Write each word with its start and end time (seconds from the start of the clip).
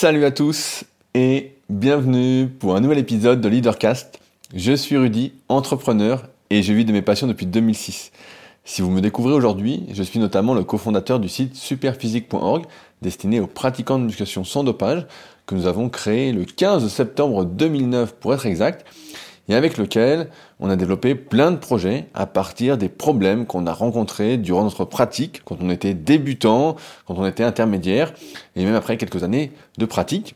Salut 0.00 0.24
à 0.24 0.30
tous 0.30 0.84
et 1.14 1.56
bienvenue 1.68 2.46
pour 2.46 2.76
un 2.76 2.80
nouvel 2.80 2.98
épisode 2.98 3.40
de 3.40 3.48
Leadercast. 3.48 4.20
Je 4.54 4.72
suis 4.72 4.96
Rudy, 4.96 5.32
entrepreneur 5.48 6.22
et 6.50 6.62
je 6.62 6.72
vis 6.72 6.84
de 6.84 6.92
mes 6.92 7.02
passions 7.02 7.26
depuis 7.26 7.46
2006. 7.46 8.12
Si 8.64 8.80
vous 8.80 8.90
me 8.90 9.00
découvrez 9.00 9.32
aujourd'hui, 9.32 9.86
je 9.92 10.04
suis 10.04 10.20
notamment 10.20 10.54
le 10.54 10.62
cofondateur 10.62 11.18
du 11.18 11.28
site 11.28 11.56
superphysique.org 11.56 12.66
destiné 13.02 13.40
aux 13.40 13.48
pratiquants 13.48 13.98
de 13.98 14.04
musculation 14.04 14.44
sans 14.44 14.62
dopage 14.62 15.04
que 15.46 15.56
nous 15.56 15.66
avons 15.66 15.88
créé 15.88 16.30
le 16.30 16.44
15 16.44 16.86
septembre 16.86 17.44
2009 17.44 18.14
pour 18.20 18.32
être 18.32 18.46
exact 18.46 18.86
et 19.48 19.54
avec 19.54 19.78
lequel 19.78 20.28
on 20.60 20.70
a 20.70 20.76
développé 20.76 21.14
plein 21.14 21.50
de 21.50 21.56
projets 21.56 22.06
à 22.14 22.26
partir 22.26 22.76
des 22.78 22.88
problèmes 22.88 23.46
qu'on 23.46 23.66
a 23.66 23.72
rencontrés 23.72 24.36
durant 24.36 24.64
notre 24.64 24.84
pratique, 24.84 25.42
quand 25.44 25.58
on 25.60 25.70
était 25.70 25.94
débutant, 25.94 26.76
quand 27.06 27.14
on 27.16 27.26
était 27.26 27.44
intermédiaire, 27.44 28.12
et 28.56 28.64
même 28.64 28.74
après 28.74 28.96
quelques 28.96 29.22
années 29.22 29.52
de 29.78 29.86
pratique. 29.86 30.34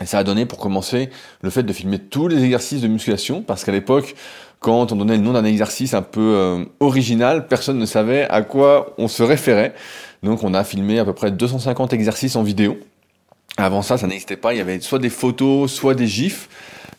Et 0.00 0.06
ça 0.06 0.18
a 0.18 0.24
donné 0.24 0.46
pour 0.46 0.58
commencer 0.58 1.10
le 1.42 1.50
fait 1.50 1.62
de 1.62 1.72
filmer 1.72 1.98
tous 1.98 2.26
les 2.26 2.42
exercices 2.42 2.80
de 2.80 2.88
musculation, 2.88 3.42
parce 3.42 3.64
qu'à 3.64 3.72
l'époque, 3.72 4.14
quand 4.58 4.92
on 4.92 4.96
donnait 4.96 5.16
le 5.16 5.22
nom 5.22 5.32
d'un 5.32 5.44
exercice 5.44 5.92
un 5.92 6.02
peu 6.02 6.20
euh, 6.20 6.64
original, 6.80 7.46
personne 7.48 7.78
ne 7.78 7.84
savait 7.84 8.26
à 8.30 8.42
quoi 8.42 8.94
on 8.96 9.08
se 9.08 9.22
référait. 9.22 9.74
Donc 10.22 10.44
on 10.44 10.54
a 10.54 10.64
filmé 10.64 10.98
à 10.98 11.04
peu 11.04 11.12
près 11.12 11.30
250 11.30 11.92
exercices 11.92 12.36
en 12.36 12.42
vidéo. 12.42 12.78
Avant 13.56 13.82
ça, 13.82 13.98
ça 13.98 14.06
n'existait 14.06 14.36
pas, 14.36 14.54
il 14.54 14.58
y 14.58 14.60
avait 14.60 14.80
soit 14.80 14.98
des 14.98 15.10
photos, 15.10 15.70
soit 15.70 15.94
des 15.94 16.06
gifs 16.06 16.48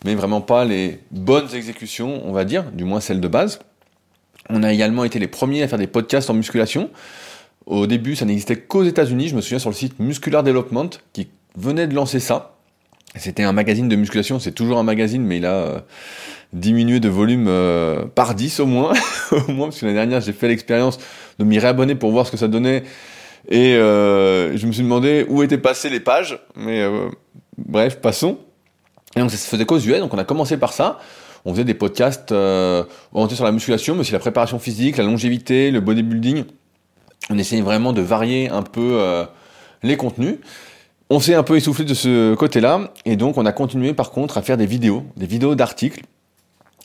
mais 0.04 0.16
vraiment 0.16 0.42
pas 0.42 0.66
les 0.66 1.00
bonnes 1.12 1.54
exécutions, 1.54 2.22
on 2.26 2.32
va 2.32 2.46
dire, 2.46 2.66
du 2.72 2.84
moins 2.84 3.00
celles 3.00 3.22
de 3.22 3.28
base. 3.28 3.60
On 4.50 4.64
a 4.64 4.74
également 4.74 5.06
été 5.06 5.20
les 5.20 5.28
premiers 5.28 5.64
à 5.64 5.68
faire 5.68 5.80
des 5.80 5.88
podcasts 5.88 6.30
en 6.30 6.34
musculation. 6.34 6.90
Au 7.66 7.88
début, 7.88 8.16
ça 8.16 8.26
n'existait 8.26 8.58
qu'aux 8.58 8.84
États-Unis. 8.84 9.30
Je 9.30 9.36
me 9.36 9.42
souviens 9.42 9.60
sur 9.60 9.70
le 9.70 9.76
site 9.76 10.00
Muscular 10.00 10.44
Development 10.44 10.90
qui 11.14 11.30
venait 11.56 11.88
de 11.88 11.96
lancer 11.96 12.20
ça. 12.20 12.56
C'était 13.16 13.44
un 13.44 13.54
magazine 13.54 13.88
de 13.88 13.96
musculation. 13.96 14.40
C'est 14.40 14.52
toujours 14.52 14.80
un 14.80 14.84
magazine, 14.84 15.24
mais 15.24 15.38
il 15.38 15.46
a 15.46 15.54
euh, 15.54 15.80
diminué 16.52 17.00
de 17.00 17.08
volume 17.08 17.46
euh, 17.48 18.06
par 18.06 18.36
10 18.36 18.60
au 18.60 18.66
moins. 18.66 18.94
au 19.32 19.52
moins, 19.52 19.68
parce 19.68 19.80
que 19.80 19.86
l'année 19.86 19.98
dernière, 19.98 20.20
j'ai 20.20 20.34
fait 20.34 20.50
l'expérience 20.50 20.98
de 21.40 21.46
m'y 21.46 21.60
réabonner 21.60 21.96
pour 21.96 22.12
voir 22.12 22.26
ce 22.26 22.32
que 22.32 22.38
ça 22.38 22.50
donnait. 22.50 22.84
Et 23.50 23.76
euh, 23.76 24.56
je 24.58 24.66
me 24.68 24.72
suis 24.72 24.84
demandé 24.84 25.26
où 25.30 25.44
étaient 25.44 25.58
passées 25.58 25.90
les 25.90 26.00
pages. 26.00 26.40
Mais 26.56 26.86
bref, 27.58 28.00
passons. 28.00 28.38
Et 29.16 29.20
donc 29.20 29.32
ça 29.32 29.38
se 29.38 29.48
faisait 29.48 29.66
qu'aux 29.66 29.80
US, 29.80 30.00
donc 30.00 30.14
on 30.14 30.18
a 30.18 30.24
commencé 30.24 30.58
par 30.58 30.74
ça. 30.74 31.00
On 31.46 31.52
faisait 31.52 31.66
des 31.66 31.74
podcasts 31.74 32.32
euh, 32.32 32.84
orientés 33.14 33.36
sur 33.36 33.44
la 33.44 33.52
musculation, 33.52 33.96
mais 33.96 34.02
aussi 34.02 34.14
la 34.14 34.20
préparation 34.20 34.60
physique, 34.60 34.98
la 34.98 35.04
longévité, 35.04 35.72
le 35.72 35.82
bodybuilding. 35.82 36.46
On 37.30 37.38
essayait 37.38 37.62
vraiment 37.62 37.94
de 37.94 38.02
varier 38.02 38.50
un 38.50 38.64
peu 38.64 38.98
euh, 39.00 39.26
les 39.82 39.98
contenus. 39.98 40.38
On 41.10 41.20
s'est 41.20 41.36
un 41.36 41.44
peu 41.44 41.58
essoufflé 41.58 41.86
de 41.86 41.94
ce 41.94 42.34
côté-là, 42.36 42.92
et 43.06 43.18
donc 43.18 43.38
on 43.38 43.46
a 43.46 43.52
continué 43.52 43.94
par 43.94 44.12
contre 44.12 44.38
à 44.38 44.42
faire 44.42 44.58
des 44.58 44.66
vidéos, 44.66 45.04
des 45.18 45.28
vidéos 45.28 45.54
d'articles. 45.54 46.02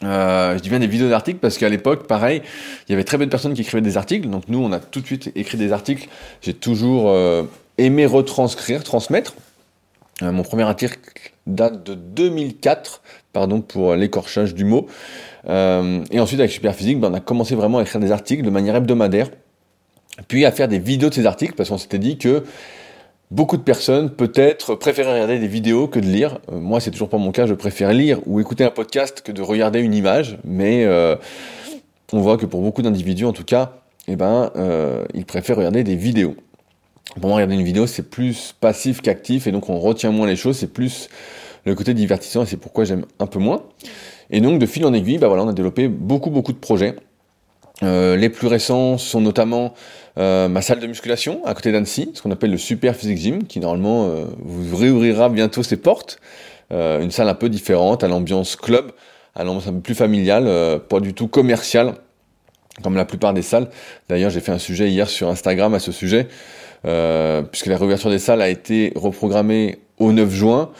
Euh, 0.04 0.56
je 0.56 0.62
dis 0.62 0.68
bien 0.68 0.78
des 0.78 0.86
vidéos 0.86 1.08
d'articles 1.08 1.38
parce 1.40 1.58
qu'à 1.58 1.68
l'époque, 1.68 2.06
pareil, 2.06 2.42
il 2.88 2.92
y 2.92 2.94
avait 2.94 3.04
très 3.04 3.18
peu 3.18 3.26
de 3.26 3.30
personnes 3.30 3.54
qui 3.54 3.62
écrivaient 3.62 3.82
des 3.82 3.96
articles. 3.96 4.28
Donc 4.28 4.44
nous, 4.48 4.58
on 4.58 4.72
a 4.72 4.78
tout 4.78 5.00
de 5.00 5.06
suite 5.06 5.32
écrit 5.34 5.58
des 5.58 5.72
articles. 5.72 6.08
J'ai 6.40 6.54
toujours 6.54 7.10
euh, 7.10 7.44
aimé 7.78 8.06
retranscrire, 8.06 8.84
transmettre. 8.84 9.34
Euh, 10.22 10.32
mon 10.32 10.42
premier 10.42 10.64
article 10.64 10.98
date 11.46 11.84
de 11.84 11.94
2004, 11.94 13.02
pardon 13.32 13.60
pour 13.60 13.94
l'écorchage 13.94 14.54
du 14.54 14.64
mot. 14.64 14.86
Et 15.46 16.20
ensuite, 16.20 16.40
avec 16.40 16.52
Superphysique, 16.52 17.00
ben, 17.00 17.10
on 17.10 17.14
a 17.14 17.20
commencé 17.20 17.54
vraiment 17.54 17.78
à 17.78 17.82
écrire 17.82 18.00
des 18.00 18.12
articles 18.12 18.42
de 18.42 18.50
manière 18.50 18.76
hebdomadaire, 18.76 19.30
puis 20.26 20.44
à 20.44 20.52
faire 20.52 20.68
des 20.68 20.78
vidéos 20.78 21.08
de 21.08 21.14
ces 21.14 21.24
articles, 21.24 21.54
parce 21.54 21.70
qu'on 21.70 21.78
s'était 21.78 21.98
dit 21.98 22.18
que 22.18 22.44
beaucoup 23.30 23.56
de 23.56 23.62
personnes, 23.62 24.10
peut-être, 24.10 24.74
préféraient 24.74 25.12
regarder 25.12 25.38
des 25.38 25.48
vidéos 25.48 25.88
que 25.88 25.98
de 25.98 26.06
lire. 26.06 26.38
Euh, 26.52 26.58
moi, 26.58 26.80
c'est 26.80 26.90
toujours 26.90 27.08
pas 27.08 27.18
mon 27.18 27.32
cas, 27.32 27.46
je 27.46 27.54
préfère 27.54 27.92
lire 27.92 28.20
ou 28.26 28.40
écouter 28.40 28.64
un 28.64 28.70
podcast 28.70 29.22
que 29.22 29.32
de 29.32 29.42
regarder 29.42 29.80
une 29.80 29.94
image, 29.94 30.38
mais 30.44 30.86
on 32.12 32.20
voit 32.20 32.36
que 32.36 32.46
pour 32.46 32.62
beaucoup 32.62 32.82
d'individus, 32.82 33.26
en 33.26 33.32
tout 33.32 33.44
cas, 33.44 33.72
eh 34.06 34.16
ben, 34.16 34.50
ils 35.14 35.26
préfèrent 35.26 35.56
regarder 35.56 35.84
des 35.84 35.96
vidéos. 35.96 36.36
Pour 37.20 37.28
moi, 37.28 37.36
regarder 37.36 37.54
une 37.54 37.64
vidéo, 37.64 37.86
c'est 37.86 38.08
plus 38.10 38.54
passif 38.60 39.00
qu'actif, 39.00 39.46
et 39.46 39.52
donc 39.52 39.68
on 39.68 39.78
retient 39.78 40.10
moins 40.10 40.26
les 40.26 40.36
choses, 40.36 40.56
c'est 40.58 40.72
plus 40.72 41.08
le 41.64 41.74
côté 41.74 41.92
divertissant, 41.94 42.42
et 42.44 42.46
c'est 42.46 42.56
pourquoi 42.56 42.84
j'aime 42.84 43.04
un 43.18 43.26
peu 43.26 43.38
moins. 43.38 43.62
Et 44.30 44.40
donc, 44.40 44.58
de 44.58 44.66
fil 44.66 44.84
en 44.84 44.92
aiguille, 44.92 45.18
bah 45.18 45.28
voilà, 45.28 45.42
on 45.42 45.48
a 45.48 45.52
développé 45.52 45.88
beaucoup, 45.88 46.30
beaucoup 46.30 46.52
de 46.52 46.58
projets. 46.58 46.96
Euh, 47.82 48.16
les 48.16 48.28
plus 48.28 48.48
récents 48.48 48.98
sont 48.98 49.20
notamment 49.20 49.74
euh, 50.18 50.48
ma 50.48 50.62
salle 50.62 50.80
de 50.80 50.86
musculation 50.86 51.44
à 51.44 51.54
côté 51.54 51.70
d'Annecy, 51.70 52.10
ce 52.14 52.22
qu'on 52.22 52.30
appelle 52.30 52.50
le 52.50 52.58
Super 52.58 52.96
Physique 52.96 53.18
Gym, 53.18 53.44
qui 53.44 53.60
normalement 53.60 54.06
euh, 54.06 54.24
vous 54.40 54.76
réouvrira 54.76 55.28
bientôt 55.28 55.62
ses 55.62 55.76
portes. 55.76 56.18
une 56.70 57.10
salle 57.10 57.28
un 57.28 57.34
peu 57.34 57.48
différente, 57.48 58.04
à 58.04 58.08
l'ambiance 58.08 58.56
club, 58.56 58.92
à 59.34 59.44
l'ambiance 59.44 59.68
un 59.68 59.72
peu 59.74 59.80
plus 59.80 59.94
familiale, 59.94 60.80
pas 60.88 61.00
du 61.00 61.14
tout 61.14 61.28
commerciale, 61.28 61.94
comme 62.82 62.96
la 62.96 63.04
plupart 63.04 63.32
des 63.32 63.42
salles. 63.42 63.68
D'ailleurs, 64.08 64.30
j'ai 64.30 64.40
fait 64.40 64.52
un 64.52 64.58
sujet 64.58 64.90
hier 64.90 65.08
sur 65.08 65.28
Instagram 65.28 65.72
à 65.74 65.78
ce 65.78 65.92
sujet. 65.92 66.28
Euh, 66.84 67.42
puisque 67.42 67.66
la 67.66 67.76
réouverture 67.76 68.10
des 68.10 68.18
salles 68.18 68.40
a 68.40 68.48
été 68.48 68.92
reprogrammée 68.94 69.78
au 69.98 70.12
9 70.12 70.30
juin, 70.30 70.70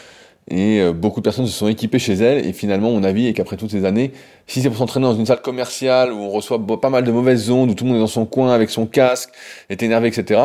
et 0.50 0.80
euh, 0.80 0.92
beaucoup 0.92 1.20
de 1.20 1.24
personnes 1.24 1.46
se 1.46 1.52
sont 1.52 1.68
équipées 1.68 1.98
chez 1.98 2.14
elles, 2.14 2.46
et 2.46 2.52
finalement 2.52 2.90
mon 2.90 3.04
avis 3.04 3.26
est 3.26 3.32
qu'après 3.32 3.56
toutes 3.56 3.70
ces 3.70 3.84
années, 3.84 4.12
si 4.46 4.62
c'est 4.62 4.68
pour 4.68 4.78
s'entraîner 4.78 5.06
dans 5.06 5.14
une 5.14 5.26
salle 5.26 5.42
commerciale 5.42 6.12
où 6.12 6.16
on 6.16 6.30
reçoit 6.30 6.58
pas 6.80 6.90
mal 6.90 7.04
de 7.04 7.12
mauvaises 7.12 7.50
ondes, 7.50 7.70
où 7.70 7.74
tout 7.74 7.84
le 7.84 7.90
monde 7.90 7.98
est 7.98 8.02
dans 8.02 8.06
son 8.06 8.26
coin 8.26 8.52
avec 8.52 8.70
son 8.70 8.86
casque, 8.86 9.30
est 9.68 9.82
énervé, 9.82 10.08
etc., 10.08 10.40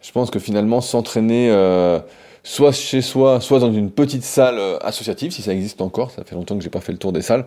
je 0.00 0.10
pense 0.10 0.30
que 0.30 0.38
finalement 0.38 0.80
s'entraîner 0.80 1.48
euh, 1.50 2.00
soit 2.42 2.72
chez 2.72 3.02
soi, 3.02 3.40
soit 3.40 3.60
dans 3.60 3.72
une 3.72 3.90
petite 3.90 4.24
salle 4.24 4.60
associative, 4.80 5.30
si 5.32 5.42
ça 5.42 5.52
existe 5.52 5.80
encore, 5.80 6.10
ça 6.10 6.24
fait 6.24 6.34
longtemps 6.34 6.56
que 6.56 6.62
j'ai 6.64 6.70
pas 6.70 6.80
fait 6.80 6.92
le 6.92 6.98
tour 6.98 7.12
des 7.12 7.22
salles, 7.22 7.46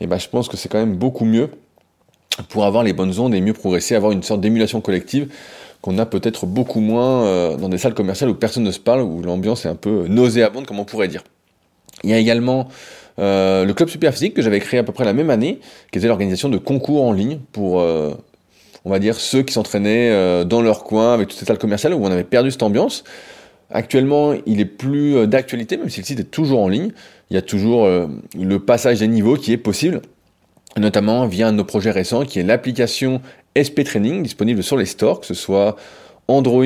et 0.00 0.06
ben 0.06 0.18
je 0.18 0.28
pense 0.28 0.48
que 0.48 0.56
c'est 0.56 0.68
quand 0.68 0.78
même 0.78 0.96
beaucoup 0.96 1.24
mieux 1.24 1.50
pour 2.48 2.64
avoir 2.64 2.82
les 2.82 2.92
bonnes 2.92 3.18
ondes 3.20 3.34
et 3.34 3.40
mieux 3.40 3.52
progresser, 3.52 3.94
avoir 3.94 4.12
une 4.12 4.22
sorte 4.22 4.40
d'émulation 4.40 4.80
collective 4.80 5.28
qu'on 5.84 5.98
a 5.98 6.06
peut-être 6.06 6.46
beaucoup 6.46 6.80
moins 6.80 7.26
euh, 7.26 7.56
dans 7.58 7.68
des 7.68 7.76
salles 7.76 7.92
commerciales 7.92 8.30
où 8.30 8.34
personne 8.34 8.62
ne 8.62 8.70
se 8.70 8.78
parle, 8.78 9.02
où 9.02 9.20
l'ambiance 9.20 9.66
est 9.66 9.68
un 9.68 9.74
peu 9.74 10.06
nauséabonde, 10.08 10.64
comme 10.64 10.80
on 10.80 10.86
pourrait 10.86 11.08
dire. 11.08 11.22
Il 12.04 12.08
y 12.08 12.14
a 12.14 12.16
également 12.16 12.68
euh, 13.18 13.66
le 13.66 13.74
club 13.74 13.90
Superphysique 13.90 14.32
que 14.32 14.40
j'avais 14.40 14.60
créé 14.60 14.80
à 14.80 14.82
peu 14.82 14.92
près 14.92 15.04
la 15.04 15.12
même 15.12 15.28
année, 15.28 15.60
qui 15.92 15.98
était 15.98 16.08
l'organisation 16.08 16.48
de 16.48 16.56
concours 16.56 17.04
en 17.04 17.12
ligne 17.12 17.38
pour, 17.52 17.82
euh, 17.82 18.14
on 18.86 18.90
va 18.90 18.98
dire, 18.98 19.16
ceux 19.16 19.42
qui 19.42 19.52
s'entraînaient 19.52 20.46
dans 20.46 20.62
leur 20.62 20.84
coin 20.84 21.12
avec 21.12 21.28
toutes 21.28 21.38
ces 21.38 21.44
salles 21.44 21.58
commerciales 21.58 21.92
où 21.92 22.02
on 22.02 22.10
avait 22.10 22.24
perdu 22.24 22.50
cette 22.50 22.62
ambiance. 22.62 23.04
Actuellement, 23.68 24.32
il 24.46 24.60
est 24.60 24.64
plus 24.64 25.26
d'actualité, 25.26 25.76
même 25.76 25.90
si 25.90 26.00
le 26.00 26.06
site 26.06 26.18
est 26.18 26.30
toujours 26.30 26.62
en 26.62 26.68
ligne. 26.68 26.92
Il 27.28 27.34
y 27.34 27.36
a 27.36 27.42
toujours 27.42 27.86
le 27.86 28.58
passage 28.58 29.00
des 29.00 29.08
niveaux 29.08 29.36
qui 29.36 29.52
est 29.52 29.58
possible, 29.58 30.00
notamment 30.78 31.26
via 31.26 31.52
nos 31.52 31.64
projets 31.64 31.90
récents 31.90 32.24
qui 32.24 32.38
est 32.38 32.42
l'application 32.42 33.20
SP 33.56 33.84
Training 33.84 34.22
disponible 34.22 34.62
sur 34.62 34.76
les 34.76 34.86
stores, 34.86 35.20
que 35.20 35.26
ce 35.26 35.34
soit 35.34 35.76
Android, 36.28 36.64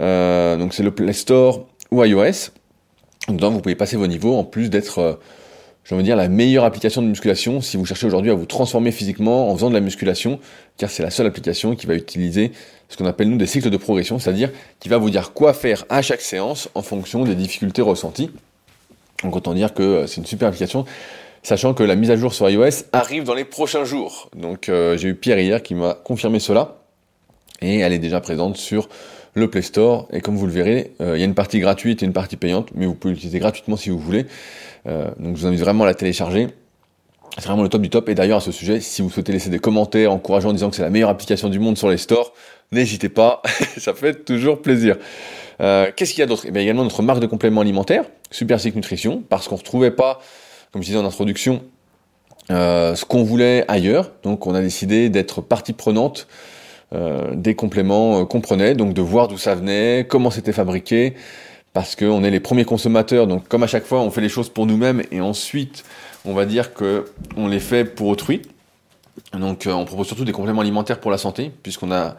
euh, 0.00 0.56
donc 0.56 0.74
c'est 0.74 0.82
le 0.82 0.90
Play 0.90 1.12
Store 1.12 1.66
ou 1.90 2.04
iOS. 2.04 2.50
Donc 3.28 3.52
vous 3.52 3.60
pouvez 3.60 3.74
passer 3.74 3.96
vos 3.96 4.06
niveaux 4.06 4.36
en 4.36 4.44
plus 4.44 4.70
d'être, 4.70 4.98
euh, 4.98 5.12
je 5.84 5.94
veux 5.94 6.02
dire, 6.02 6.16
la 6.16 6.28
meilleure 6.28 6.64
application 6.64 7.02
de 7.02 7.06
musculation 7.06 7.60
si 7.60 7.76
vous 7.76 7.84
cherchez 7.84 8.06
aujourd'hui 8.06 8.30
à 8.30 8.34
vous 8.34 8.46
transformer 8.46 8.92
physiquement 8.92 9.50
en 9.50 9.54
faisant 9.54 9.68
de 9.68 9.74
la 9.74 9.80
musculation, 9.80 10.40
car 10.78 10.90
c'est 10.90 11.02
la 11.02 11.10
seule 11.10 11.26
application 11.26 11.76
qui 11.76 11.86
va 11.86 11.94
utiliser 11.94 12.52
ce 12.88 12.96
qu'on 12.96 13.06
appelle 13.06 13.28
nous 13.28 13.36
des 13.36 13.46
cycles 13.46 13.70
de 13.70 13.76
progression, 13.76 14.18
c'est-à-dire 14.18 14.50
qui 14.80 14.88
va 14.88 14.98
vous 14.98 15.10
dire 15.10 15.32
quoi 15.32 15.52
faire 15.52 15.84
à 15.88 16.02
chaque 16.02 16.22
séance 16.22 16.68
en 16.74 16.82
fonction 16.82 17.24
des 17.24 17.34
difficultés 17.34 17.82
ressenties. 17.82 18.30
Donc 19.22 19.36
autant 19.36 19.54
dire 19.54 19.74
que 19.74 19.82
euh, 19.82 20.06
c'est 20.06 20.16
une 20.16 20.26
super 20.26 20.48
application 20.48 20.86
sachant 21.42 21.74
que 21.74 21.82
la 21.82 21.96
mise 21.96 22.10
à 22.10 22.16
jour 22.16 22.34
sur 22.34 22.48
iOS 22.48 22.84
arrive 22.92 23.24
dans 23.24 23.34
les 23.34 23.44
prochains 23.44 23.84
jours. 23.84 24.30
Donc 24.36 24.68
euh, 24.68 24.96
j'ai 24.96 25.08
eu 25.08 25.14
Pierre 25.14 25.38
hier 25.38 25.62
qui 25.62 25.74
m'a 25.74 25.94
confirmé 25.94 26.38
cela, 26.38 26.76
et 27.62 27.78
elle 27.78 27.92
est 27.92 27.98
déjà 27.98 28.20
présente 28.20 28.56
sur 28.56 28.88
le 29.34 29.48
Play 29.48 29.62
Store, 29.62 30.08
et 30.12 30.20
comme 30.20 30.36
vous 30.36 30.46
le 30.46 30.52
verrez, 30.52 30.92
euh, 31.00 31.16
il 31.16 31.20
y 31.20 31.22
a 31.22 31.26
une 31.26 31.34
partie 31.34 31.60
gratuite 31.60 32.02
et 32.02 32.06
une 32.06 32.12
partie 32.12 32.36
payante, 32.36 32.70
mais 32.74 32.86
vous 32.86 32.94
pouvez 32.94 33.14
l'utiliser 33.14 33.38
gratuitement 33.38 33.76
si 33.76 33.90
vous 33.90 33.98
voulez. 33.98 34.26
Euh, 34.86 35.10
donc 35.18 35.36
je 35.36 35.42
vous 35.42 35.46
invite 35.46 35.60
vraiment 35.60 35.84
à 35.84 35.86
la 35.86 35.94
télécharger. 35.94 36.48
C'est 37.38 37.46
vraiment 37.46 37.62
le 37.62 37.68
top 37.68 37.80
du 37.80 37.90
top. 37.90 38.08
Et 38.08 38.16
d'ailleurs, 38.16 38.38
à 38.38 38.40
ce 38.40 38.50
sujet, 38.50 38.80
si 38.80 39.02
vous 39.02 39.10
souhaitez 39.10 39.30
laisser 39.30 39.50
des 39.50 39.60
commentaires 39.60 40.12
encourageants 40.12 40.48
en 40.48 40.52
disant 40.52 40.68
que 40.68 40.74
c'est 40.74 40.82
la 40.82 40.90
meilleure 40.90 41.10
application 41.10 41.48
du 41.48 41.60
monde 41.60 41.78
sur 41.78 41.88
les 41.88 41.96
stores, 41.96 42.32
n'hésitez 42.72 43.08
pas, 43.08 43.40
ça 43.76 43.94
fait 43.94 44.24
toujours 44.24 44.60
plaisir. 44.60 44.96
Qu'est-ce 45.60 46.10
qu'il 46.12 46.20
y 46.20 46.22
a 46.22 46.26
d'autre? 46.26 46.44
Eh 46.48 46.50
bien, 46.50 46.62
également 46.62 46.82
notre 46.82 47.02
marque 47.02 47.20
de 47.20 47.26
compléments 47.26 47.60
alimentaires, 47.60 48.04
Super 48.30 48.58
Nutrition, 48.74 49.22
parce 49.28 49.46
qu'on 49.46 49.56
ne 49.56 49.60
retrouvait 49.60 49.90
pas 49.90 50.18
comme 50.72 50.82
je 50.82 50.86
disais 50.86 50.98
en 50.98 51.04
introduction, 51.04 51.62
euh, 52.50 52.94
ce 52.94 53.04
qu'on 53.04 53.22
voulait 53.22 53.64
ailleurs. 53.68 54.10
Donc 54.22 54.46
on 54.46 54.54
a 54.54 54.60
décidé 54.60 55.08
d'être 55.08 55.40
partie 55.40 55.72
prenante 55.72 56.26
euh, 56.92 57.34
des 57.34 57.54
compléments 57.54 58.20
euh, 58.20 58.24
qu'on 58.24 58.40
prenait, 58.40 58.74
donc 58.74 58.94
de 58.94 59.02
voir 59.02 59.28
d'où 59.28 59.38
ça 59.38 59.54
venait, 59.54 60.06
comment 60.08 60.30
c'était 60.30 60.52
fabriqué, 60.52 61.14
parce 61.72 61.94
qu'on 61.94 62.24
est 62.24 62.30
les 62.30 62.40
premiers 62.40 62.64
consommateurs. 62.64 63.26
Donc 63.26 63.46
comme 63.48 63.62
à 63.62 63.66
chaque 63.66 63.84
fois, 63.84 64.00
on 64.00 64.10
fait 64.10 64.20
les 64.20 64.28
choses 64.28 64.48
pour 64.48 64.66
nous-mêmes 64.66 65.02
et 65.12 65.20
ensuite, 65.20 65.84
on 66.24 66.34
va 66.34 66.46
dire 66.46 66.74
que 66.74 67.06
on 67.36 67.46
les 67.46 67.60
fait 67.60 67.84
pour 67.84 68.08
autrui. 68.08 68.42
Donc 69.32 69.68
on 69.70 69.84
propose 69.84 70.06
surtout 70.06 70.24
des 70.24 70.32
compléments 70.32 70.62
alimentaires 70.62 70.98
pour 70.98 71.10
la 71.10 71.18
santé, 71.18 71.52
puisqu'on 71.62 71.92
a 71.92 72.16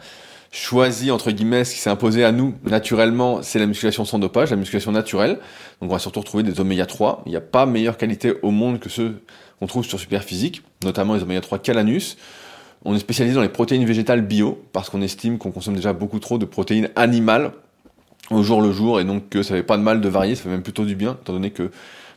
choisi 0.52 1.10
entre 1.10 1.30
guillemets 1.30 1.64
ce 1.64 1.74
qui 1.74 1.80
s'est 1.80 1.90
imposé 1.90 2.24
à 2.24 2.30
nous 2.30 2.54
naturellement, 2.64 3.42
c'est 3.42 3.58
la 3.58 3.66
musculation 3.66 4.04
sans 4.04 4.18
dopage, 4.18 4.50
la 4.50 4.56
musculation 4.56 4.92
naturelle. 4.92 5.38
Donc 5.80 5.90
on 5.90 5.94
va 5.94 5.98
surtout 5.98 6.20
retrouver 6.20 6.44
des 6.44 6.60
oméga 6.60 6.86
3. 6.86 7.22
Il 7.26 7.30
n'y 7.30 7.36
a 7.36 7.40
pas 7.40 7.66
meilleure 7.66 7.96
qualité 7.96 8.34
au 8.42 8.50
monde 8.50 8.78
que 8.78 8.88
ceux 8.88 9.22
qu'on 9.58 9.66
trouve 9.66 9.84
sur 9.84 9.98
Superphysique, 9.98 10.62
notamment 10.84 11.14
les 11.14 11.22
oméga 11.22 11.40
3 11.40 11.58
Calanus. 11.58 12.18
On 12.84 12.94
est 12.94 12.98
spécialisé 12.98 13.34
dans 13.34 13.42
les 13.42 13.48
protéines 13.48 13.84
végétales 13.84 14.20
bio 14.20 14.62
parce 14.72 14.90
qu'on 14.90 15.02
estime 15.02 15.38
qu'on 15.38 15.52
consomme 15.52 15.74
déjà 15.74 15.94
beaucoup 15.94 16.18
trop 16.18 16.36
de 16.36 16.44
protéines 16.44 16.90
animales 16.96 17.52
au 18.30 18.42
jour 18.42 18.60
le 18.60 18.72
jour 18.72 19.00
et 19.00 19.04
donc 19.04 19.30
que 19.30 19.42
ça 19.42 19.54
fait 19.54 19.62
pas 19.62 19.78
de 19.78 19.82
mal 19.82 20.00
de 20.00 20.08
varier, 20.08 20.34
ça 20.34 20.44
fait 20.44 20.48
même 20.48 20.62
plutôt 20.62 20.84
du 20.84 20.96
bien 20.96 21.16
étant 21.20 21.32
donné 21.32 21.50
que 21.50 21.70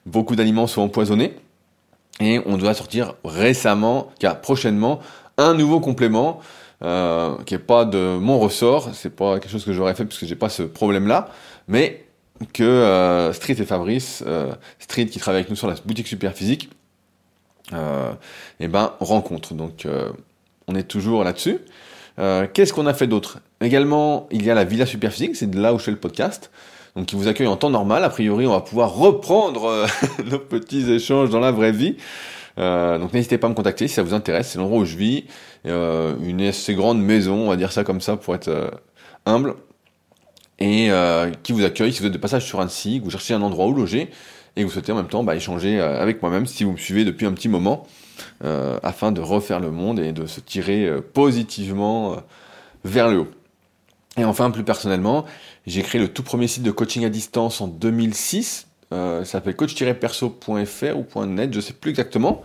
beaucoup 0.06 0.36
d'aliments 0.36 0.68
sont 0.68 0.82
empoisonnés. 0.82 1.34
Et 2.20 2.42
on 2.46 2.58
doit 2.58 2.74
sortir 2.74 3.16
récemment, 3.26 4.10
car 4.20 4.40
prochainement, 4.40 5.00
un 5.38 5.54
nouveau 5.54 5.80
complément 5.80 6.40
euh, 6.84 7.36
qui 7.46 7.54
est 7.56 7.60
pas 7.60 7.86
de 7.86 8.18
mon 8.18 8.40
ressort, 8.40 8.90
c'est 8.94 9.16
pas 9.16 9.40
quelque 9.40 9.52
chose 9.52 9.66
que 9.66 9.74
j'aurais 9.74 9.96
fait 9.96 10.06
parce 10.06 10.20
que 10.20 10.26
j'ai 10.26 10.36
pas 10.36 10.50
ce 10.50 10.64
problème-là, 10.64 11.30
mais 11.68 12.06
que 12.54 12.64
euh, 12.64 13.34
Street 13.34 13.56
et 13.58 13.66
Fabrice, 13.66 14.24
euh, 14.28 14.54
Street 14.80 15.06
qui 15.06 15.20
travaille 15.20 15.42
avec 15.42 15.50
nous 15.50 15.56
sur 15.56 15.68
la 15.68 15.76
boutique 15.86 16.08
Superphysique, 16.08 16.70
euh, 17.74 18.12
et 18.60 18.66
eh 18.66 18.68
ben 18.68 18.94
rencontre. 19.00 19.54
Donc 19.54 19.88
on 20.68 20.76
est 20.76 20.84
toujours 20.84 21.24
là-dessus. 21.24 21.60
Qu'est-ce 22.54 22.74
qu'on 22.74 22.88
a 22.88 22.94
fait 22.94 23.08
d'autre? 23.08 23.40
Également, 23.62 24.28
il 24.32 24.46
y 24.46 24.52
a 24.52 24.54
la 24.54 24.64
Villa 24.64 24.86
Superphysique, 24.86 25.36
c'est 25.36 25.50
de 25.50 25.60
là 25.60 25.74
où 25.74 25.80
je 25.80 25.86
fais 25.86 25.92
le 25.92 25.98
podcast, 25.98 26.52
donc 26.96 27.08
qui 27.08 27.16
vous 27.16 27.28
accueille 27.28 27.48
en 27.48 27.58
temps 27.58 27.70
normal. 27.70 28.04
A 28.04 28.10
priori, 28.10 28.46
on 28.48 28.52
va 28.52 28.62
pouvoir 28.62 28.94
reprendre 28.94 29.88
nos 30.26 30.40
petits 30.40 30.92
échanges 30.92 31.30
dans 31.30 31.40
la 31.40 31.52
vraie 31.52 31.72
vie. 31.72 31.98
Euh, 32.58 32.98
donc 32.98 33.14
n'hésitez 33.14 33.38
pas 33.38 33.48
à 33.48 33.50
me 33.50 33.56
contacter 33.56 33.88
si 33.88 33.96
ça 33.96 34.04
vous 34.04 34.14
intéresse. 34.14 34.50
C'est 34.50 34.58
l'endroit 34.58 34.80
où 34.80 34.86
je 34.86 34.96
vis, 34.96 35.26
euh, 35.66 36.16
une 36.22 36.42
assez 36.42 36.74
grande 36.74 37.02
maison, 37.02 37.36
on 37.36 37.50
va 37.50 37.56
dire 37.56 37.72
ça 37.72 37.84
comme 37.84 38.02
ça 38.02 38.18
pour 38.18 38.36
être 38.36 38.48
euh, 38.48 38.70
humble, 39.26 39.56
et 40.60 40.90
qui 41.44 41.52
vous 41.52 41.66
accueille 41.66 41.92
si 41.92 42.00
vous 42.00 42.08
êtes 42.08 42.14
de 42.14 42.18
passage 42.18 42.46
sur 42.46 42.62
Annecy, 42.62 43.00
que 43.00 43.04
vous 43.04 43.12
cherchez 43.12 43.34
un 43.34 43.42
endroit 43.42 43.68
où 43.68 43.74
loger 43.74 44.10
et 44.56 44.62
que 44.62 44.66
vous 44.66 44.72
souhaitez 44.72 44.94
en 44.94 44.96
même 44.96 45.08
temps 45.08 45.22
bah, 45.22 45.36
échanger 45.36 45.82
avec 45.82 46.22
moi-même 46.22 46.46
si 46.46 46.64
vous 46.64 46.72
me 46.72 46.78
suivez 46.78 47.04
depuis 47.04 47.26
un 47.26 47.34
petit 47.34 47.50
moment, 47.50 47.86
afin 48.42 49.12
de 49.12 49.20
refaire 49.20 49.60
le 49.60 49.70
monde 49.70 50.00
et 50.00 50.14
de 50.14 50.28
se 50.28 50.40
tirer 50.40 50.90
positivement 51.14 52.16
vers 52.86 53.10
le 53.10 53.18
haut. 53.18 53.28
Et 54.16 54.24
enfin, 54.24 54.50
plus 54.50 54.64
personnellement, 54.64 55.26
j'ai 55.68 55.82
créé 55.82 56.00
le 56.00 56.08
tout 56.08 56.24
premier 56.24 56.48
site 56.48 56.64
de 56.64 56.72
coaching 56.72 57.04
à 57.04 57.10
distance 57.10 57.60
en 57.60 57.68
2006 57.68 58.68
euh, 58.94 59.20
ça 59.20 59.34
s'appelle 59.34 59.56
coach-perso.fr 59.56 60.98
ou 60.98 61.26
.net, 61.26 61.54
je 61.54 61.60
sais 61.60 61.74
plus 61.74 61.90
exactement. 61.90 62.44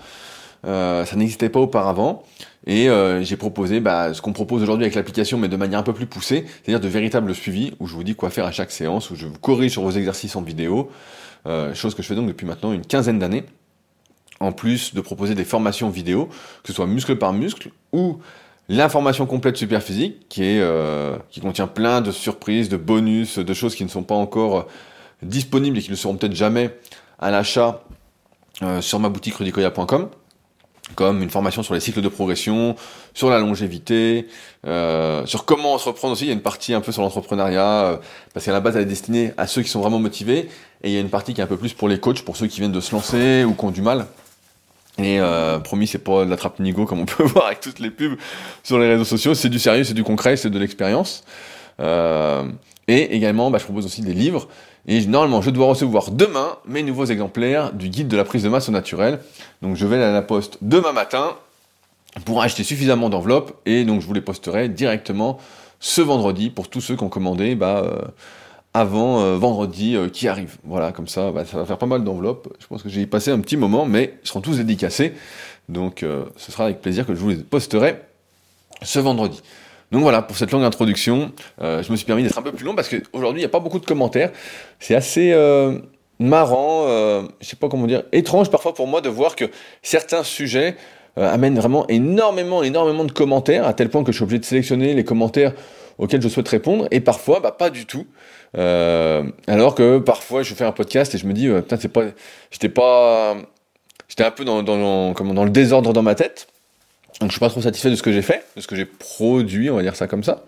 Euh, 0.66 1.04
ça 1.04 1.16
n'existait 1.16 1.48
pas 1.48 1.60
auparavant. 1.60 2.22
Et 2.66 2.90
euh, 2.90 3.22
j'ai 3.22 3.36
proposé 3.36 3.80
bah, 3.80 4.12
ce 4.12 4.20
qu'on 4.20 4.32
propose 4.32 4.62
aujourd'hui 4.62 4.84
avec 4.84 4.94
l'application, 4.94 5.38
mais 5.38 5.48
de 5.48 5.56
manière 5.56 5.78
un 5.78 5.82
peu 5.82 5.94
plus 5.94 6.06
poussée, 6.06 6.44
c'est-à-dire 6.62 6.80
de 6.80 6.88
véritables 6.88 7.34
suivis, 7.34 7.72
où 7.80 7.86
je 7.86 7.94
vous 7.94 8.04
dis 8.04 8.14
quoi 8.14 8.30
faire 8.30 8.44
à 8.44 8.52
chaque 8.52 8.70
séance, 8.70 9.10
où 9.10 9.16
je 9.16 9.26
vous 9.26 9.38
corrige 9.38 9.72
sur 9.72 9.82
vos 9.82 9.90
exercices 9.90 10.36
en 10.36 10.42
vidéo, 10.42 10.90
chose 11.74 11.94
que 11.94 12.02
je 12.02 12.08
fais 12.08 12.14
donc 12.14 12.26
depuis 12.26 12.46
maintenant 12.46 12.72
une 12.72 12.84
quinzaine 12.84 13.18
d'années. 13.18 13.44
En 14.40 14.52
plus 14.52 14.94
de 14.94 15.00
proposer 15.02 15.34
des 15.34 15.44
formations 15.44 15.90
vidéo, 15.90 16.26
que 16.62 16.68
ce 16.68 16.72
soit 16.72 16.86
muscle 16.86 17.16
par 17.16 17.32
muscle, 17.32 17.70
ou 17.92 18.18
l'information 18.68 19.26
complète 19.26 19.56
super 19.56 19.82
physique, 19.82 20.28
qui 20.28 20.60
contient 21.40 21.66
plein 21.66 22.02
de 22.02 22.10
surprises, 22.10 22.68
de 22.68 22.76
bonus, 22.76 23.38
de 23.38 23.54
choses 23.54 23.74
qui 23.74 23.84
ne 23.84 23.90
sont 23.90 24.02
pas 24.02 24.14
encore 24.14 24.66
disponibles 25.22 25.78
et 25.78 25.82
qui 25.82 25.90
ne 25.90 25.96
seront 25.96 26.16
peut-être 26.16 26.34
jamais 26.34 26.76
à 27.18 27.30
l'achat 27.30 27.82
euh, 28.62 28.80
sur 28.80 28.98
ma 29.00 29.08
boutique 29.08 29.34
rudicoya.com 29.34 30.10
comme 30.94 31.22
une 31.22 31.30
formation 31.30 31.62
sur 31.62 31.74
les 31.74 31.80
cycles 31.80 32.02
de 32.02 32.08
progression, 32.08 32.76
sur 33.14 33.30
la 33.30 33.38
longévité, 33.38 34.26
euh, 34.66 35.24
sur 35.26 35.44
comment 35.44 35.78
se 35.78 35.88
reprendre 35.88 36.12
aussi. 36.12 36.24
Il 36.24 36.28
y 36.28 36.30
a 36.30 36.34
une 36.34 36.42
partie 36.42 36.74
un 36.74 36.80
peu 36.80 36.92
sur 36.92 37.02
l'entrepreneuriat, 37.02 37.84
euh, 37.84 37.96
parce 38.34 38.46
qu'à 38.46 38.52
la 38.52 38.60
base 38.60 38.76
elle 38.76 38.82
est 38.82 38.86
destinée 38.86 39.32
à 39.36 39.46
ceux 39.46 39.62
qui 39.62 39.68
sont 39.68 39.80
vraiment 39.80 39.98
motivés, 39.98 40.48
et 40.82 40.88
il 40.88 40.92
y 40.92 40.96
a 40.96 41.00
une 41.00 41.10
partie 41.10 41.34
qui 41.34 41.40
est 41.40 41.44
un 41.44 41.48
peu 41.48 41.56
plus 41.56 41.72
pour 41.72 41.88
les 41.88 41.98
coachs, 41.98 42.22
pour 42.22 42.36
ceux 42.36 42.46
qui 42.46 42.60
viennent 42.60 42.72
de 42.72 42.80
se 42.80 42.92
lancer 42.92 43.44
ou 43.44 43.54
qui 43.54 43.64
ont 43.64 43.70
du 43.70 43.82
mal. 43.82 44.06
Et 44.98 45.18
euh, 45.20 45.58
promis, 45.58 45.86
c'est 45.86 45.98
pas 45.98 46.24
de 46.24 46.30
la 46.30 46.36
trappe 46.36 46.58
nigo 46.58 46.84
comme 46.84 47.00
on 47.00 47.06
peut 47.06 47.24
voir 47.24 47.46
avec 47.46 47.60
toutes 47.60 47.78
les 47.78 47.90
pubs 47.90 48.18
sur 48.62 48.78
les 48.78 48.88
réseaux 48.88 49.04
sociaux. 49.04 49.34
C'est 49.34 49.48
du 49.48 49.58
sérieux, 49.58 49.84
c'est 49.84 49.94
du 49.94 50.04
concret, 50.04 50.36
c'est 50.36 50.50
de 50.50 50.58
l'expérience. 50.58 51.24
Euh, 51.80 52.44
et 52.88 53.14
également, 53.14 53.50
bah, 53.50 53.58
je 53.58 53.64
propose 53.64 53.86
aussi 53.86 54.02
des 54.02 54.14
livres. 54.14 54.48
Et 54.86 55.04
normalement, 55.06 55.42
je 55.42 55.50
dois 55.50 55.66
recevoir 55.66 56.10
demain 56.10 56.56
mes 56.66 56.82
nouveaux 56.82 57.04
exemplaires 57.04 57.72
du 57.72 57.88
guide 57.88 58.08
de 58.08 58.16
la 58.16 58.24
prise 58.24 58.42
de 58.42 58.48
masse 58.48 58.68
au 58.68 58.72
naturel. 58.72 59.20
Donc 59.62 59.76
je 59.76 59.86
vais 59.86 60.02
à 60.02 60.12
la 60.12 60.22
poste 60.22 60.58
demain 60.62 60.92
matin 60.92 61.36
pour 62.24 62.42
acheter 62.42 62.64
suffisamment 62.64 63.08
d'enveloppes. 63.08 63.52
Et 63.66 63.84
donc 63.84 64.00
je 64.00 64.06
vous 64.06 64.14
les 64.14 64.20
posterai 64.20 64.68
directement 64.68 65.38
ce 65.78 66.00
vendredi 66.00 66.50
pour 66.50 66.68
tous 66.68 66.80
ceux 66.80 66.96
qui 66.96 67.04
ont 67.04 67.08
commandé 67.08 67.54
bah, 67.54 67.82
euh, 67.84 68.00
avant 68.74 69.20
euh, 69.20 69.36
vendredi 69.36 69.96
qui 70.12 70.26
arrive. 70.26 70.56
Voilà, 70.64 70.92
comme 70.92 71.08
ça, 71.08 71.30
bah, 71.30 71.44
ça 71.44 71.58
va 71.58 71.66
faire 71.66 71.78
pas 71.78 71.86
mal 71.86 72.02
d'enveloppes. 72.02 72.48
Je 72.58 72.66
pense 72.66 72.82
que 72.82 72.88
j'ai 72.88 73.06
passé 73.06 73.30
un 73.30 73.40
petit 73.40 73.56
moment, 73.56 73.84
mais 73.84 74.18
ils 74.24 74.26
seront 74.26 74.40
tous 74.40 74.56
dédicacés. 74.56 75.12
Donc 75.68 76.04
ce 76.36 76.50
sera 76.50 76.64
avec 76.64 76.80
plaisir 76.80 77.06
que 77.06 77.14
je 77.14 77.20
vous 77.20 77.28
les 77.28 77.36
posterai 77.36 78.00
ce 78.82 78.98
vendredi. 78.98 79.40
Donc 79.90 80.02
voilà, 80.02 80.22
pour 80.22 80.36
cette 80.36 80.52
longue 80.52 80.62
introduction, 80.62 81.32
euh, 81.60 81.82
je 81.82 81.90
me 81.90 81.96
suis 81.96 82.06
permis 82.06 82.22
d'être 82.22 82.38
un 82.38 82.42
peu 82.42 82.52
plus 82.52 82.64
long 82.64 82.74
parce 82.74 82.88
qu'aujourd'hui, 82.88 83.40
il 83.40 83.44
n'y 83.44 83.48
a 83.48 83.50
pas 83.50 83.58
beaucoup 83.58 83.80
de 83.80 83.86
commentaires. 83.86 84.30
C'est 84.78 84.94
assez 84.94 85.32
euh, 85.32 85.78
marrant, 86.20 86.84
euh, 86.86 87.22
je 87.40 87.48
sais 87.48 87.56
pas 87.56 87.68
comment 87.68 87.86
dire, 87.86 88.04
étrange 88.12 88.50
parfois 88.50 88.74
pour 88.74 88.86
moi 88.86 89.00
de 89.00 89.08
voir 89.08 89.34
que 89.34 89.46
certains 89.82 90.22
sujets 90.22 90.76
euh, 91.18 91.28
amènent 91.32 91.56
vraiment 91.56 91.88
énormément, 91.88 92.62
énormément 92.62 93.04
de 93.04 93.10
commentaires, 93.10 93.66
à 93.66 93.72
tel 93.72 93.88
point 93.88 94.04
que 94.04 94.12
je 94.12 94.18
suis 94.18 94.22
obligé 94.22 94.38
de 94.38 94.44
sélectionner 94.44 94.94
les 94.94 95.02
commentaires 95.02 95.54
auxquels 95.98 96.22
je 96.22 96.28
souhaite 96.28 96.48
répondre, 96.48 96.86
et 96.90 97.00
parfois, 97.00 97.40
bah, 97.40 97.52
pas 97.52 97.68
du 97.68 97.84
tout. 97.84 98.06
Euh, 98.56 99.24
alors 99.46 99.74
que 99.74 99.98
parfois, 99.98 100.42
je 100.42 100.54
fais 100.54 100.64
un 100.64 100.72
podcast 100.72 101.14
et 101.14 101.18
je 101.18 101.26
me 101.26 101.32
dis, 101.32 101.48
putain, 101.48 101.76
c'est 101.78 101.88
pas, 101.88 102.04
j'étais 102.50 102.68
pas, 102.68 103.36
j'étais 104.08 104.24
un 104.24 104.30
peu 104.30 104.44
dans, 104.44 104.62
dans, 104.62 105.14
comment, 105.14 105.34
dans 105.34 105.44
le 105.44 105.50
désordre 105.50 105.92
dans 105.92 106.02
ma 106.02 106.14
tête. 106.14 106.48
Donc 107.20 107.28
je 107.30 107.34
suis 107.34 107.40
pas 107.40 107.50
trop 107.50 107.60
satisfait 107.60 107.90
de 107.90 107.96
ce 107.96 108.02
que 108.02 108.12
j'ai 108.12 108.22
fait, 108.22 108.44
de 108.56 108.60
ce 108.60 108.66
que 108.66 108.76
j'ai 108.76 108.86
produit, 108.86 109.70
on 109.70 109.76
va 109.76 109.82
dire 109.82 109.94
ça 109.94 110.06
comme 110.06 110.24
ça. 110.24 110.44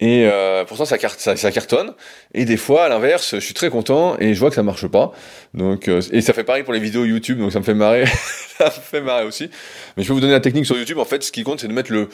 Et 0.00 0.26
euh, 0.26 0.64
pourtant 0.64 0.84
ça, 0.84 0.98
cartonne. 0.98 1.92
Et 2.34 2.44
des 2.44 2.56
fois, 2.56 2.84
à 2.84 2.88
l'inverse, 2.88 3.36
je 3.36 3.40
suis 3.40 3.54
très 3.54 3.70
content 3.70 4.16
et 4.18 4.34
je 4.34 4.40
vois 4.40 4.48
que 4.48 4.56
ça 4.56 4.62
marche 4.62 4.88
pas. 4.88 5.12
Donc 5.54 5.86
euh, 5.86 6.00
et 6.10 6.22
ça 6.22 6.32
fait 6.32 6.44
pareil 6.44 6.64
pour 6.64 6.72
les 6.72 6.80
vidéos 6.80 7.04
YouTube, 7.04 7.38
donc 7.38 7.52
ça 7.52 7.60
me 7.60 7.64
fait 7.64 7.74
marrer, 7.74 8.06
ça 8.58 8.64
me 8.64 8.70
fait 8.70 9.00
marrer 9.00 9.24
aussi. 9.24 9.48
Mais 9.96 10.02
je 10.02 10.08
vais 10.08 10.14
vous 10.14 10.20
donner 10.20 10.32
la 10.32 10.40
technique 10.40 10.66
sur 10.66 10.76
YouTube. 10.76 10.98
En 10.98 11.04
fait, 11.04 11.22
ce 11.22 11.30
qui 11.30 11.44
compte, 11.44 11.60
c'est 11.60 11.68
de 11.68 11.72
mettre 11.72 11.92
le 11.92 12.08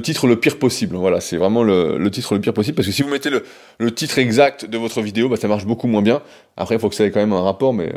titre 0.00 0.26
le 0.26 0.38
pire 0.38 0.58
possible. 0.58 0.96
Voilà, 0.96 1.20
c'est 1.20 1.36
vraiment 1.36 1.62
le, 1.62 2.10
titre 2.10 2.34
le 2.34 2.40
pire 2.40 2.52
possible 2.52 2.74
parce 2.74 2.88
que 2.88 2.92
si 2.92 3.02
vous 3.02 3.08
mettez 3.08 3.30
le, 3.30 3.44
le 3.78 3.94
titre 3.94 4.18
exact 4.18 4.66
de 4.66 4.76
votre 4.76 5.00
vidéo, 5.00 5.28
bah, 5.28 5.36
ça 5.36 5.48
marche 5.48 5.64
beaucoup 5.64 5.86
moins 5.86 6.02
bien. 6.02 6.22
Après, 6.56 6.74
il 6.74 6.80
faut 6.80 6.88
que 6.88 6.94
ça 6.94 7.04
ait 7.04 7.10
quand 7.10 7.20
même 7.20 7.32
un 7.32 7.42
rapport, 7.42 7.72
mais 7.72 7.92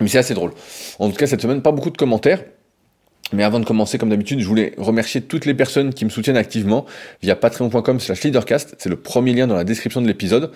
mais 0.00 0.08
c'est 0.08 0.18
assez 0.18 0.34
drôle. 0.34 0.52
En 0.98 1.08
tout 1.08 1.16
cas, 1.16 1.26
cette 1.26 1.40
semaine, 1.40 1.62
pas 1.62 1.72
beaucoup 1.72 1.90
de 1.90 1.96
commentaires. 1.96 2.42
Mais 3.32 3.44
avant 3.44 3.60
de 3.60 3.64
commencer, 3.64 3.98
comme 3.98 4.10
d'habitude, 4.10 4.40
je 4.40 4.46
voulais 4.46 4.74
remercier 4.76 5.20
toutes 5.20 5.46
les 5.46 5.54
personnes 5.54 5.94
qui 5.94 6.04
me 6.04 6.10
soutiennent 6.10 6.36
activement 6.36 6.84
via 7.22 7.36
patreon.com 7.36 8.00
slash 8.00 8.22
leadercast. 8.24 8.74
C'est 8.78 8.88
le 8.88 8.96
premier 8.96 9.32
lien 9.32 9.46
dans 9.46 9.54
la 9.54 9.64
description 9.64 10.02
de 10.02 10.06
l'épisode, 10.06 10.50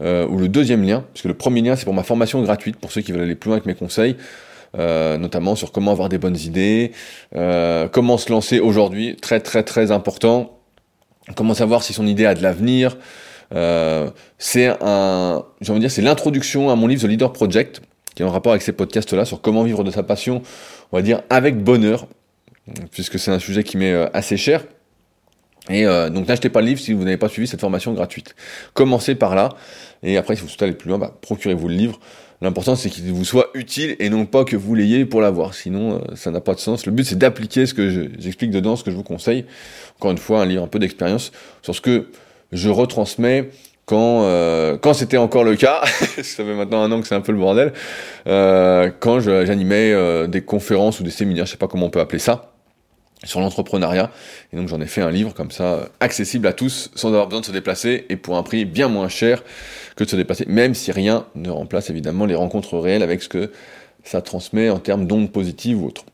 euh, 0.00 0.26
ou 0.26 0.38
le 0.38 0.48
deuxième 0.48 0.82
lien, 0.82 1.04
puisque 1.12 1.26
le 1.26 1.34
premier 1.34 1.60
lien, 1.60 1.76
c'est 1.76 1.84
pour 1.84 1.94
ma 1.94 2.02
formation 2.02 2.42
gratuite, 2.42 2.76
pour 2.76 2.92
ceux 2.92 3.02
qui 3.02 3.12
veulent 3.12 3.22
aller 3.22 3.34
plus 3.34 3.48
loin 3.48 3.56
avec 3.56 3.66
mes 3.66 3.74
conseils, 3.74 4.16
euh, 4.78 5.16
notamment 5.16 5.56
sur 5.56 5.72
comment 5.72 5.90
avoir 5.90 6.08
des 6.08 6.18
bonnes 6.18 6.36
idées, 6.36 6.92
euh, 7.34 7.88
comment 7.88 8.18
se 8.18 8.30
lancer 8.30 8.60
aujourd'hui, 8.60 9.16
très 9.16 9.40
très 9.40 9.62
très 9.62 9.90
important, 9.90 10.58
comment 11.34 11.54
savoir 11.54 11.82
si 11.82 11.92
son 11.92 12.06
idée 12.06 12.26
a 12.26 12.34
de 12.34 12.42
l'avenir. 12.42 12.96
Euh, 13.54 14.10
c'est 14.38 14.68
un, 14.80 15.44
j'ai 15.60 15.70
envie 15.70 15.80
de 15.80 15.84
dire, 15.84 15.90
c'est 15.90 16.02
l'introduction 16.02 16.70
à 16.70 16.76
mon 16.76 16.86
livre 16.86 17.02
The 17.02 17.08
Leader 17.08 17.32
Project, 17.32 17.80
qui 18.14 18.22
est 18.22 18.26
en 18.26 18.30
rapport 18.30 18.52
avec 18.52 18.62
ces 18.62 18.72
podcasts-là 18.72 19.24
sur 19.24 19.40
comment 19.40 19.62
vivre 19.62 19.84
de 19.84 19.90
sa 19.90 20.02
passion 20.02 20.42
on 20.92 20.96
va 20.96 21.02
dire, 21.02 21.22
avec 21.30 21.62
bonheur, 21.62 22.06
puisque 22.90 23.18
c'est 23.18 23.30
un 23.30 23.38
sujet 23.38 23.64
qui 23.64 23.76
m'est 23.76 23.92
euh, 23.92 24.06
assez 24.12 24.36
cher. 24.36 24.64
Et 25.68 25.84
euh, 25.84 26.10
donc 26.10 26.28
n'achetez 26.28 26.48
pas 26.48 26.60
le 26.60 26.68
livre 26.68 26.80
si 26.80 26.92
vous 26.92 27.04
n'avez 27.04 27.16
pas 27.16 27.28
suivi 27.28 27.48
cette 27.48 27.60
formation 27.60 27.92
gratuite. 27.92 28.36
Commencez 28.72 29.14
par 29.14 29.34
là, 29.34 29.50
et 30.02 30.16
après 30.16 30.36
si 30.36 30.42
vous 30.42 30.48
souhaitez 30.48 30.64
aller 30.66 30.74
plus 30.74 30.88
loin, 30.88 30.98
bah, 30.98 31.16
procurez-vous 31.20 31.68
le 31.68 31.74
livre. 31.74 32.00
L'important 32.40 32.76
c'est 32.76 32.90
qu'il 32.90 33.10
vous 33.12 33.24
soit 33.24 33.48
utile 33.54 33.96
et 33.98 34.10
non 34.10 34.26
pas 34.26 34.44
que 34.44 34.56
vous 34.56 34.74
l'ayez 34.74 35.06
pour 35.06 35.20
l'avoir, 35.20 35.54
sinon 35.54 35.96
euh, 35.96 36.14
ça 36.14 36.30
n'a 36.30 36.40
pas 36.40 36.54
de 36.54 36.60
sens. 36.60 36.86
Le 36.86 36.92
but 36.92 37.04
c'est 37.04 37.18
d'appliquer 37.18 37.66
ce 37.66 37.74
que 37.74 38.10
j'explique 38.18 38.50
dedans, 38.50 38.76
ce 38.76 38.84
que 38.84 38.90
je 38.90 38.96
vous 38.96 39.02
conseille. 39.02 39.44
Encore 39.98 40.12
une 40.12 40.18
fois, 40.18 40.42
un 40.42 40.46
livre 40.46 40.62
un 40.62 40.68
peu 40.68 40.78
d'expérience 40.78 41.32
sur 41.62 41.74
ce 41.74 41.80
que 41.80 42.10
je 42.52 42.68
retransmets 42.68 43.50
quand 43.86 44.24
euh, 44.24 44.76
quand 44.76 44.94
c'était 44.94 45.16
encore 45.16 45.44
le 45.44 45.54
cas, 45.54 45.82
ça 46.16 46.44
fait 46.44 46.54
maintenant 46.54 46.82
un 46.82 46.90
an 46.92 47.00
que 47.00 47.06
c'est 47.06 47.14
un 47.14 47.20
peu 47.20 47.32
le 47.32 47.38
bordel, 47.38 47.72
euh, 48.26 48.90
quand 48.98 49.20
j'animais 49.20 49.92
euh, 49.92 50.26
des 50.26 50.42
conférences 50.42 51.00
ou 51.00 51.04
des 51.04 51.10
séminaires, 51.10 51.46
je 51.46 51.52
sais 51.52 51.56
pas 51.56 51.68
comment 51.68 51.86
on 51.86 51.90
peut 51.90 52.00
appeler 52.00 52.18
ça, 52.18 52.52
sur 53.22 53.40
l'entrepreneuriat. 53.40 54.10
Et 54.52 54.56
donc 54.56 54.66
j'en 54.68 54.80
ai 54.80 54.86
fait 54.86 55.02
un 55.02 55.10
livre 55.12 55.34
comme 55.34 55.52
ça, 55.52 55.88
accessible 56.00 56.48
à 56.48 56.52
tous, 56.52 56.90
sans 56.96 57.08
avoir 57.08 57.28
besoin 57.28 57.40
de 57.40 57.46
se 57.46 57.52
déplacer 57.52 58.06
et 58.08 58.16
pour 58.16 58.36
un 58.36 58.42
prix 58.42 58.64
bien 58.64 58.88
moins 58.88 59.08
cher 59.08 59.44
que 59.94 60.02
de 60.02 60.08
se 60.08 60.16
déplacer, 60.16 60.44
même 60.48 60.74
si 60.74 60.90
rien 60.90 61.26
ne 61.36 61.50
remplace 61.50 61.88
évidemment 61.88 62.26
les 62.26 62.34
rencontres 62.34 62.76
réelles 62.78 63.04
avec 63.04 63.22
ce 63.22 63.28
que 63.28 63.52
ça 64.02 64.20
transmet 64.20 64.68
en 64.68 64.80
termes 64.80 65.06
d'ondes 65.06 65.30
positives 65.30 65.80
ou 65.80 65.86
autres. 65.86 66.04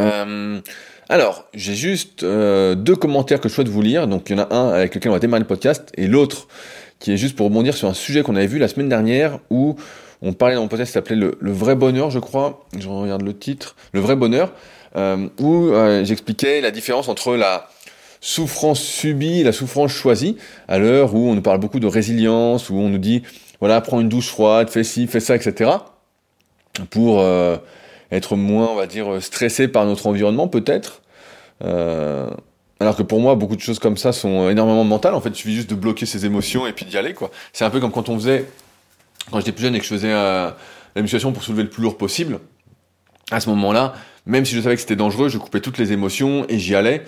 Euh, 0.00 0.60
alors, 1.08 1.44
j'ai 1.54 1.74
juste 1.74 2.22
euh, 2.22 2.74
deux 2.74 2.96
commentaires 2.96 3.40
que 3.40 3.48
je 3.48 3.54
souhaite 3.54 3.68
vous 3.68 3.82
lire. 3.82 4.06
Donc, 4.06 4.30
il 4.30 4.36
y 4.36 4.40
en 4.40 4.44
a 4.44 4.54
un 4.54 4.70
avec 4.70 4.94
lequel 4.94 5.10
on 5.10 5.14
va 5.14 5.18
démarrer 5.18 5.40
le 5.40 5.46
podcast 5.46 5.90
et 5.96 6.06
l'autre 6.06 6.48
qui 6.98 7.12
est 7.12 7.16
juste 7.16 7.34
pour 7.34 7.46
rebondir 7.46 7.74
sur 7.74 7.88
un 7.88 7.94
sujet 7.94 8.22
qu'on 8.22 8.36
avait 8.36 8.46
vu 8.46 8.58
la 8.58 8.68
semaine 8.68 8.88
dernière 8.88 9.38
où 9.48 9.76
on 10.22 10.34
parlait 10.34 10.54
dans 10.54 10.62
mon 10.62 10.68
podcast 10.68 10.90
qui 10.90 10.94
s'appelait 10.94 11.16
le, 11.16 11.52
vrai 11.52 11.74
bonheur, 11.74 12.10
je 12.10 12.18
crois. 12.18 12.66
Je 12.78 12.88
regarde 12.88 13.22
le 13.22 13.36
titre. 13.36 13.74
Le 13.92 14.00
vrai 14.00 14.16
bonheur, 14.16 14.52
euh, 14.96 15.28
où 15.38 15.72
j'expliquais 16.04 16.60
la 16.60 16.70
différence 16.70 17.08
entre 17.08 17.36
la 17.36 17.68
souffrance 18.20 18.80
subie 18.80 19.40
et 19.40 19.44
la 19.44 19.52
souffrance 19.52 19.92
choisie, 19.92 20.36
à 20.68 20.78
l'heure 20.78 21.14
où 21.14 21.30
on 21.30 21.34
nous 21.34 21.42
parle 21.42 21.58
beaucoup 21.58 21.80
de 21.80 21.86
résilience, 21.86 22.68
où 22.68 22.74
on 22.74 22.90
nous 22.90 22.98
dit, 22.98 23.22
voilà, 23.60 23.80
prends 23.80 23.98
une 24.00 24.10
douche 24.10 24.28
froide, 24.28 24.68
fais 24.68 24.84
ci, 24.84 25.06
fais 25.06 25.20
ça, 25.20 25.34
etc. 25.36 25.70
Pour 26.90 27.24
être 28.12 28.36
moins, 28.36 28.68
on 28.68 28.74
va 28.74 28.86
dire, 28.86 29.22
stressé 29.22 29.68
par 29.68 29.84
notre 29.86 30.06
environnement, 30.06 30.48
peut-être. 30.48 31.02
Euh, 31.64 32.28
alors 32.80 32.96
que 32.96 33.02
pour 33.02 33.20
moi, 33.20 33.34
beaucoup 33.34 33.56
de 33.56 33.60
choses 33.60 33.78
comme 33.78 33.96
ça 33.96 34.12
sont 34.12 34.48
énormément 34.48 34.84
mentales. 34.84 35.14
En 35.14 35.20
fait, 35.20 35.30
il 35.30 35.36
suffit 35.36 35.54
juste 35.54 35.70
de 35.70 35.74
bloquer 35.74 36.06
ses 36.06 36.24
émotions 36.24 36.66
et 36.66 36.72
puis 36.72 36.86
d'y 36.86 36.96
aller. 36.96 37.14
C'est 37.52 37.64
un 37.64 37.70
peu 37.70 37.78
comme 37.78 37.92
quand 37.92 38.08
on 38.08 38.16
faisait, 38.16 38.46
quand 39.30 39.38
j'étais 39.38 39.52
plus 39.52 39.64
jeune 39.64 39.74
et 39.74 39.78
que 39.78 39.84
je 39.84 39.90
faisais 39.90 40.12
euh, 40.12 40.50
la 40.94 41.02
musculation 41.02 41.32
pour 41.32 41.42
soulever 41.42 41.62
le 41.62 41.68
plus 41.68 41.82
lourd 41.82 41.98
possible. 41.98 42.40
À 43.30 43.40
ce 43.40 43.48
moment-là, 43.50 43.94
même 44.26 44.44
si 44.44 44.54
je 44.54 44.60
savais 44.60 44.74
que 44.74 44.80
c'était 44.80 44.96
dangereux, 44.96 45.28
je 45.28 45.38
coupais 45.38 45.60
toutes 45.60 45.78
les 45.78 45.92
émotions 45.92 46.46
et 46.48 46.58
j'y 46.58 46.74
allais. 46.74 47.04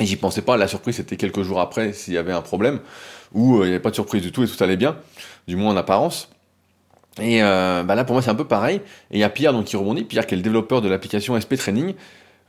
Et 0.00 0.06
j'y 0.06 0.16
pensais 0.16 0.42
pas. 0.42 0.56
La 0.56 0.66
surprise, 0.66 0.96
c'était 0.96 1.16
quelques 1.16 1.42
jours 1.42 1.60
après 1.60 1.92
s'il 1.92 2.14
y 2.14 2.18
avait 2.18 2.32
un 2.32 2.40
problème 2.40 2.80
ou 3.32 3.58
euh, 3.58 3.64
il 3.64 3.68
n'y 3.68 3.74
avait 3.74 3.80
pas 3.80 3.90
de 3.90 3.94
surprise 3.94 4.22
du 4.22 4.32
tout 4.32 4.42
et 4.42 4.46
tout 4.46 4.62
allait 4.62 4.76
bien, 4.76 4.96
du 5.46 5.56
moins 5.56 5.72
en 5.72 5.76
apparence. 5.76 6.30
Et 7.18 7.42
euh, 7.42 7.82
bah 7.82 7.94
là, 7.94 8.04
pour 8.04 8.14
moi, 8.14 8.22
c'est 8.22 8.30
un 8.30 8.34
peu 8.34 8.46
pareil. 8.46 8.76
Et 9.10 9.16
il 9.16 9.20
y 9.20 9.24
a 9.24 9.30
Pierre 9.30 9.52
donc, 9.52 9.66
qui 9.66 9.76
rebondit, 9.76 10.04
Pierre 10.04 10.26
qui 10.26 10.34
est 10.34 10.36
le 10.36 10.42
développeur 10.42 10.80
de 10.80 10.88
l'application 10.88 11.38
SP 11.40 11.56
Training, 11.56 11.94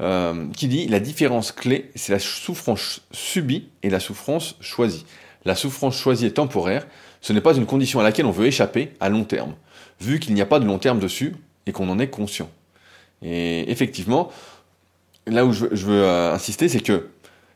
euh, 0.01 0.47
qui 0.55 0.67
dit 0.67 0.87
la 0.87 0.99
différence 0.99 1.51
clé, 1.51 1.91
c'est 1.95 2.11
la 2.11 2.19
souffrance 2.19 3.01
subie 3.11 3.69
et 3.83 3.89
la 3.89 3.99
souffrance 3.99 4.55
choisie. 4.59 5.05
La 5.45 5.55
souffrance 5.55 5.95
choisie 5.95 6.27
est 6.27 6.31
temporaire, 6.31 6.87
ce 7.21 7.33
n'est 7.33 7.41
pas 7.41 7.55
une 7.55 7.65
condition 7.65 7.99
à 7.99 8.03
laquelle 8.03 8.25
on 8.25 8.31
veut 8.31 8.45
échapper 8.45 8.93
à 8.99 9.09
long 9.09 9.23
terme, 9.23 9.53
vu 9.99 10.19
qu'il 10.19 10.33
n'y 10.33 10.41
a 10.41 10.45
pas 10.45 10.59
de 10.59 10.65
long 10.65 10.79
terme 10.79 10.99
dessus 10.99 11.35
et 11.65 11.71
qu'on 11.71 11.89
en 11.89 11.99
est 11.99 12.09
conscient. 12.09 12.49
Et 13.21 13.69
effectivement, 13.71 14.31
là 15.27 15.45
où 15.45 15.51
je, 15.51 15.65
veux 15.65 16.03
euh, 16.03 16.33
insister, 16.33 16.67
c'est 16.67 16.79
que 16.81 17.09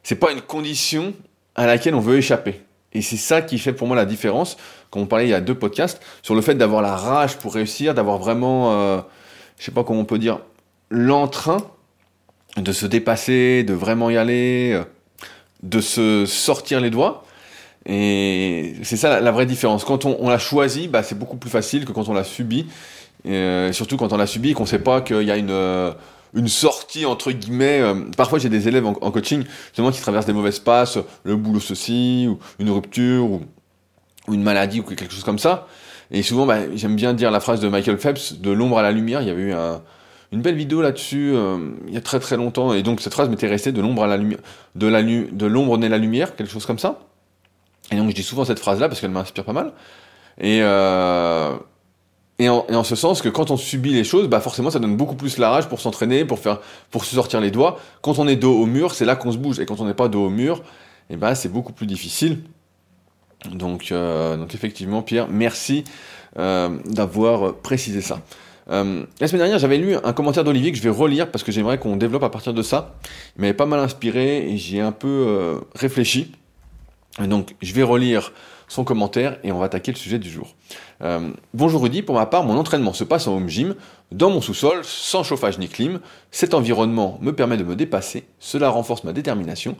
c'est 0.03 0.15
pas 0.15 0.31
une 0.31 0.41
condition 0.41 1.13
à 1.55 1.65
laquelle 1.65 1.95
on 1.95 1.99
veut 1.99 2.17
échapper. 2.17 2.61
Et 2.95 3.01
c'est 3.01 3.17
ça 3.17 3.41
qui 3.41 3.59
fait 3.59 3.73
pour 3.73 3.87
moi 3.87 3.95
la 3.95 4.05
différence, 4.05 4.55
comme 4.89 5.01
on 5.01 5.05
parlait 5.05 5.25
il 5.25 5.31
y 5.31 5.33
a 5.33 5.41
deux 5.41 5.53
podcasts, 5.53 6.01
sur 6.23 6.33
le 6.33 6.41
fait 6.41 6.55
d'avoir 6.55 6.81
la 6.81 6.95
rage 6.95 7.35
pour 7.37 7.53
réussir, 7.53 7.93
d'avoir 7.93 8.17
vraiment, 8.17 8.71
euh, 8.71 9.01
je 9.59 9.65
sais 9.65 9.71
pas 9.71 9.83
comment 9.83 9.99
on 9.99 10.05
peut 10.05 10.17
dire, 10.17 10.39
l'entrain 10.89 11.57
de 12.55 12.71
se 12.71 12.85
dépasser, 12.85 13.63
de 13.63 13.73
vraiment 13.73 14.09
y 14.09 14.15
aller, 14.15 14.71
euh, 14.73 14.85
de 15.61 15.81
se 15.81 16.25
sortir 16.25 16.79
les 16.79 16.89
doigts. 16.89 17.25
Et 17.85 18.75
c'est 18.83 18.95
ça 18.95 19.19
la, 19.19 19.31
vraie 19.31 19.45
différence. 19.45 19.83
Quand 19.83 20.05
on, 20.05 20.29
l'a 20.29 20.39
choisi, 20.39 20.87
bah, 20.87 21.03
c'est 21.03 21.19
beaucoup 21.19 21.37
plus 21.37 21.49
facile 21.49 21.83
que 21.83 21.91
quand 21.91 22.07
on 22.07 22.13
l'a 22.13 22.23
subi. 22.23 22.65
Euh, 23.27 23.73
surtout 23.73 23.97
quand 23.97 24.13
on 24.13 24.17
l'a 24.17 24.27
subi 24.27 24.51
et 24.51 24.53
qu'on 24.53 24.65
sait 24.65 24.79
pas 24.79 25.01
qu'il 25.01 25.23
y 25.23 25.31
a 25.31 25.37
une, 25.37 25.51
euh, 25.51 25.91
une 26.33 26.47
sortie 26.47 27.05
entre 27.05 27.31
guillemets. 27.31 27.81
Euh, 27.81 27.93
parfois 28.17 28.39
j'ai 28.39 28.49
des 28.49 28.67
élèves 28.67 28.85
en, 28.85 28.93
coaching 28.93 29.43
justement 29.67 29.91
qui 29.91 30.01
traversent 30.01 30.25
des 30.25 30.33
mauvaises 30.33 30.59
passes, 30.59 30.97
le 31.23 31.35
boulot 31.35 31.59
ceci, 31.59 32.27
ou 32.29 32.39
une 32.59 32.69
rupture, 32.69 33.29
ou, 33.29 33.41
une 34.31 34.43
maladie, 34.43 34.79
ou 34.79 34.83
quelque 34.83 35.13
chose 35.13 35.23
comme 35.23 35.39
ça. 35.39 35.67
Et 36.11 36.23
souvent 36.23 36.45
bah, 36.45 36.59
j'aime 36.75 36.95
bien 36.95 37.13
dire 37.13 37.31
la 37.31 37.39
phrase 37.39 37.59
de 37.59 37.67
Michael 37.67 37.97
Phelps, 37.97 38.33
de 38.39 38.51
l'ombre 38.51 38.79
à 38.79 38.81
la 38.81 38.91
lumière. 38.91 39.21
Il 39.21 39.27
y 39.27 39.31
avait 39.31 39.43
eu 39.43 39.53
une 40.31 40.41
belle 40.41 40.55
vidéo 40.55 40.81
là-dessus 40.81 41.33
il 41.87 41.93
y 41.93 41.97
a 41.97 42.01
très 42.01 42.19
très 42.19 42.37
longtemps. 42.37 42.73
Et 42.73 42.83
donc 42.83 43.01
cette 43.01 43.13
phrase 43.13 43.29
m'était 43.29 43.47
restée 43.47 43.71
de 43.71 43.81
l'ombre 43.81 44.03
à 44.03 44.07
la 44.07 44.17
lumière, 44.17 44.39
de 44.75 45.45
l'ombre 45.45 45.77
naît 45.77 45.89
la 45.89 45.97
lumière, 45.97 46.35
quelque 46.35 46.51
chose 46.51 46.65
comme 46.65 46.79
ça. 46.79 46.99
Et 47.91 47.95
donc 47.95 48.09
je 48.09 48.15
dis 48.15 48.23
souvent 48.23 48.45
cette 48.45 48.59
phrase-là 48.59 48.87
parce 48.87 48.99
qu'elle 48.99 49.11
m'inspire 49.11 49.43
pas 49.43 49.53
mal. 49.53 49.73
Et 50.39 50.59
euh, 50.61 51.55
et 52.37 52.49
en, 52.49 52.83
ce 52.83 52.95
sens 52.97 53.21
que 53.21 53.29
quand 53.29 53.49
on 53.49 53.55
subit 53.55 53.93
les 53.93 54.03
choses, 54.03 54.27
bah 54.27 54.41
forcément 54.41 54.69
ça 54.69 54.79
donne 54.79 54.97
beaucoup 54.97 55.15
plus 55.15 55.37
la 55.37 55.49
rage 55.49 55.69
pour 55.69 55.79
s'entraîner, 55.79 56.25
pour 56.25 56.39
faire, 56.39 56.59
pour 56.91 57.05
se 57.05 57.15
sortir 57.15 57.39
les 57.39 57.49
doigts. 57.49 57.79
Quand 58.01 58.19
on 58.19 58.27
est 58.27 58.35
dos 58.35 58.53
au 58.53 58.65
mur, 58.65 58.93
c'est 58.93 59.05
là 59.05 59.15
qu'on 59.15 59.31
se 59.31 59.37
bouge, 59.37 59.59
et 59.61 59.65
quand 59.65 59.79
on 59.79 59.85
n'est 59.85 59.93
pas 59.93 60.09
dos 60.09 60.25
au 60.25 60.29
mur, 60.29 60.57
et 61.09 61.13
eh 61.13 61.15
ben 61.15 61.33
c'est 61.33 61.47
beaucoup 61.47 61.71
plus 61.71 61.85
difficile. 61.85 62.39
Donc, 63.51 63.91
euh, 63.91 64.35
donc 64.35 64.53
effectivement, 64.53 65.01
Pierre, 65.01 65.27
merci 65.29 65.85
euh, 66.37 66.77
d'avoir 66.85 67.55
précisé 67.55 68.01
ça. 68.01 68.21
Euh, 68.69 69.05
la 69.21 69.27
semaine 69.27 69.41
dernière, 69.41 69.59
j'avais 69.59 69.77
lu 69.77 69.95
un 70.03 70.13
commentaire 70.13 70.43
d'Olivier 70.43 70.71
que 70.71 70.77
je 70.77 70.83
vais 70.83 70.89
relire 70.89 71.29
parce 71.29 71.43
que 71.43 71.51
j'aimerais 71.51 71.77
qu'on 71.77 71.95
développe 71.95 72.23
à 72.23 72.29
partir 72.29 72.53
de 72.53 72.61
ça. 72.63 72.95
Il 73.37 73.41
m'avait 73.41 73.53
pas 73.53 73.67
mal 73.67 73.79
inspiré 73.79 74.49
et 74.49 74.57
j'y 74.57 74.77
ai 74.77 74.81
un 74.81 74.91
peu 74.91 75.61
réfléchi. 75.75 76.31
donc, 77.19 77.55
je 77.61 77.73
vais 77.73 77.83
relire 77.83 78.33
son 78.67 78.83
commentaire 78.83 79.37
et 79.43 79.51
on 79.51 79.59
va 79.59 79.65
attaquer 79.65 79.91
le 79.91 79.97
sujet 79.97 80.19
du 80.19 80.29
jour. 80.29 80.55
Euh, 81.01 81.31
bonjour 81.53 81.83
Rudy, 81.83 82.01
pour 82.01 82.15
ma 82.15 82.25
part, 82.25 82.43
mon 82.43 82.57
entraînement 82.57 82.93
se 82.93 83.03
passe 83.03 83.27
en 83.27 83.35
home 83.35 83.49
gym, 83.49 83.75
dans 84.11 84.29
mon 84.29 84.41
sous-sol, 84.41 84.81
sans 84.83 85.23
chauffage 85.23 85.57
ni 85.59 85.67
clim. 85.67 85.99
Cet 86.31 86.53
environnement 86.53 87.17
me 87.21 87.33
permet 87.33 87.57
de 87.57 87.63
me 87.63 87.75
dépasser, 87.75 88.25
cela 88.39 88.69
renforce 88.69 89.03
ma 89.03 89.13
détermination. 89.13 89.77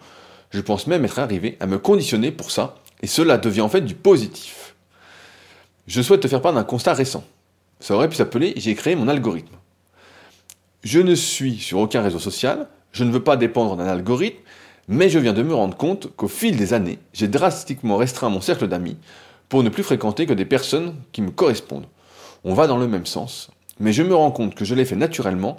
Je 0.51 0.61
pense 0.61 0.87
même 0.87 1.05
être 1.05 1.19
arrivé 1.19 1.57
à 1.59 1.67
me 1.67 1.77
conditionner 1.77 2.31
pour 2.31 2.51
ça, 2.51 2.75
et 3.01 3.07
cela 3.07 3.37
devient 3.37 3.61
en 3.61 3.69
fait 3.69 3.81
du 3.81 3.95
positif. 3.95 4.75
Je 5.87 6.01
souhaite 6.01 6.21
te 6.21 6.27
faire 6.27 6.41
part 6.41 6.53
d'un 6.53 6.63
constat 6.63 6.93
récent. 6.93 7.23
Ça 7.79 7.95
aurait 7.95 8.09
pu 8.09 8.15
s'appeler 8.15 8.53
J'ai 8.57 8.73
créé 8.75 8.95
mon 8.95 9.07
algorithme. 9.07 9.55
Je 10.83 10.99
ne 10.99 11.15
suis 11.15 11.57
sur 11.57 11.79
aucun 11.79 12.01
réseau 12.01 12.19
social, 12.19 12.67
je 12.91 13.03
ne 13.03 13.11
veux 13.11 13.23
pas 13.23 13.37
dépendre 13.37 13.75
d'un 13.75 13.87
algorithme, 13.87 14.39
mais 14.87 15.09
je 15.09 15.19
viens 15.19 15.33
de 15.33 15.43
me 15.43 15.53
rendre 15.53 15.77
compte 15.77 16.15
qu'au 16.15 16.27
fil 16.27 16.57
des 16.57 16.73
années, 16.73 16.99
j'ai 17.13 17.27
drastiquement 17.27 17.97
restreint 17.97 18.29
mon 18.29 18.41
cercle 18.41 18.67
d'amis 18.67 18.97
pour 19.49 19.63
ne 19.63 19.69
plus 19.69 19.83
fréquenter 19.83 20.25
que 20.25 20.33
des 20.33 20.45
personnes 20.45 20.95
qui 21.11 21.21
me 21.21 21.31
correspondent. 21.31 21.87
On 22.43 22.53
va 22.53 22.67
dans 22.67 22.77
le 22.77 22.87
même 22.87 23.05
sens, 23.05 23.49
mais 23.79 23.93
je 23.93 24.03
me 24.03 24.15
rends 24.15 24.31
compte 24.31 24.55
que 24.55 24.65
je 24.65 24.75
l'ai 24.75 24.85
fait 24.85 24.95
naturellement, 24.95 25.57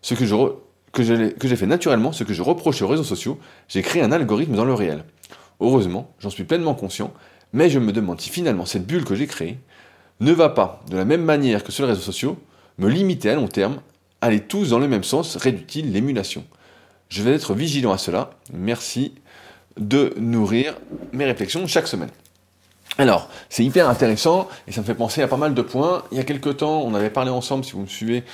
ce 0.00 0.14
que 0.14 0.26
je 0.26 0.36
que 0.92 1.02
j'ai 1.02 1.56
fait 1.56 1.66
naturellement 1.66 2.12
ce 2.12 2.22
que 2.22 2.34
je 2.34 2.42
reproche 2.42 2.82
aux 2.82 2.88
réseaux 2.88 3.02
sociaux, 3.02 3.38
j'ai 3.66 3.80
créé 3.80 4.02
un 4.02 4.12
algorithme 4.12 4.54
dans 4.54 4.66
le 4.66 4.74
réel. 4.74 5.04
Heureusement, 5.60 6.12
j'en 6.18 6.28
suis 6.28 6.44
pleinement 6.44 6.74
conscient, 6.74 7.14
mais 7.54 7.70
je 7.70 7.78
me 7.78 7.92
demande 7.92 8.20
si 8.20 8.28
finalement 8.28 8.66
cette 8.66 8.86
bulle 8.86 9.04
que 9.04 9.14
j'ai 9.14 9.26
créée 9.26 9.58
ne 10.20 10.32
va 10.32 10.50
pas, 10.50 10.82
de 10.90 10.96
la 10.96 11.04
même 11.04 11.24
manière 11.24 11.64
que 11.64 11.72
sur 11.72 11.84
les 11.84 11.92
réseaux 11.92 12.02
sociaux, 12.02 12.36
me 12.78 12.88
limiter 12.88 13.30
à 13.30 13.34
long 13.34 13.48
terme, 13.48 13.80
aller 14.20 14.40
tous 14.40 14.70
dans 14.70 14.78
le 14.78 14.86
même 14.86 15.02
sens, 15.02 15.36
réduit-il 15.36 15.92
l'émulation? 15.92 16.44
Je 17.12 17.22
vais 17.22 17.32
être 17.32 17.52
vigilant 17.52 17.92
à 17.92 17.98
cela. 17.98 18.30
Merci 18.54 19.12
de 19.78 20.14
nourrir 20.18 20.78
mes 21.12 21.26
réflexions 21.26 21.66
chaque 21.66 21.86
semaine. 21.86 22.08
Alors, 22.96 23.28
c'est 23.50 23.64
hyper 23.64 23.88
intéressant 23.88 24.48
et 24.66 24.72
ça 24.72 24.80
me 24.80 24.86
fait 24.86 24.94
penser 24.94 25.20
à 25.20 25.28
pas 25.28 25.36
mal 25.36 25.52
de 25.52 25.60
points. 25.60 26.04
Il 26.10 26.16
y 26.16 26.20
a 26.20 26.24
quelques 26.24 26.58
temps, 26.58 26.82
on 26.82 26.94
avait 26.94 27.10
parlé 27.10 27.30
ensemble, 27.30 27.64
si 27.64 27.72
vous 27.72 27.82
me 27.82 27.86
suivez 27.86 28.24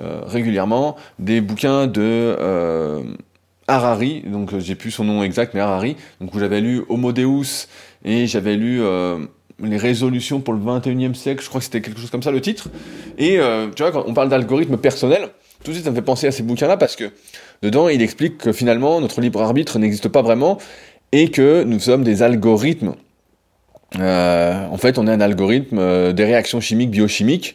euh, 0.00 0.22
régulièrement, 0.24 0.96
des 1.18 1.42
bouquins 1.42 1.86
de 1.86 2.00
euh, 2.00 3.02
Harari, 3.68 4.22
donc 4.26 4.54
euh, 4.54 4.60
j'ai 4.60 4.76
plus 4.76 4.90
son 4.90 5.04
nom 5.04 5.22
exact, 5.22 5.52
mais 5.52 5.60
Harari, 5.60 5.96
donc 6.20 6.34
où 6.34 6.38
j'avais 6.38 6.62
lu 6.62 6.84
Homo 6.88 7.12
Deus 7.12 7.68
et 8.04 8.26
j'avais 8.26 8.56
lu 8.56 8.80
les 9.62 9.76
résolutions 9.76 10.40
pour 10.40 10.54
le 10.54 10.60
21e 10.60 11.14
siècle, 11.14 11.42
je 11.42 11.48
crois 11.50 11.60
que 11.60 11.66
c'était 11.66 11.82
quelque 11.82 12.00
chose 12.00 12.10
comme 12.10 12.22
ça 12.22 12.30
le 12.30 12.40
titre. 12.40 12.70
Et 13.18 13.38
tu 13.76 13.82
vois, 13.82 13.92
quand 13.92 14.04
on 14.06 14.14
parle 14.14 14.30
d'algorithme 14.30 14.78
personnel, 14.78 15.28
tout 15.62 15.70
de 15.70 15.74
suite 15.74 15.84
ça 15.84 15.90
me 15.90 15.96
fait 15.96 16.02
penser 16.02 16.26
à 16.26 16.32
ces 16.32 16.42
bouquins-là 16.42 16.76
parce 16.76 16.96
que 16.96 17.12
Dedans, 17.62 17.88
il 17.88 18.02
explique 18.02 18.38
que 18.38 18.52
finalement, 18.52 19.00
notre 19.00 19.20
libre 19.20 19.40
arbitre 19.40 19.78
n'existe 19.78 20.08
pas 20.08 20.22
vraiment 20.22 20.58
et 21.12 21.30
que 21.30 21.62
nous 21.62 21.78
sommes 21.78 22.02
des 22.02 22.22
algorithmes. 22.22 22.94
Euh, 24.00 24.66
en 24.68 24.78
fait, 24.78 24.98
on 24.98 25.06
est 25.06 25.10
un 25.10 25.20
algorithme 25.20 25.78
euh, 25.78 26.12
des 26.12 26.24
réactions 26.24 26.60
chimiques, 26.60 26.90
biochimiques, 26.90 27.54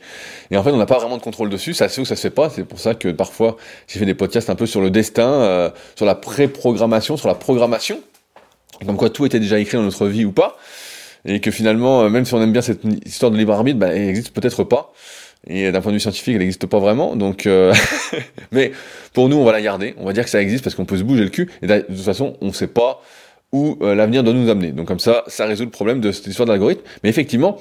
et 0.51 0.57
en 0.57 0.63
fait, 0.63 0.71
on 0.71 0.77
n'a 0.77 0.85
pas 0.85 0.99
vraiment 0.99 1.17
de 1.17 1.21
contrôle 1.21 1.49
dessus. 1.49 1.73
Ça 1.73 1.89
se 1.89 1.95
fait 1.95 2.01
ou 2.01 2.05
ça 2.05 2.15
se 2.15 2.21
fait 2.21 2.29
pas. 2.29 2.49
C'est 2.49 2.63
pour 2.63 2.79
ça 2.79 2.93
que 2.93 3.09
parfois, 3.09 3.57
j'ai 3.87 3.99
fait 3.99 4.05
des 4.05 4.13
podcasts 4.13 4.49
un 4.49 4.55
peu 4.55 4.65
sur 4.65 4.79
le 4.79 4.91
destin, 4.91 5.27
euh, 5.27 5.69
sur 5.95 6.05
la 6.05 6.15
pré-programmation, 6.15 7.17
sur 7.17 7.27
la 7.27 7.35
programmation, 7.35 7.99
comme 8.85 8.97
quoi 8.97 9.09
tout 9.09 9.25
était 9.25 9.39
déjà 9.39 9.59
écrit 9.59 9.77
dans 9.77 9.83
notre 9.83 10.05
vie 10.07 10.25
ou 10.25 10.31
pas, 10.31 10.57
et 11.25 11.41
que 11.41 11.51
finalement, 11.51 12.09
même 12.09 12.23
si 12.23 12.33
on 12.35 12.41
aime 12.41 12.53
bien 12.53 12.61
cette 12.61 12.83
histoire 13.05 13.31
de 13.31 13.37
libre 13.37 13.53
arbitre, 13.53 13.79
bah, 13.79 13.87
elle 13.87 14.05
n'existe 14.05 14.29
peut-être 14.29 14.63
pas. 14.63 14.93
Et 15.45 15.71
d'un 15.71 15.81
point 15.81 15.91
de 15.91 15.97
vue 15.97 16.01
scientifique, 16.01 16.33
elle 16.33 16.39
n'existe 16.39 16.65
pas 16.65 16.79
vraiment. 16.79 17.15
Donc, 17.15 17.45
euh, 17.45 17.73
mais 18.51 18.71
pour 19.13 19.29
nous, 19.29 19.37
on 19.37 19.45
va 19.45 19.51
la 19.51 19.61
garder. 19.61 19.93
On 19.97 20.05
va 20.05 20.13
dire 20.13 20.23
que 20.23 20.29
ça 20.29 20.41
existe 20.41 20.63
parce 20.63 20.75
qu'on 20.75 20.85
peut 20.85 20.97
se 20.97 21.03
bouger 21.03 21.23
le 21.23 21.29
cul. 21.29 21.49
Et 21.61 21.67
de 21.67 21.79
toute 21.81 21.97
façon, 21.99 22.35
on 22.41 22.47
ne 22.47 22.51
sait 22.51 22.67
pas 22.67 23.01
où 23.53 23.77
euh, 23.81 23.95
l'avenir 23.95 24.23
doit 24.23 24.33
nous 24.33 24.49
amener. 24.49 24.71
Donc 24.71 24.87
comme 24.87 24.99
ça, 24.99 25.23
ça 25.27 25.45
résout 25.45 25.63
le 25.63 25.71
problème 25.71 26.01
de 26.01 26.11
cette 26.11 26.27
histoire 26.27 26.47
d'algorithme. 26.47 26.81
Mais 27.03 27.09
effectivement, 27.09 27.57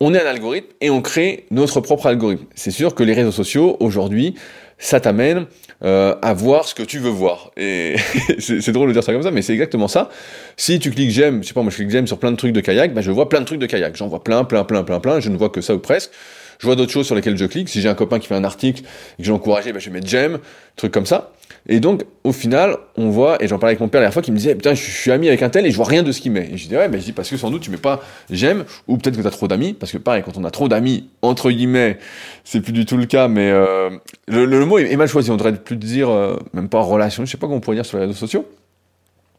on 0.00 0.14
est 0.14 0.22
un 0.22 0.26
algorithme 0.26 0.68
et 0.80 0.90
on 0.90 1.02
crée 1.02 1.46
notre 1.50 1.80
propre 1.80 2.06
algorithme. 2.06 2.44
C'est 2.54 2.70
sûr 2.70 2.94
que 2.94 3.02
les 3.02 3.14
réseaux 3.14 3.32
sociaux, 3.32 3.76
aujourd'hui, 3.80 4.34
ça 4.78 5.00
t'amène 5.00 5.46
euh, 5.84 6.14
à 6.22 6.34
voir 6.34 6.66
ce 6.68 6.74
que 6.74 6.84
tu 6.84 6.98
veux 6.98 7.10
voir. 7.10 7.50
Et 7.56 7.96
c'est 8.38 8.70
drôle 8.70 8.88
de 8.88 8.92
dire 8.92 9.02
ça 9.02 9.12
comme 9.12 9.22
ça, 9.22 9.32
mais 9.32 9.42
c'est 9.42 9.52
exactement 9.52 9.88
ça. 9.88 10.08
Si 10.56 10.78
tu 10.78 10.90
cliques 10.90 11.10
j'aime, 11.10 11.42
je 11.42 11.48
sais 11.48 11.54
pas, 11.54 11.62
moi 11.62 11.70
je 11.70 11.76
clique 11.76 11.90
j'aime 11.90 12.06
sur 12.06 12.18
plein 12.18 12.30
de 12.30 12.36
trucs 12.36 12.52
de 12.52 12.60
kayak, 12.60 12.94
ben 12.94 13.00
je 13.00 13.10
vois 13.10 13.28
plein 13.28 13.40
de 13.40 13.44
trucs 13.44 13.58
de 13.58 13.66
kayak. 13.66 13.96
J'en 13.96 14.06
vois 14.06 14.22
plein, 14.22 14.44
plein, 14.44 14.62
plein, 14.62 14.84
plein, 14.84 15.00
plein, 15.00 15.18
je 15.18 15.30
ne 15.30 15.36
vois 15.36 15.50
que 15.50 15.60
ça 15.60 15.74
ou 15.74 15.80
presque. 15.80 16.10
Je 16.58 16.66
vois 16.66 16.76
d'autres 16.76 16.92
choses 16.92 17.06
sur 17.06 17.14
lesquelles 17.14 17.36
je 17.36 17.44
clique. 17.44 17.68
Si 17.68 17.80
j'ai 17.80 17.88
un 17.88 17.94
copain 17.94 18.18
qui 18.18 18.26
fait 18.26 18.34
un 18.34 18.44
article 18.44 18.82
et 18.82 19.22
que 19.22 19.24
j'ai 19.24 19.32
encouragé, 19.32 19.72
je 19.76 19.84
vais 19.86 19.90
mettre 19.90 20.08
j'aime, 20.08 20.38
truc 20.76 20.92
comme 20.92 21.06
ça. 21.06 21.32
Et 21.68 21.80
donc, 21.80 22.04
au 22.24 22.32
final, 22.32 22.76
on 22.96 23.10
voit, 23.10 23.42
et 23.42 23.48
j'en 23.48 23.58
parlais 23.58 23.72
avec 23.72 23.80
mon 23.80 23.88
père 23.88 24.00
la 24.00 24.06
dernière 24.06 24.14
fois, 24.14 24.22
qui 24.22 24.32
me 24.32 24.36
disait, 24.36 24.54
putain, 24.54 24.74
je 24.74 24.82
suis 24.82 25.10
ami 25.10 25.28
avec 25.28 25.42
un 25.42 25.50
tel 25.50 25.66
et 25.66 25.70
je 25.70 25.76
vois 25.76 25.86
rien 25.86 26.02
de 26.02 26.12
ce 26.12 26.20
qu'il 26.20 26.32
met. 26.32 26.48
Et 26.52 26.56
je 26.56 26.66
dis, 26.66 26.76
ouais, 26.76 26.88
ben, 26.88 26.98
je 26.98 27.04
dis, 27.04 27.12
parce 27.12 27.28
que 27.28 27.36
sans 27.36 27.50
doute 27.50 27.62
tu 27.62 27.70
mets 27.70 27.76
pas 27.76 28.00
j'aime, 28.30 28.64
ou 28.86 28.96
peut-être 28.96 29.16
que 29.16 29.20
tu 29.20 29.26
as 29.26 29.30
trop 29.30 29.48
d'amis, 29.48 29.74
parce 29.74 29.92
que 29.92 29.98
pareil, 29.98 30.22
quand 30.24 30.36
on 30.36 30.44
a 30.44 30.50
trop 30.50 30.68
d'amis, 30.68 31.08
entre 31.22 31.50
guillemets, 31.50 31.98
c'est 32.44 32.60
plus 32.60 32.72
du 32.72 32.86
tout 32.86 32.96
le 32.96 33.06
cas, 33.06 33.28
mais 33.28 33.50
euh, 33.50 33.90
le, 34.26 34.64
mot 34.64 34.78
est, 34.78 34.96
mal 34.96 35.08
choisi. 35.08 35.30
On 35.30 35.36
devrait 35.36 35.54
plus 35.54 35.76
dire, 35.76 36.08
euh, 36.08 36.36
même 36.54 36.68
pas 36.68 36.80
relation, 36.80 37.24
je 37.24 37.30
sais 37.30 37.38
pas 37.38 37.46
comment 37.46 37.58
on 37.58 37.60
pourrait 37.60 37.76
dire 37.76 37.86
sur 37.86 37.98
les 37.98 38.06
réseaux 38.06 38.18
sociaux. 38.18 38.46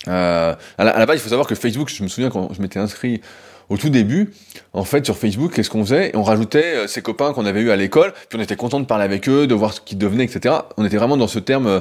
Euh, 0.07 0.55
à, 0.77 0.83
la, 0.83 1.05
base, 1.05 1.17
il 1.17 1.21
faut 1.21 1.29
savoir 1.29 1.47
que 1.47 1.55
Facebook, 1.55 1.89
je 1.89 2.03
me 2.03 2.07
souviens 2.07 2.29
quand 2.29 2.53
je 2.53 2.61
m'étais 2.61 2.79
inscrit 2.79 3.21
au 3.69 3.77
tout 3.77 3.89
début, 3.89 4.31
en 4.73 4.83
fait, 4.83 5.05
sur 5.05 5.17
Facebook, 5.17 5.53
qu'est-ce 5.53 5.69
qu'on 5.69 5.83
faisait? 5.85 6.11
On 6.15 6.23
rajoutait 6.23 6.75
euh, 6.75 6.87
ses 6.87 7.01
copains 7.01 7.33
qu'on 7.33 7.45
avait 7.45 7.61
eu 7.61 7.71
à 7.71 7.75
l'école, 7.75 8.13
puis 8.29 8.39
on 8.39 8.41
était 8.41 8.55
content 8.55 8.79
de 8.79 8.85
parler 8.85 9.05
avec 9.05 9.29
eux, 9.29 9.47
de 9.47 9.53
voir 9.53 9.73
ce 9.73 9.81
qu'ils 9.81 9.97
devenaient, 9.97 10.25
etc. 10.25 10.55
On 10.77 10.85
était 10.85 10.97
vraiment 10.97 11.17
dans 11.17 11.27
ce 11.27 11.39
terme 11.39 11.67
euh, 11.67 11.79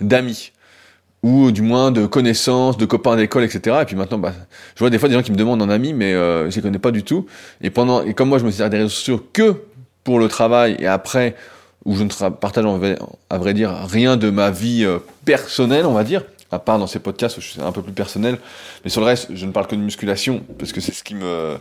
d'amis 0.00 0.52
ou 1.22 1.50
du 1.50 1.62
moins 1.62 1.90
de 1.90 2.06
connaissances, 2.06 2.76
de 2.76 2.86
copains 2.86 3.16
d'école, 3.16 3.42
etc. 3.42 3.78
Et 3.82 3.84
puis 3.84 3.96
maintenant, 3.96 4.18
bah, 4.18 4.32
je 4.74 4.78
vois 4.78 4.90
des 4.90 4.98
fois 4.98 5.08
des 5.08 5.14
gens 5.14 5.22
qui 5.22 5.32
me 5.32 5.36
demandent 5.36 5.62
un 5.62 5.70
ami, 5.70 5.92
mais 5.92 6.14
euh, 6.14 6.48
je 6.50 6.56
les 6.56 6.62
connais 6.62 6.78
pas 6.78 6.92
du 6.92 7.02
tout. 7.02 7.26
Et 7.60 7.70
pendant, 7.70 8.02
et 8.02 8.14
comme 8.14 8.28
moi, 8.28 8.38
je 8.38 8.44
me 8.44 8.50
sers 8.50 8.70
des 8.70 8.76
réseaux 8.76 8.88
sociaux 8.88 9.26
que 9.32 9.56
pour 10.04 10.20
le 10.20 10.28
travail, 10.28 10.76
et 10.78 10.86
après, 10.86 11.34
où 11.84 11.96
je 11.96 12.04
ne 12.04 12.28
partage, 12.30 12.64
à 13.28 13.38
vrai 13.38 13.54
dire, 13.54 13.72
rien 13.88 14.16
de 14.16 14.30
ma 14.30 14.50
vie 14.50 14.84
euh, 14.84 14.98
personnelle, 15.24 15.84
on 15.86 15.94
va 15.94 16.04
dire, 16.04 16.22
à 16.50 16.58
part 16.58 16.78
dans 16.78 16.86
ces 16.86 16.98
podcasts 16.98 17.38
où 17.38 17.40
je 17.40 17.48
suis 17.48 17.60
un 17.60 17.72
peu 17.72 17.82
plus 17.82 17.92
personnel. 17.92 18.38
Mais 18.84 18.90
sur 18.90 19.00
le 19.00 19.06
reste, 19.06 19.34
je 19.34 19.46
ne 19.46 19.52
parle 19.52 19.66
que 19.66 19.74
de 19.74 19.80
musculation, 19.80 20.42
parce 20.58 20.72
que 20.72 20.80
c'est 20.80 20.92
ce 20.92 21.02
qui 21.02 21.14
me, 21.14 21.56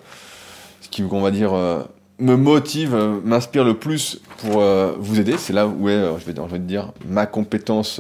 ce 0.82 0.90
qui, 0.90 1.04
on 1.04 1.22
va 1.22 1.32
dire, 1.32 1.54
euh, 1.54 1.84
me 2.20 2.36
motive, 2.36 2.94
euh, 2.94 3.20
m'inspire 3.24 3.64
le 3.64 3.76
plus 3.76 4.22
pour 4.38 4.62
euh, 4.62 4.94
vous 5.00 5.20
aider. 5.20 5.38
C'est 5.38 5.54
là 5.54 5.68
où 5.68 5.90
est, 5.90 5.98
vais, 5.98 6.34
je 6.36 6.52
vais 6.52 6.60
dire, 6.60 6.92
ma 7.08 7.26
compétence, 7.26 8.00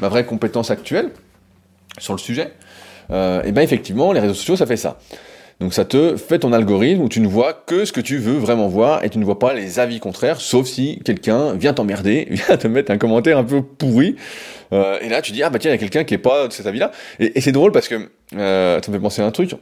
ma 0.00 0.08
vraie 0.08 0.24
compétence 0.24 0.70
actuelle 0.70 1.10
sur 1.98 2.14
le 2.14 2.18
sujet. 2.18 2.52
et 3.10 3.52
bien 3.52 3.62
effectivement, 3.62 4.12
les 4.12 4.20
réseaux 4.20 4.34
sociaux, 4.34 4.56
ça 4.56 4.66
fait 4.66 4.76
ça. 4.76 4.98
Donc 5.60 5.74
ça 5.74 5.84
te 5.84 6.16
fait 6.16 6.40
ton 6.40 6.52
algorithme 6.52 7.02
où 7.02 7.08
tu 7.08 7.20
ne 7.20 7.28
vois 7.28 7.52
que 7.52 7.84
ce 7.84 7.92
que 7.92 8.00
tu 8.00 8.18
veux 8.18 8.36
vraiment 8.36 8.68
voir 8.68 9.04
et 9.04 9.10
tu 9.10 9.18
ne 9.18 9.24
vois 9.24 9.38
pas 9.38 9.54
les 9.54 9.78
avis 9.78 10.00
contraires, 10.00 10.40
sauf 10.40 10.66
si 10.66 11.00
quelqu'un 11.04 11.54
vient 11.54 11.72
t'emmerder, 11.72 12.26
vient 12.30 12.56
te 12.56 12.66
mettre 12.66 12.90
un 12.90 12.98
commentaire 12.98 13.38
un 13.38 13.44
peu 13.44 13.62
pourri. 13.62 14.16
Euh, 14.72 14.98
et 15.00 15.08
là 15.08 15.22
tu 15.22 15.32
dis 15.32 15.42
ah 15.42 15.50
bah 15.50 15.58
tiens 15.58 15.70
il 15.70 15.74
y 15.74 15.76
a 15.76 15.78
quelqu'un 15.78 16.04
qui 16.04 16.14
est 16.14 16.18
pas 16.18 16.48
de 16.48 16.52
cet 16.52 16.66
avis-là. 16.66 16.90
Et, 17.20 17.40
c'est 17.40 17.52
drôle 17.52 17.72
parce 17.72 17.88
que 17.88 18.08
euh, 18.36 18.80
ça 18.82 18.90
me 18.90 18.96
fait 18.96 19.02
penser 19.02 19.22
à 19.22 19.26
un 19.26 19.30
truc. 19.30 19.54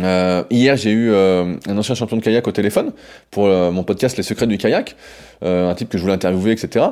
Euh, 0.00 0.44
hier, 0.50 0.76
j'ai 0.76 0.92
eu 0.92 1.10
euh, 1.10 1.56
un 1.66 1.76
ancien 1.76 1.96
champion 1.96 2.16
de 2.16 2.22
kayak 2.22 2.46
au 2.46 2.52
téléphone 2.52 2.92
pour 3.32 3.48
mon 3.48 3.82
podcast 3.82 4.16
Les 4.16 4.22
secrets 4.22 4.46
du 4.46 4.56
kayak, 4.58 4.94
un 5.42 5.74
type 5.74 5.88
que 5.88 5.98
je 5.98 6.02
voulais 6.02 6.14
interviewer, 6.14 6.52
etc. 6.52 6.86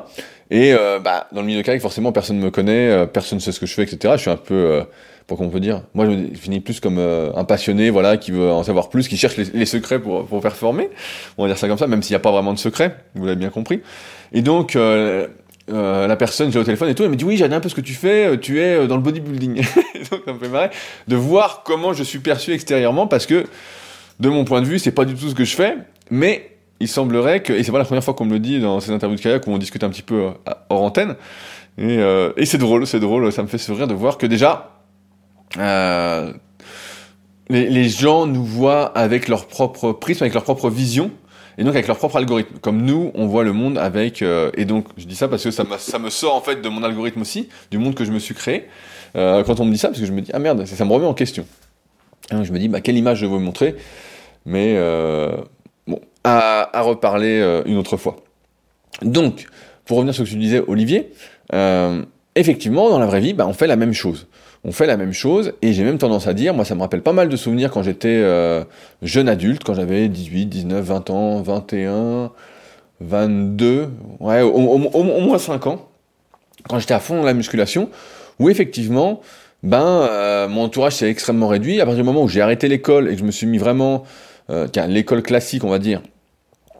Et 0.50 0.74
bah, 1.04 1.28
dans 1.32 1.42
le 1.42 1.46
milieu 1.46 1.60
de 1.60 1.64
kayak, 1.64 1.80
forcément, 1.80 2.10
personne 2.10 2.38
ne 2.38 2.44
me 2.44 2.50
connaît, 2.50 3.06
personne 3.06 3.38
ne 3.38 3.42
sait 3.42 3.52
ce 3.52 3.60
que 3.60 3.66
je 3.66 3.74
fais, 3.74 3.84
etc. 3.84 4.14
Je 4.16 4.22
suis 4.22 4.30
un 4.30 4.36
peu 4.36 4.82
pour 5.28 5.37
qu'on 5.37 5.50
peut 5.50 5.61
dire. 5.61 5.82
Moi, 5.94 6.06
je 6.06 6.37
finis 6.37 6.58
plus 6.58 6.80
comme 6.80 6.99
euh, 6.99 7.30
un 7.37 7.44
passionné, 7.44 7.90
voilà, 7.90 8.16
qui 8.16 8.32
veut 8.32 8.50
en 8.50 8.62
savoir 8.62 8.88
plus, 8.88 9.08
qui 9.08 9.18
cherche 9.18 9.37
les, 9.37 9.66
secrets 9.66 10.00
pour, 10.00 10.25
pour 10.25 10.40
performer. 10.40 10.88
On 11.37 11.42
va 11.42 11.49
dire 11.50 11.58
ça 11.58 11.68
comme 11.68 11.76
ça, 11.76 11.87
même 11.87 12.02
s'il 12.02 12.14
n'y 12.14 12.16
a 12.16 12.20
pas 12.20 12.32
vraiment 12.32 12.54
de 12.54 12.58
secret, 12.58 12.97
vous 13.14 13.26
l'avez 13.26 13.37
bien 13.37 13.50
compris. 13.50 13.82
Et 14.32 14.40
donc, 14.40 14.75
euh, 14.75 15.26
euh, 15.70 16.06
la 16.06 16.16
personne, 16.16 16.50
j'ai 16.50 16.58
au 16.58 16.64
téléphone 16.64 16.88
et 16.88 16.94
tout, 16.94 17.02
elle 17.02 17.11
me 17.11 17.16
dit 17.16 17.26
oui, 17.26 17.37
j'adore 17.37 17.58
un 17.58 17.61
peu 17.61 17.68
ce 17.68 17.75
que 17.75 17.82
tu 17.82 17.92
fais, 17.92 18.38
tu 18.38 18.58
es 18.58 18.87
dans 18.87 18.97
le 18.97 19.02
bodybuilding. 19.02 19.56
donc, 20.11 20.23
ça 20.25 20.32
me 20.32 20.38
fait 20.38 20.49
marrer 20.49 20.70
de 21.06 21.16
voir 21.16 21.62
comment 21.62 21.92
je 21.92 22.04
suis 22.04 22.20
perçu 22.20 22.52
extérieurement, 22.52 23.06
parce 23.06 23.26
que, 23.26 23.44
de 24.20 24.28
mon 24.30 24.47
point 24.47 24.62
de 24.62 24.66
vue, 24.66 24.78
c'est 24.78 24.92
pas 24.92 25.04
du 25.04 25.14
tout 25.14 25.28
ce 25.28 25.35
que 25.35 25.44
je 25.44 25.54
fais, 25.54 25.76
mais 26.11 26.52
il 26.80 26.88
semblerait 26.88 27.42
que, 27.42 27.52
et 27.52 27.62
c'est 27.62 27.73
pas 27.73 27.78
la 27.78 27.85
première 27.85 28.02
fois 28.02 28.14
qu'on 28.14 28.25
me 28.25 28.32
le 28.32 28.40
dit 28.40 28.61
dans 28.61 28.80
ces 28.80 28.92
interviews 28.92 29.18
de 29.18 29.23
kayak 29.23 29.47
où 29.47 29.50
on 29.50 29.58
discute 29.58 29.85
un 29.85 29.90
petit 29.90 30.00
peu 30.00 30.28
hors 30.70 30.82
antenne, 30.82 31.16
et, 31.76 31.99
et 32.37 32.47
c'est 32.47 32.58
drôle, 32.58 32.87
c'est 32.87 32.99
drôle, 32.99 33.30
ça 33.30 33.42
me 33.42 33.49
fait 33.49 33.58
sourire 33.58 33.87
de 33.87 33.94
voir 33.94 34.16
que 34.16 34.26
déjà, 34.26 34.77
euh, 35.58 36.32
les, 37.48 37.88
gens 37.88 38.26
nous 38.26 38.44
voient 38.44 38.86
avec 38.96 39.28
leur 39.28 39.46
propre 39.46 39.92
prisme, 39.92 40.24
avec 40.24 40.34
leur 40.34 40.44
propre 40.44 40.70
vision, 40.70 41.10
et 41.56 41.64
donc 41.64 41.74
avec 41.74 41.86
leur 41.86 41.96
propre 41.96 42.16
algorithme. 42.16 42.58
Comme 42.60 42.82
nous, 42.82 43.10
on 43.14 43.26
voit 43.26 43.44
le 43.44 43.52
monde 43.52 43.78
avec... 43.78 44.22
Euh, 44.22 44.50
et 44.54 44.64
donc, 44.64 44.87
je 44.96 45.06
dis 45.06 45.16
ça 45.16 45.28
parce 45.28 45.42
que 45.42 45.50
ça, 45.50 45.64
ça 45.78 45.98
me 45.98 46.11
sort 46.11 46.35
en 46.35 46.40
fait 46.40 46.61
de 46.61 46.68
mon 46.68 46.83
algorithme 46.83 47.20
aussi, 47.20 47.48
du 47.70 47.78
monde 47.78 47.94
que 47.94 48.04
je 48.04 48.12
me 48.12 48.18
suis 48.18 48.35
créé. 48.35 48.66
Euh, 49.16 49.42
quand 49.44 49.61
on 49.61 49.64
me 49.64 49.72
dit 49.72 49.78
ça, 49.78 49.88
parce 49.88 50.00
que 50.00 50.06
je 50.06 50.12
me 50.12 50.20
dis, 50.20 50.30
ah 50.35 50.38
merde, 50.38 50.64
ça, 50.66 50.85
me 50.85 50.92
remet 50.92 51.06
en 51.06 51.14
question. 51.14 51.46
donc, 52.30 52.44
je 52.44 52.52
me 52.52 52.59
dis, 52.59 52.68
bah, 52.68 52.80
quelle 52.80 52.96
image 52.96 53.18
je 53.18 53.26
veux 53.26 53.38
montrer 53.38 53.74
Mais 54.46 54.74
bon, 55.87 56.00
à, 56.24 56.76
à 56.78 56.83
reparler 56.83 57.62
une 57.66 57.78
autre 57.78 57.96
fois. 57.96 58.16
Donc, 59.02 59.46
pour 59.87 59.96
revenir 59.96 60.14
sur 60.14 60.24
ce 60.26 60.30
que 60.30 60.35
tu 60.35 60.40
disais, 60.40 60.62
Olivier, 60.66 61.11
effectivement, 62.35 62.90
dans 62.90 62.98
la 62.98 63.06
vraie 63.06 63.20
vie, 63.20 63.33
bah, 63.33 63.46
on 63.48 63.54
fait 63.54 63.66
la 63.66 63.76
même 63.76 63.94
chose 63.94 64.28
on 64.64 64.73
fait 64.73 64.87
la 64.87 64.97
même 64.97 65.12
chose, 65.12 65.53
et 65.62 65.73
j'ai 65.73 65.85
même 65.85 65.99
tendance 65.99 66.27
à 66.27 66.35
dire, 66.35 66.55
moi 66.55 66.64
ça 66.64 66.75
me 66.75 66.81
rappelle 66.81 67.03
pas 67.03 67.12
mal 67.12 67.29
de 67.29 67.37
souvenirs 67.37 67.71
quand 67.71 67.83
j'étais 67.83 68.21
euh, 68.23 68.64
jeune 69.03 69.29
adulte, 69.29 69.62
quand 69.64 69.75
j'avais 69.75 70.09
18, 70.09 70.47
19, 70.47 70.85
20 70.85 71.11
ans, 71.11 71.42
21, 71.42 72.31
22, 73.01 73.90
ouais, 74.21 74.42
au, 74.42 74.79
moins 74.79 75.38
5 75.38 75.66
ans, 75.66 75.88
quand 76.68 76.79
j'étais 76.79 76.94
à 76.94 77.01
fond 77.01 77.18
dans 77.18 77.25
la 77.25 77.35
musculation, 77.35 77.90
où 78.38 78.51
effectivement, 78.51 79.21
ben, 79.62 79.85
euh, 79.85 80.49
mon 80.49 80.64
entourage 80.64 80.94
s'est 80.94 81.11
extrêmement 81.11 81.49
réduit, 81.49 81.81
à 81.81 81.85
partir 81.85 82.03
du 82.03 82.07
moment 82.07 82.23
où 82.23 82.29
j'ai 82.29 82.40
arrêté 82.40 82.68
l'école 82.68 83.09
et 83.09 83.12
que 83.12 83.18
je 83.18 83.25
me 83.25 83.31
suis 83.31 83.47
mis 83.47 83.59
vraiment, 83.59 84.05
euh, 84.51 84.66
l'école 84.88 85.23
classique 85.23 85.64
on 85.64 85.71
va 85.71 85.79
dire, 85.79 86.03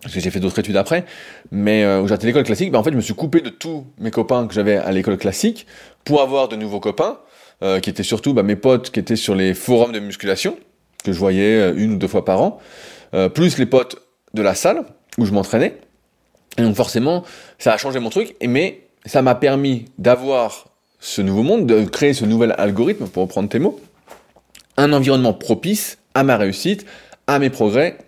parce 0.03 0.15
que 0.15 0.21
j'ai 0.21 0.31
fait 0.31 0.41
d'autres 0.41 0.59
études 0.59 0.77
après, 0.77 1.05
mais 1.51 1.85
euh, 1.85 2.01
où 2.01 2.07
j'ai 2.07 2.13
arrêté 2.13 2.27
l'école 2.27 2.45
classique, 2.45 2.71
ben 2.71 2.79
en 2.79 2.83
fait 2.83 2.93
je 2.93 2.97
me 2.97 3.01
suis 3.01 3.15
coupé 3.15 3.41
de 3.41 3.51
tous 3.51 3.85
mes 3.99 4.11
copains 4.11 4.47
que 4.47 4.55
j'avais 4.55 4.77
à 4.77 4.91
l'école 4.91 5.19
classique 5.19 5.67
pour 6.05 6.23
avoir 6.23 6.49
de 6.49 6.57
nouveaux 6.57 6.81
copains, 6.81 7.19
euh, 7.61 7.81
qui 7.81 7.91
étaient 7.91 8.05
surtout 8.05 8.35
bah, 8.35 8.45
mes 8.45 8.55
potes 8.55 8.91
qui 8.91 9.01
étaient 9.01 9.17
sur 9.17 9.35
les 9.35 9.53
forums 9.53 9.91
de 9.91 9.99
musculation, 9.99 10.57
que 11.03 11.13
je 11.13 11.19
voyais 11.19 11.57
euh, 11.57 11.75
une 11.77 11.95
ou 11.95 11.97
deux 11.97 12.07
fois 12.07 12.25
par 12.25 12.41
an, 12.41 12.61
euh, 13.15 13.29
plus 13.29 13.59
les 13.59 13.67
potes 13.67 13.97
de 14.33 14.43
la 14.43 14.55
salle 14.55 14.85
où 15.19 15.25
je 15.25 15.33
m'entraînais. 15.33 15.77
Et 16.57 16.63
donc 16.63 16.77
forcément, 16.77 17.25
ça 17.59 17.73
a 17.73 17.77
changé 17.77 17.99
mon 17.99 18.11
truc, 18.11 18.37
mais 18.47 18.83
ça 19.07 19.23
m'a 19.23 19.35
permis 19.35 19.87
d'avoir 19.99 20.67
ce 21.01 21.21
nouveau 21.21 21.43
monde, 21.43 21.67
de 21.67 21.85
créer 21.85 22.13
ce 22.13 22.25
nouvel 22.25 22.55
algorithme, 22.59 23.09
pour 23.09 23.25
reprendre 23.25 23.49
tes 23.49 23.59
mots, 23.59 23.81
un 24.77 24.93
environnement 24.93 25.33
propice 25.33 25.99
à 26.15 26.23
ma 26.23 26.37
réussite, 26.37 26.87
à 27.27 27.41
mes 27.41 27.51
progrès, 27.51 27.99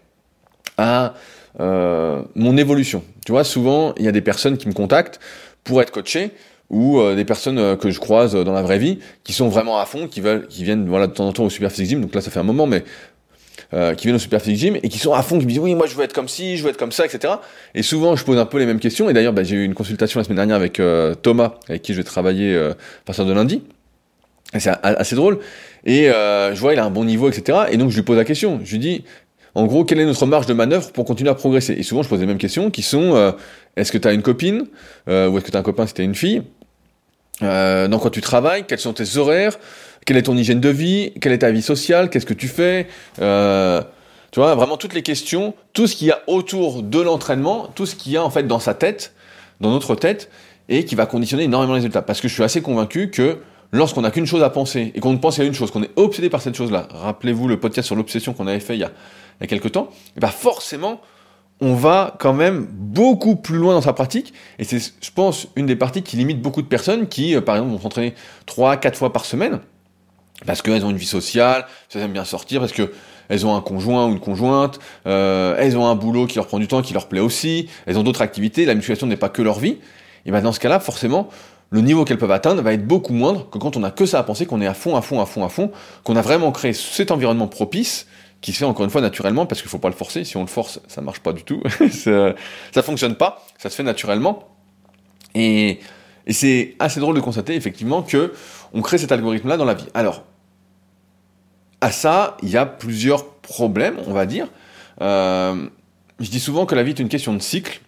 à 0.79 1.15
mon 1.59 2.57
évolution. 2.57 3.03
Tu 3.27 3.33
vois, 3.33 3.43
souvent, 3.45 3.95
il 3.97 4.05
y 4.05 4.09
a 4.09 4.13
des 4.13 4.23
personnes 4.23 4.57
qui 4.57 4.69
me 4.69 4.73
contactent 4.73 5.19
pour 5.65 5.83
être 5.83 5.91
coachées, 5.91 6.31
ou 6.71 7.01
euh, 7.01 7.17
des 7.17 7.25
personnes 7.25 7.59
euh, 7.59 7.77
que 7.77 7.91
je 7.91 7.99
croise 7.99 8.35
dans 8.35 8.53
la 8.53 8.63
vraie 8.63 8.79
vie 8.79 9.01
qui 9.25 9.33
sont 9.33 9.49
vraiment 9.49 9.79
à 9.79 9.85
fond, 9.85 10.07
qui 10.07 10.21
veulent, 10.21 10.47
qui 10.47 10.65
viennent 10.65 10.89
voilà 10.89 11.09
de 11.09 11.13
temps 11.13 11.27
en 11.27 11.33
temps 11.33 11.45
au 11.45 11.51
Super 11.51 11.71
Physique 11.71 11.89
Gym. 11.89 12.01
Donc 12.01 12.15
là, 12.15 12.21
ça 12.21 12.31
fait 12.31 12.39
un 12.39 12.45
moment, 12.45 12.67
mais 12.67 12.85
euh, 13.75 13.95
qui 13.95 14.07
viennent 14.07 14.17
au 14.17 14.21
Super 14.21 14.41
Physique 14.41 14.59
Gym 14.59 14.77
et 14.77 14.89
qui 14.89 14.99
sont 14.99 15.13
à 15.13 15.23
fond, 15.23 15.39
qui 15.39 15.45
me 15.45 15.51
disent 15.51 15.59
oui, 15.59 15.75
moi 15.75 15.87
je 15.87 15.97
veux 15.97 16.05
être 16.05 16.13
comme 16.13 16.29
ci, 16.29 16.57
je 16.57 16.63
veux 16.63 16.71
être 16.71 16.79
comme 16.79 16.93
ça, 16.93 17.05
etc. 17.05 17.35
Et 17.75 17.83
souvent, 17.83 18.15
je 18.15 18.25
pose 18.25 18.39
un 18.39 18.47
peu 18.47 18.59
les 18.59 18.67
mêmes 18.67 18.81
questions. 18.81 19.11
Et 19.11 19.13
d'ailleurs, 19.13 19.33
bah, 19.33 19.43
j'ai 19.43 19.57
eu 19.57 19.65
une 19.65 19.75
consultation 19.75 20.21
la 20.21 20.25
semaine 20.25 20.37
dernière 20.37 20.57
avec 20.57 20.81
Thomas, 21.23 21.55
avec 21.69 21.83
qui 21.83 21.93
je 21.93 21.99
vais 21.99 22.05
travailler 22.05 22.57
à 22.57 22.75
partir 23.05 23.27
de 23.27 23.33
lundi. 23.33 23.63
Et 24.55 24.61
c'est 24.61 24.73
assez 24.83 25.15
drôle. 25.15 25.39
Et 25.85 26.07
je 26.07 26.61
vois, 26.61 26.73
il 26.73 26.79
a 26.79 26.85
un 26.85 26.91
bon 26.91 27.05
niveau, 27.05 27.29
etc. 27.29 27.59
Et 27.71 27.77
donc, 27.77 27.91
je 27.91 27.97
lui 27.97 28.03
pose 28.03 28.17
la 28.17 28.25
question. 28.25 28.61
Je 28.65 28.73
lui 28.73 28.79
dis, 28.79 29.05
en 29.55 29.67
gros, 29.67 29.85
quelle 29.85 30.01
est 30.01 30.05
notre 30.05 30.27
marge 30.27 30.47
de 30.47 30.55
manœuvre 30.55 30.91
pour 30.93 31.05
continuer 31.05 31.31
à 31.31 31.35
progresser? 31.35 31.75
Et 31.75 31.83
souvent, 31.83 32.03
je 32.03 32.09
pose 32.09 32.21
les 32.21 32.27
mêmes 32.27 32.39
questions 32.39 32.71
qui 32.71 32.83
sont 32.83 33.35
est-ce 33.77 33.93
que 33.93 33.99
tu 33.99 34.09
as 34.09 34.13
une 34.13 34.23
copine? 34.23 34.67
Ou 35.07 35.11
est-ce 35.11 35.45
que 35.45 35.51
tu 35.51 35.57
as 35.57 35.61
un 35.61 35.65
copain 35.65 35.87
si 35.87 35.95
tu 35.95 36.03
une 36.03 36.15
fille? 36.15 36.43
Euh, 37.43 37.89
dans 37.89 37.99
quoi 37.99 38.11
tu 38.11 38.21
travailles, 38.21 38.65
quels 38.67 38.79
sont 38.79 38.93
tes 38.93 39.17
horaires, 39.17 39.59
quelle 40.05 40.17
est 40.17 40.23
ton 40.23 40.37
hygiène 40.37 40.61
de 40.61 40.69
vie, 40.69 41.13
quelle 41.21 41.33
est 41.33 41.39
ta 41.39 41.51
vie 41.51 41.63
sociale, 41.63 42.11
qu'est-ce 42.11 42.27
que 42.27 42.35
tu 42.35 42.49
fais, 42.49 42.87
euh, 43.21 43.83
tu 44.31 44.41
vois, 44.41 44.55
vraiment 44.55 44.77
toutes 44.77 44.95
les 44.95 45.03
questions, 45.03 45.55
tout 45.73 45.87
ce 45.87 45.97
qu'il 45.97 46.09
y 46.09 46.11
a 46.11 46.21
autour 46.27 46.83
de 46.83 47.01
l'entraînement, 47.01 47.69
tout 47.75 47.87
ce 47.87 47.95
qu'il 47.97 48.13
y 48.13 48.17
a 48.17 48.25
en 48.25 48.31
fait 48.31 48.45
dans 48.45 48.61
sa 48.61 48.75
tête, 48.75 49.13
dans 49.61 49.71
notre 49.71 49.95
tête, 49.95 50.31
et 50.69 50.85
qui 50.85 50.95
va 50.95 51.07
conditionner 51.07 51.45
énormément 51.45 51.73
les 51.73 51.79
résultats. 51.79 52.03
Parce 52.03 52.21
que 52.21 52.29
je 52.29 52.35
suis 52.35 52.45
assez 52.45 52.63
convaincu 52.63 53.11
que 53.11 53.39
lorsqu'on 53.73 54.03
n'a 54.03 54.11
qu'une 54.11 54.27
chose 54.27 54.43
à 54.43 54.51
penser, 54.51 54.93
et 54.95 55.01
qu'on 55.01 55.17
pense 55.19 55.37
qu'à 55.37 55.45
une 55.45 55.55
chose, 55.55 55.71
qu'on 55.71 55.83
est 55.83 55.91
obsédé 55.97 56.31
par 56.31 56.43
cette 56.43 56.57
chose-là, 56.57 56.89
rappelez-vous 56.91 57.49
le 57.49 57.59
podcast 57.59 57.87
sur 57.87 57.97
l'obsession 57.97 58.33
qu'on 58.33 58.47
avait 58.47 58.61
fait 58.61 58.75
il 58.75 58.81
y 58.81 58.85
a, 58.85 58.93
il 59.41 59.43
y 59.43 59.45
a 59.45 59.47
quelques 59.47 59.73
temps, 59.73 59.91
et 60.17 60.21
ben 60.21 60.29
forcément, 60.29 61.01
on 61.61 61.75
va 61.75 62.17
quand 62.19 62.33
même 62.33 62.67
beaucoup 62.71 63.37
plus 63.37 63.59
loin 63.59 63.75
dans 63.75 63.83
sa 63.83 63.93
pratique. 63.93 64.33
Et 64.59 64.65
c'est, 64.65 64.79
je 64.79 65.11
pense, 65.15 65.49
une 65.57 65.67
des 65.67 65.77
parties 65.77 66.03
qui 66.03 66.17
limite 66.17 66.41
beaucoup 66.41 66.63
de 66.63 66.67
personnes 66.67 67.07
qui, 67.07 67.35
euh, 67.35 67.41
par 67.41 67.57
exemple, 67.57 67.73
vont 67.73 67.81
s'entraîner 67.81 68.15
3 68.47 68.77
4 68.77 68.97
fois 68.97 69.13
par 69.13 69.25
semaine, 69.25 69.61
parce 70.47 70.63
qu'elles 70.63 70.85
ont 70.85 70.91
une 70.91 70.97
vie 70.97 71.07
sociale, 71.07 71.67
elles 71.95 72.03
aiment 72.03 72.13
bien 72.13 72.25
sortir, 72.25 72.61
parce 72.61 72.73
que 72.73 72.93
elles 73.29 73.47
ont 73.47 73.55
un 73.55 73.61
conjoint 73.61 74.07
ou 74.07 74.11
une 74.11 74.21
conjointe, 74.21 74.81
euh, 75.07 75.55
elles 75.59 75.79
ont 75.79 75.87
un 75.87 75.95
boulot 75.95 76.27
qui 76.27 76.37
leur 76.37 76.47
prend 76.47 76.59
du 76.59 76.67
temps, 76.67 76.83
qui 76.83 76.93
leur 76.93 77.07
plaît 77.07 77.21
aussi, 77.21 77.69
elles 77.87 77.97
ont 77.97 78.03
d'autres 78.03 78.23
activités, 78.23 78.65
la 78.65 78.75
musculation 78.75 79.07
n'est 79.07 79.17
pas 79.17 79.29
que 79.29 79.41
leur 79.41 79.61
vie. 79.61 79.79
Et 80.27 80.33
ben 80.33 80.43
dans 80.43 80.53
ce 80.53 80.59
cas-là, 80.59 80.81
forcément, 80.81 81.29
le 81.71 81.81
niveau 81.81 82.05
qu'elles 82.05 82.19
peuvent 82.19 82.31
atteindre 82.33 82.61
va 82.63 82.73
être 82.73 82.87
beaucoup 82.87 83.13
moindre 83.13 83.49
que 83.49 83.59
quand 83.59 83.77
on 83.77 83.85
a 83.85 83.93
que 83.93 84.05
ça 84.05 84.19
à 84.19 84.23
penser, 84.25 84.47
qu'on 84.47 84.61
est 84.61 84.67
à 84.67 84.75
fond, 84.75 84.97
à 84.97 85.03
fond, 85.03 85.21
à 85.21 85.27
fond, 85.27 85.45
à 85.45 85.49
fond, 85.49 85.71
qu'on 86.03 86.17
a 86.17 86.23
vraiment 86.23 86.51
créé 86.51 86.73
cet 86.73 87.13
environnement 87.13 87.47
propice 87.47 88.07
qui 88.41 88.53
se 88.53 88.59
fait 88.59 88.65
encore 88.65 88.85
une 88.85 88.91
fois 88.91 89.01
naturellement 89.01 89.47
parce 89.47 89.61
qu'il 89.61 89.71
faut 89.71 89.79
pas 89.79 89.89
le 89.89 89.95
forcer. 89.95 90.25
Si 90.25 90.37
on 90.37 90.41
le 90.41 90.47
force, 90.47 90.81
ça 90.89 91.01
marche 91.01 91.21
pas 91.21 91.33
du 91.33 91.43
tout. 91.43 91.63
ça, 91.91 92.35
ça 92.73 92.83
fonctionne 92.83 93.17
pas. 93.17 93.45
Ça 93.59 93.71
se 93.71 93.77
fait 93.77 93.83
naturellement. 93.83 94.49
Et, 95.35 95.81
c'est 96.29 96.77
assez 96.79 97.01
drôle 97.01 97.17
de 97.17 97.21
constater 97.21 97.57
effectivement 97.57 98.03
que 98.03 98.33
on 98.73 98.83
crée 98.83 98.99
cet 98.99 99.11
algorithme-là 99.11 99.57
dans 99.57 99.65
la 99.65 99.75
vie. 99.75 99.87
Alors, 99.95 100.23
à 101.81 101.91
ça, 101.91 102.37
il 102.43 102.51
y 102.51 102.57
a 102.57 102.67
plusieurs 102.67 103.27
problèmes, 103.41 103.97
on 104.07 104.13
va 104.13 104.27
dire. 104.27 104.47
Euh, 105.01 105.67
je 106.21 106.31
dis 106.31 106.39
souvent 106.39 106.67
que 106.67 106.75
la 106.75 106.85
vie 106.85 106.91
est 106.91 107.01
une 107.01 107.09
question 107.09 107.35
de 107.35 107.41
cycle. 107.41 107.81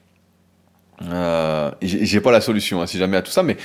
Euh, 1.02 1.70
j'ai 1.82 2.20
pas 2.20 2.32
la 2.32 2.40
solution, 2.40 2.82
hein, 2.82 2.86
si 2.86 2.98
jamais 2.98 3.16
à 3.16 3.22
tout 3.22 3.30
ça, 3.30 3.42
mais 3.42 3.56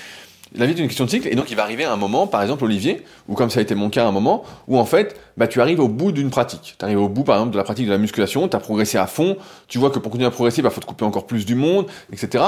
la 0.56 0.66
vie 0.66 0.74
est 0.74 0.80
une 0.80 0.88
question 0.88 1.06
de 1.06 1.10
cycle, 1.10 1.28
et 1.28 1.36
donc 1.36 1.52
il 1.52 1.58
va 1.58 1.64
arriver 1.64 1.84
un 1.84 1.98
moment, 1.98 2.28
par 2.28 2.42
exemple 2.42 2.64
Olivier, 2.64 3.04
ou 3.28 3.36
comme 3.36 3.50
ça 3.50 3.60
a 3.60 3.64
été 3.64 3.76
mon 3.76 3.90
cas 3.90 4.06
à 4.06 4.08
un 4.08 4.12
moment, 4.12 4.44
où 4.68 4.78
en 4.78 4.86
fait, 4.86 5.20
bah, 5.36 5.48
tu 5.48 5.62
arrives 5.62 5.80
au 5.80 5.88
bout 5.88 6.12
d'une 6.12 6.30
pratique. 6.30 6.76
Tu 6.80 6.86
arrives 6.86 7.00
au 7.00 7.10
bout, 7.10 7.24
par 7.24 7.36
exemple, 7.36 7.52
de 7.52 7.58
la 7.58 7.64
pratique 7.64 7.86
de 7.86 7.92
la 7.92 7.98
musculation, 7.98 8.48
tu 8.48 8.56
as 8.56 8.60
progressé 8.60 8.98
à 8.98 9.08
fond, 9.08 9.38
tu 9.68 9.78
vois 9.78 9.90
que 9.90 10.00
pour 10.00 10.12
continuer 10.12 10.28
à 10.28 10.32
progresser, 10.32 10.60
il 10.60 10.64
bah, 10.64 10.70
faut 10.70 10.82
te 10.82 10.86
couper 10.86 11.06
encore 11.06 11.28
plus 11.28 11.46
du 11.46 11.56
monde, 11.56 11.88
etc. 12.12 12.46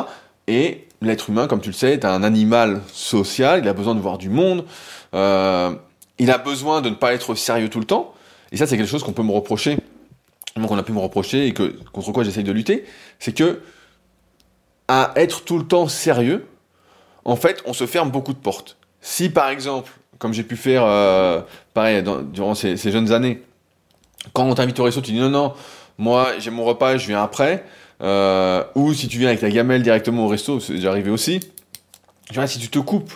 Et 0.48 0.88
l'être 1.02 1.30
humain, 1.30 1.48
comme 1.48 1.62
tu 1.62 1.70
le 1.70 1.76
sais, 1.76 1.94
est 1.94 2.06
un 2.06 2.24
animal 2.24 2.82
social, 2.92 3.62
il 3.64 3.68
a 3.68 3.74
besoin 3.74 3.96
de 3.96 4.00
voir 4.00 4.18
du 4.18 4.30
monde, 4.30 4.66
euh, 5.14 5.72
il 6.18 6.32
a 6.32 6.38
besoin 6.38 6.82
de 6.82 6.90
ne 6.90 6.96
pas 6.96 7.14
être 7.14 7.36
sérieux 7.36 7.70
tout 7.70 7.80
le 7.80 7.86
temps, 7.86 8.14
et 8.52 8.58
ça 8.58 8.66
c'est 8.66 8.78
quelque 8.78 8.90
chose 8.90 9.04
qu'on 9.04 9.14
peut 9.14 9.24
me 9.24 9.32
reprocher, 9.32 9.78
qu'on 10.56 10.78
a 10.78 10.84
pu 10.84 10.92
me 10.92 11.00
reprocher, 11.00 11.48
et 11.48 11.54
contre 11.54 12.12
quoi 12.12 12.24
j'essaye 12.24 12.44
de 12.44 12.52
lutter, 12.52 12.86
c'est 13.20 13.34
que 13.34 13.62
à 14.88 15.12
être 15.16 15.44
tout 15.46 15.58
le 15.58 15.66
temps 15.66 15.88
sérieux, 15.88 16.48
en 17.30 17.36
fait, 17.36 17.62
on 17.65 17.74
se 17.74 17.86
ferme 17.86 18.10
beaucoup 18.10 18.34
de 18.34 18.39
portes. 18.39 18.78
Si 19.02 19.30
par 19.30 19.50
exemple, 19.50 19.92
comme 20.18 20.34
j'ai 20.34 20.44
pu 20.44 20.58
faire, 20.58 20.84
euh, 20.86 21.42
pareil, 21.74 22.04
durant 22.32 22.56
ces, 22.56 22.78
jeunes 22.78 23.12
années, 23.12 23.42
quand 24.34 24.46
on 24.46 24.54
t'invite 24.54 24.80
au 24.80 24.84
resto, 24.84 25.02
tu 25.02 25.12
dis 25.12 25.20
non, 25.20 25.30
non, 25.30 25.54
moi 25.98 26.32
j'ai 26.39 26.52
mon 26.52 26.65
repas, 26.65 26.98
je 26.98 27.08
viens 27.08 27.24
après, 27.24 27.63
euh, 28.02 28.63
ou 28.76 28.94
si 28.94 29.08
tu 29.08 29.18
viens 29.18 29.30
avec 29.30 29.39
ta 29.39 29.50
gamelle 29.50 29.84
directement 29.84 30.26
au 30.26 30.28
resto, 30.28 30.60
c'est 30.60 30.74
déjà 30.74 30.89
arrivé 30.89 31.10
aussi, 31.10 31.39
si 32.48 32.60
tu 32.60 32.70
te 32.70 32.80
coupes, 32.80 33.13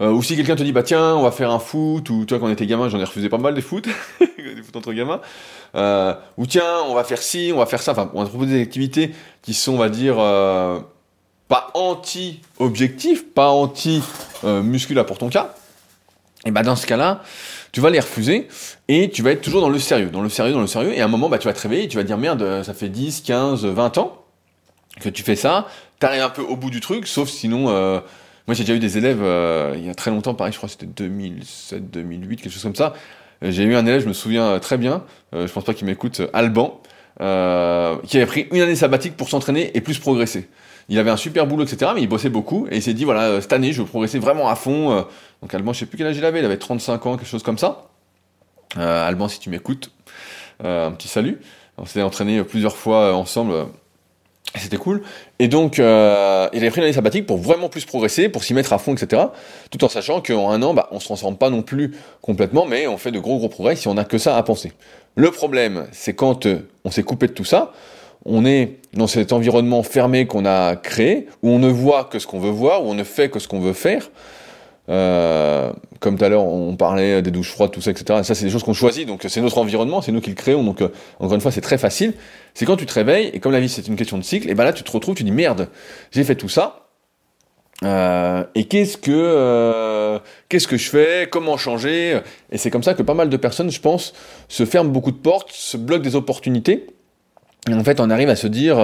euh, 0.00 0.10
ou 0.10 0.22
si 0.22 0.36
quelqu'un 0.36 0.56
te 0.56 0.62
dit 0.62 0.72
bah 0.72 0.82
tiens 0.82 1.14
on 1.16 1.22
va 1.22 1.30
faire 1.30 1.50
un 1.50 1.58
foot 1.58 2.10
ou 2.10 2.26
toi 2.26 2.38
quand 2.38 2.44
on 2.48 2.50
était 2.50 2.66
gamin 2.66 2.90
j'en 2.90 2.98
ai 2.98 3.04
refusé 3.04 3.30
pas 3.30 3.38
mal 3.38 3.54
des 3.54 3.62
foot 3.62 3.88
des 4.20 4.62
foot 4.62 4.76
entre 4.76 4.92
gamins 4.92 5.22
ou 6.36 6.46
tiens 6.46 6.82
on 6.86 6.94
va 6.94 7.02
faire 7.02 7.22
ci 7.22 7.50
on 7.54 7.56
va 7.56 7.64
faire 7.64 7.80
ça 7.80 7.92
enfin 7.92 8.10
on 8.12 8.18
va 8.18 8.26
te 8.26 8.28
proposer 8.28 8.56
des 8.56 8.62
activités 8.62 9.12
qui 9.40 9.54
sont 9.54 9.72
on 9.72 9.78
va 9.78 9.88
dire 9.88 10.16
pas 11.48 11.70
anti-objectif, 11.74 13.32
pas 13.32 13.50
anti-muscula 13.50 15.04
pour 15.04 15.18
ton 15.18 15.28
cas, 15.28 15.54
et 16.44 16.50
bah 16.50 16.62
dans 16.62 16.76
ce 16.76 16.86
cas-là, 16.86 17.22
tu 17.72 17.80
vas 17.80 17.90
les 17.90 18.00
refuser 18.00 18.48
et 18.88 19.10
tu 19.10 19.22
vas 19.22 19.32
être 19.32 19.42
toujours 19.42 19.60
dans 19.60 19.68
le 19.68 19.78
sérieux, 19.78 20.10
dans 20.10 20.22
le 20.22 20.28
sérieux, 20.28 20.52
dans 20.52 20.60
le 20.60 20.66
sérieux, 20.66 20.92
et 20.94 21.00
à 21.00 21.04
un 21.04 21.08
moment, 21.08 21.28
bah, 21.28 21.38
tu 21.38 21.46
vas 21.46 21.52
te 21.52 21.60
réveiller 21.60 21.84
et 21.84 21.88
tu 21.88 21.96
vas 21.96 22.02
te 22.02 22.06
dire 22.06 22.18
merde, 22.18 22.62
ça 22.62 22.72
fait 22.72 22.88
10, 22.88 23.20
15, 23.22 23.64
20 23.66 23.98
ans 23.98 24.24
que 25.00 25.08
tu 25.08 25.22
fais 25.22 25.36
ça, 25.36 25.66
t'arrives 25.98 26.22
un 26.22 26.30
peu 26.30 26.42
au 26.42 26.56
bout 26.56 26.70
du 26.70 26.80
truc, 26.80 27.06
sauf 27.06 27.28
sinon, 27.28 27.68
euh, 27.68 28.00
moi 28.46 28.54
j'ai 28.54 28.64
déjà 28.64 28.74
eu 28.74 28.78
des 28.78 28.96
élèves 28.96 29.22
euh, 29.22 29.74
il 29.76 29.86
y 29.86 29.90
a 29.90 29.94
très 29.94 30.10
longtemps, 30.10 30.34
pareil, 30.34 30.52
je 30.52 30.58
crois 30.58 30.68
que 30.68 30.72
c'était 30.72 30.86
2007, 30.86 31.90
2008, 31.90 32.42
quelque 32.42 32.52
chose 32.52 32.62
comme 32.62 32.74
ça. 32.74 32.94
Euh, 33.42 33.50
j'ai 33.50 33.64
eu 33.64 33.74
un 33.74 33.84
élève, 33.84 34.02
je 34.02 34.08
me 34.08 34.14
souviens 34.14 34.58
très 34.58 34.78
bien, 34.78 35.04
je 35.32 35.50
pense 35.52 35.64
pas 35.64 35.74
qu'il 35.74 35.86
m'écoute, 35.86 36.22
Alban, 36.32 36.80
qui 37.18 38.16
avait 38.16 38.26
pris 38.26 38.46
une 38.52 38.60
année 38.60 38.76
sabbatique 38.76 39.16
pour 39.16 39.28
s'entraîner 39.28 39.70
et 39.74 39.80
plus 39.80 39.98
progresser. 39.98 40.48
Il 40.88 40.98
avait 40.98 41.10
un 41.10 41.16
super 41.16 41.46
boulot, 41.46 41.64
etc. 41.64 41.90
Mais 41.94 42.02
il 42.02 42.08
bossait 42.08 42.28
beaucoup 42.28 42.66
et 42.70 42.76
il 42.76 42.82
s'est 42.82 42.94
dit 42.94 43.04
voilà, 43.04 43.22
euh, 43.22 43.40
cette 43.40 43.52
année, 43.52 43.72
je 43.72 43.82
veux 43.82 43.88
progresser 43.88 44.18
vraiment 44.18 44.48
à 44.48 44.54
fond. 44.54 44.92
Euh. 44.92 45.02
Donc 45.42 45.52
Alban, 45.52 45.72
je 45.72 45.80
sais 45.80 45.86
plus 45.86 45.98
quel 45.98 46.06
âge 46.06 46.16
il 46.16 46.24
avait, 46.24 46.38
il 46.38 46.44
avait 46.44 46.58
35 46.58 47.06
ans, 47.06 47.16
quelque 47.16 47.28
chose 47.28 47.42
comme 47.42 47.58
ça. 47.58 47.88
Euh, 48.78 49.06
Alban, 49.06 49.28
si 49.28 49.40
tu 49.40 49.50
m'écoutes, 49.50 49.90
un 50.62 50.92
petit 50.92 51.08
salut. 51.08 51.40
On 51.78 51.84
s'est 51.84 52.02
entraîné 52.02 52.42
plusieurs 52.42 52.76
fois 52.76 53.14
ensemble. 53.14 53.66
C'était 54.54 54.76
cool. 54.76 55.02
Et 55.38 55.48
donc, 55.48 55.78
il 55.78 55.82
avait 55.82 56.70
pris 56.70 56.80
une 56.80 56.84
année 56.84 56.92
sabbatique 56.92 57.26
pour 57.26 57.36
vraiment 57.36 57.68
plus 57.68 57.84
progresser, 57.84 58.28
pour 58.28 58.44
s'y 58.44 58.54
mettre 58.54 58.72
à 58.72 58.78
fond, 58.78 58.94
etc. 58.94 59.24
Tout 59.70 59.84
en 59.84 59.88
sachant 59.88 60.20
qu'en 60.22 60.50
un 60.50 60.62
an, 60.62 60.72
bah, 60.72 60.88
on 60.92 61.00
se 61.00 61.04
transforme 61.04 61.36
pas 61.36 61.50
non 61.50 61.62
plus 61.62 61.94
complètement, 62.22 62.64
mais 62.64 62.86
on 62.86 62.96
fait 62.96 63.10
de 63.10 63.18
gros 63.18 63.36
gros 63.36 63.48
progrès 63.48 63.76
si 63.76 63.88
on 63.88 63.94
n'a 63.94 64.04
que 64.04 64.18
ça 64.18 64.36
à 64.36 64.42
penser. 64.42 64.72
Le 65.14 65.30
problème, 65.30 65.86
c'est 65.92 66.14
quand 66.14 66.46
on 66.84 66.90
s'est 66.90 67.02
coupé 67.02 67.26
de 67.26 67.32
tout 67.32 67.44
ça, 67.44 67.72
on 68.24 68.44
est 68.44 68.78
dans 68.94 69.06
cet 69.06 69.32
environnement 69.32 69.82
fermé 69.82 70.26
qu'on 70.26 70.46
a 70.46 70.74
créé, 70.74 71.28
où 71.42 71.50
on 71.50 71.58
ne 71.58 71.68
voit 71.68 72.04
que 72.04 72.18
ce 72.18 72.26
qu'on 72.26 72.40
veut 72.40 72.50
voir, 72.50 72.84
où 72.84 72.88
on 72.88 72.94
ne 72.94 73.04
fait 73.04 73.28
que 73.28 73.38
ce 73.38 73.46
qu'on 73.46 73.60
veut 73.60 73.72
faire. 73.72 74.10
Euh, 74.88 75.72
comme 76.00 76.16
tout 76.16 76.24
à 76.24 76.28
l'heure, 76.28 76.44
on 76.44 76.76
parlait 76.76 77.22
des 77.22 77.30
douches 77.30 77.50
froides, 77.50 77.70
tout 77.70 77.80
ça, 77.80 77.90
etc. 77.90 78.20
Ça, 78.22 78.34
c'est 78.34 78.44
des 78.44 78.50
choses 78.50 78.62
qu'on 78.62 78.72
choisit, 78.72 79.06
donc 79.06 79.24
c'est 79.28 79.40
notre 79.40 79.58
environnement, 79.58 80.00
c'est 80.00 80.12
nous 80.12 80.20
qui 80.20 80.30
le 80.30 80.36
créons. 80.36 80.62
Donc, 80.62 80.80
euh, 80.80 80.88
encore 81.18 81.34
une 81.34 81.40
fois, 81.40 81.50
c'est 81.50 81.60
très 81.60 81.78
facile. 81.78 82.14
C'est 82.54 82.64
quand 82.66 82.76
tu 82.76 82.86
te 82.86 82.94
réveilles, 82.94 83.30
et 83.32 83.40
comme 83.40 83.52
la 83.52 83.60
vie, 83.60 83.68
c'est 83.68 83.86
une 83.88 83.96
question 83.96 84.18
de 84.18 84.22
cycle, 84.22 84.48
et 84.48 84.54
ben 84.54 84.64
là, 84.64 84.72
tu 84.72 84.82
te 84.82 84.90
retrouves, 84.90 85.14
tu 85.14 85.24
dis 85.24 85.32
merde, 85.32 85.68
j'ai 86.12 86.24
fait 86.24 86.36
tout 86.36 86.48
ça. 86.48 86.82
Euh, 87.84 88.42
et 88.54 88.64
qu'est-ce 88.64 88.96
que 88.96 90.18
qu'est-ce 90.48 90.66
que 90.66 90.78
je 90.78 90.88
fais? 90.88 91.28
Comment 91.30 91.58
changer? 91.58 92.20
Et 92.50 92.56
c'est 92.56 92.70
comme 92.70 92.82
ça 92.82 92.94
que 92.94 93.02
pas 93.02 93.12
mal 93.12 93.28
de 93.28 93.36
personnes, 93.36 93.70
je 93.70 93.80
pense, 93.80 94.14
se 94.48 94.64
ferment 94.64 94.90
beaucoup 94.90 95.10
de 95.10 95.18
portes, 95.18 95.50
se 95.52 95.76
bloquent 95.76 96.02
des 96.02 96.16
opportunités 96.16 96.86
et 97.68 97.74
en 97.74 97.84
fait, 97.84 98.00
on 98.00 98.10
arrive 98.10 98.28
à 98.28 98.36
se 98.36 98.46
dire, 98.46 98.76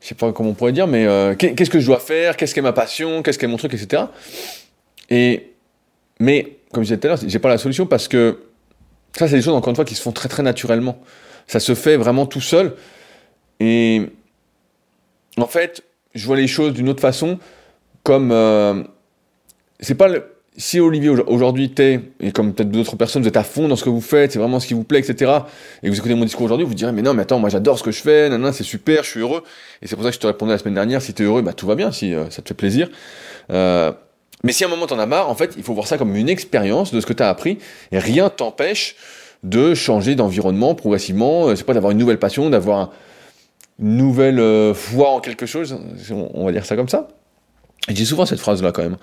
je 0.00 0.08
sais 0.08 0.14
pas 0.14 0.32
comment 0.32 0.50
on 0.50 0.54
pourrait 0.54 0.72
dire, 0.72 0.86
mais 0.86 1.06
euh, 1.06 1.34
qu'est-ce 1.34 1.70
que 1.70 1.80
je 1.80 1.86
dois 1.86 2.00
faire? 2.00 2.36
Qu'est-ce 2.36 2.54
qu'est 2.54 2.62
ma 2.62 2.72
passion? 2.72 3.22
Qu'est-ce 3.22 3.38
qu'est 3.38 3.46
mon 3.46 3.58
truc, 3.58 3.74
etc. 3.74 4.04
Et 5.10 5.52
mais 6.18 6.58
comme 6.72 6.82
je 6.82 6.88
disais 6.88 6.98
tout 6.98 7.06
à 7.06 7.10
l'heure, 7.10 7.18
j'ai 7.26 7.38
pas 7.38 7.48
la 7.48 7.58
solution 7.58 7.86
parce 7.86 8.08
que 8.08 8.38
ça, 9.16 9.28
c'est 9.28 9.36
des 9.36 9.42
choses 9.42 9.54
encore 9.54 9.70
une 9.70 9.76
fois 9.76 9.84
qui 9.84 9.94
se 9.94 10.02
font 10.02 10.12
très 10.12 10.28
très 10.28 10.42
naturellement. 10.42 11.00
Ça 11.46 11.60
se 11.60 11.74
fait 11.74 11.96
vraiment 11.96 12.26
tout 12.26 12.40
seul. 12.40 12.76
Et 13.58 14.06
en 15.36 15.46
fait, 15.46 15.82
je 16.14 16.26
vois 16.26 16.36
les 16.36 16.46
choses 16.46 16.72
d'une 16.72 16.88
autre 16.88 17.00
façon, 17.00 17.38
comme 18.02 18.30
euh, 18.32 18.82
c'est 19.80 19.94
pas 19.94 20.08
le, 20.08 20.24
si 20.56 20.80
Olivier 20.80 21.10
aujourd'hui 21.10 21.70
t'es, 21.70 22.00
et 22.20 22.32
comme 22.32 22.52
peut-être 22.52 22.70
d'autres 22.70 22.96
personnes, 22.96 23.22
vous 23.22 23.28
êtes 23.28 23.36
à 23.36 23.44
fond 23.44 23.68
dans 23.68 23.76
ce 23.76 23.84
que 23.84 23.90
vous 23.90 24.00
faites, 24.00 24.32
c'est 24.32 24.38
vraiment 24.38 24.58
ce 24.58 24.66
qui 24.66 24.74
vous 24.74 24.84
plaît, 24.84 24.98
etc., 24.98 25.32
et 25.82 25.88
vous 25.88 25.96
écoutez 25.96 26.14
mon 26.14 26.24
discours 26.24 26.44
aujourd'hui, 26.44 26.66
vous 26.66 26.74
direz, 26.74 26.92
mais 26.92 27.02
non, 27.02 27.14
mais 27.14 27.22
attends, 27.22 27.38
moi 27.38 27.50
j'adore 27.50 27.78
ce 27.78 27.84
que 27.84 27.92
je 27.92 28.02
fais, 28.02 28.28
nanana, 28.28 28.52
c'est 28.52 28.64
super, 28.64 29.04
je 29.04 29.10
suis 29.10 29.20
heureux. 29.20 29.44
Et 29.80 29.86
c'est 29.86 29.94
pour 29.94 30.04
ça 30.04 30.10
que 30.10 30.16
je 30.16 30.20
te 30.20 30.26
répondais 30.26 30.52
la 30.52 30.58
semaine 30.58 30.74
dernière, 30.74 31.02
si 31.02 31.14
t'es 31.14 31.22
heureux, 31.22 31.42
bah 31.42 31.52
tout 31.52 31.66
va 31.66 31.76
bien, 31.76 31.92
si 31.92 32.14
euh, 32.14 32.28
ça 32.30 32.42
te 32.42 32.48
fait 32.48 32.54
plaisir. 32.54 32.88
Euh, 33.50 33.92
mais 34.42 34.52
si 34.52 34.64
à 34.64 34.66
un 34.66 34.70
moment 34.70 34.86
t'en 34.86 34.98
as 34.98 35.06
marre, 35.06 35.30
en 35.30 35.34
fait, 35.34 35.54
il 35.56 35.62
faut 35.62 35.74
voir 35.74 35.86
ça 35.86 35.98
comme 35.98 36.16
une 36.16 36.28
expérience 36.28 36.92
de 36.92 37.00
ce 37.00 37.06
que 37.06 37.12
t'as 37.12 37.28
appris, 37.28 37.58
et 37.92 37.98
rien 37.98 38.28
t'empêche 38.28 38.96
de 39.44 39.74
changer 39.74 40.16
d'environnement 40.16 40.74
progressivement, 40.74 41.46
euh, 41.46 41.54
c'est 41.54 41.64
pas 41.64 41.74
d'avoir 41.74 41.92
une 41.92 41.98
nouvelle 41.98 42.18
passion, 42.18 42.50
d'avoir 42.50 42.90
une 43.78 43.96
nouvelle 43.96 44.74
foi 44.74 45.10
en 45.10 45.20
quelque 45.20 45.46
chose, 45.46 45.78
on 46.10 46.44
va 46.44 46.52
dire 46.52 46.66
ça 46.66 46.76
comme 46.76 46.88
ça. 46.88 47.08
Je 47.88 47.94
dis 47.94 48.06
souvent 48.06 48.26
cette 48.26 48.40
phrase-là 48.40 48.72
quand 48.72 48.82
même, 48.82 48.96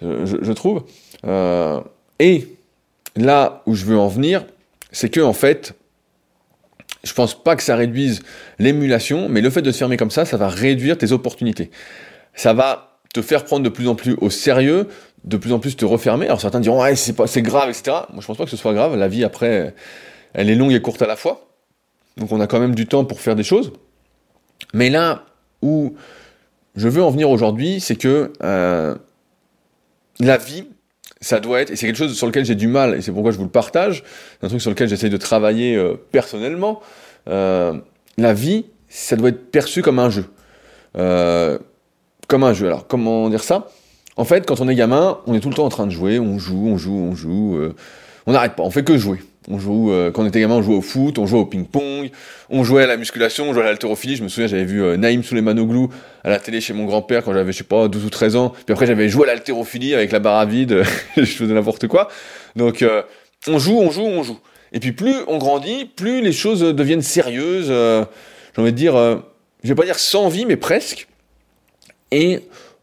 je, 0.00 0.52
trouve. 0.52 0.84
Euh, 1.26 1.80
et 2.18 2.48
là 3.16 3.62
où 3.66 3.74
je 3.74 3.84
veux 3.84 3.98
en 3.98 4.08
venir, 4.08 4.44
c'est 4.92 5.08
que 5.08 5.20
en 5.20 5.32
fait, 5.32 5.74
je 7.04 7.12
pense 7.12 7.40
pas 7.42 7.56
que 7.56 7.62
ça 7.62 7.76
réduise 7.76 8.22
l'émulation, 8.58 9.28
mais 9.28 9.40
le 9.40 9.50
fait 9.50 9.62
de 9.62 9.70
se 9.70 9.78
fermer 9.78 9.96
comme 9.96 10.10
ça, 10.10 10.24
ça 10.24 10.36
va 10.36 10.48
réduire 10.48 10.98
tes 10.98 11.12
opportunités. 11.12 11.70
Ça 12.34 12.52
va 12.52 12.98
te 13.14 13.22
faire 13.22 13.44
prendre 13.44 13.62
de 13.62 13.68
plus 13.68 13.88
en 13.88 13.94
plus 13.94 14.14
au 14.20 14.30
sérieux, 14.30 14.88
de 15.24 15.36
plus 15.36 15.52
en 15.52 15.58
plus 15.58 15.76
te 15.76 15.84
refermer. 15.84 16.26
Alors 16.26 16.40
certains 16.40 16.60
diront 16.60 16.82
ouais 16.82 16.96
c'est 16.96 17.14
pas 17.14 17.24
grave 17.26 17.70
etc. 17.70 17.96
Moi 18.12 18.20
je 18.20 18.26
pense 18.26 18.36
pas 18.36 18.44
que 18.44 18.50
ce 18.50 18.56
soit 18.56 18.74
grave. 18.74 18.96
La 18.96 19.08
vie 19.08 19.24
après, 19.24 19.74
elle 20.34 20.50
est 20.50 20.54
longue 20.54 20.72
et 20.72 20.82
courte 20.82 21.02
à 21.02 21.06
la 21.06 21.16
fois. 21.16 21.48
Donc 22.16 22.32
on 22.32 22.40
a 22.40 22.46
quand 22.46 22.60
même 22.60 22.74
du 22.74 22.86
temps 22.86 23.04
pour 23.04 23.20
faire 23.20 23.36
des 23.36 23.42
choses. 23.42 23.72
Mais 24.74 24.90
là 24.90 25.24
où 25.62 25.94
je 26.78 26.88
veux 26.88 27.02
en 27.02 27.10
venir 27.10 27.28
aujourd'hui, 27.28 27.80
c'est 27.80 27.96
que 27.96 28.32
euh, 28.42 28.94
la 30.20 30.36
vie, 30.36 30.68
ça 31.20 31.40
doit 31.40 31.60
être, 31.60 31.70
et 31.70 31.76
c'est 31.76 31.86
quelque 31.86 31.96
chose 31.96 32.16
sur 32.16 32.28
lequel 32.28 32.44
j'ai 32.44 32.54
du 32.54 32.68
mal, 32.68 32.94
et 32.94 33.02
c'est 33.02 33.10
pourquoi 33.10 33.32
je 33.32 33.36
vous 33.36 33.44
le 33.44 33.50
partage, 33.50 34.04
c'est 34.38 34.46
un 34.46 34.48
truc 34.48 34.60
sur 34.60 34.70
lequel 34.70 34.88
j'essaie 34.88 35.08
de 35.08 35.16
travailler 35.16 35.74
euh, 35.74 35.94
personnellement, 36.12 36.80
euh, 37.28 37.74
la 38.16 38.32
vie, 38.32 38.66
ça 38.88 39.16
doit 39.16 39.30
être 39.30 39.50
perçu 39.50 39.82
comme 39.82 39.98
un 39.98 40.08
jeu. 40.08 40.24
comme 40.94 42.44
un 42.44 42.52
jeu. 42.52 42.66
Alors, 42.66 42.86
comment 42.86 43.28
dire 43.28 43.42
ça? 43.42 43.68
En 44.16 44.24
fait, 44.24 44.46
quand 44.46 44.60
on 44.60 44.68
est 44.68 44.74
gamin, 44.74 45.18
on 45.26 45.34
est 45.34 45.40
tout 45.40 45.48
le 45.48 45.54
temps 45.54 45.64
en 45.64 45.70
train 45.70 45.86
de 45.86 45.92
jouer, 45.92 46.20
on 46.20 46.38
joue, 46.38 46.68
on 46.68 46.78
joue, 46.78 46.96
on 46.96 47.14
joue, 47.14 47.58
on 48.26 48.32
n'arrête 48.32 48.54
pas, 48.54 48.62
on 48.62 48.70
fait 48.70 48.84
que 48.84 48.96
jouer. 48.96 49.18
On 49.50 49.58
joue, 49.58 49.90
euh, 49.90 50.10
quand 50.10 50.22
on 50.22 50.26
était 50.26 50.40
gamin, 50.40 50.56
on 50.56 50.62
jouait 50.62 50.76
au 50.76 50.82
foot, 50.82 51.18
on 51.18 51.26
jouait 51.26 51.38
au 51.40 51.46
ping-pong, 51.46 52.10
on 52.50 52.64
jouait 52.64 52.82
à 52.82 52.86
la 52.86 52.98
musculation, 52.98 53.48
on 53.48 53.54
jouait 53.54 53.62
à 53.62 53.66
l'haltérophilie. 53.66 54.16
Je 54.16 54.22
me 54.22 54.28
souviens, 54.28 54.46
j'avais 54.46 54.64
vu 54.64 54.82
euh, 54.82 54.98
Naïm 54.98 55.22
Souleymanoglou 55.22 55.88
à 56.22 56.28
la 56.28 56.38
télé 56.38 56.60
chez 56.60 56.74
mon 56.74 56.84
grand-père 56.84 57.24
quand 57.24 57.32
j'avais, 57.32 57.52
je 57.52 57.58
sais 57.58 57.64
pas, 57.64 57.88
12 57.88 58.04
ou 58.04 58.10
13 58.10 58.36
ans. 58.36 58.50
Puis 58.50 58.72
après, 58.74 58.86
j'avais 58.86 59.08
joué 59.08 59.28
à 59.28 59.34
l'haltérophilie 59.34 59.94
avec 59.94 60.12
la 60.12 60.18
barre 60.18 60.38
à 60.38 60.44
vide, 60.44 60.82
je 61.16 61.24
faisais 61.24 61.54
n'importe 61.54 61.88
quoi. 61.88 62.08
Donc, 62.56 62.82
euh, 62.82 63.02
on 63.46 63.58
joue, 63.58 63.78
on 63.78 63.90
joue, 63.90 64.02
on 64.02 64.22
joue. 64.22 64.38
Et 64.72 64.80
puis, 64.80 64.92
plus 64.92 65.14
on 65.28 65.38
grandit, 65.38 65.86
plus 65.86 66.20
les 66.20 66.32
choses 66.32 66.60
deviennent 66.60 67.00
sérieuses. 67.00 67.68
J'ai 67.68 68.60
envie 68.60 68.72
de 68.72 68.76
dire, 68.76 68.94
je 69.62 69.68
vais 69.68 69.74
pas 69.74 69.86
dire 69.86 69.98
sans 69.98 70.28
vie, 70.28 70.44
mais 70.44 70.56
presque. 70.56 71.08
Et 72.10 72.40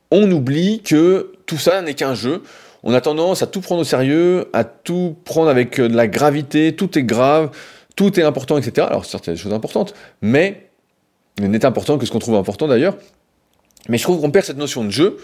on 0.09 0.31
oublie 0.31 0.81
que 0.81 1.33
tout 1.45 1.57
ça 1.57 1.83
n'est 1.83 1.93
qu'un 1.93 2.15
jeu 2.15 2.41
on 2.85 2.93
a 2.93 3.01
tendance 3.01 3.41
à 3.41 3.47
tout 3.47 3.61
prendre 3.61 3.81
au 3.81 3.83
sérieux, 3.83 4.47
à 4.53 4.63
tout 4.63 5.17
prendre 5.25 5.49
avec 5.49 5.79
euh, 5.79 5.89
de 5.89 5.95
la 5.95 6.07
gravité, 6.07 6.75
tout 6.75 6.97
est 6.97 7.03
grave, 7.03 7.49
tout 7.95 8.19
est 8.19 8.23
important, 8.23 8.57
etc. 8.57 8.87
Alors 8.89 9.05
certes, 9.05 9.27
il 9.27 9.35
choses 9.35 9.53
importantes, 9.53 9.95
mais 10.21 10.69
n'est 11.41 11.65
important 11.65 11.97
que 11.97 12.05
ce 12.05 12.11
qu'on 12.11 12.19
trouve 12.19 12.35
important 12.35 12.67
d'ailleurs. 12.67 12.95
Mais 13.89 13.97
je 13.97 14.03
trouve 14.03 14.21
qu'on 14.21 14.31
perd 14.31 14.45
cette 14.45 14.57
notion 14.57 14.83
de 14.83 14.91
jeu 14.91 15.17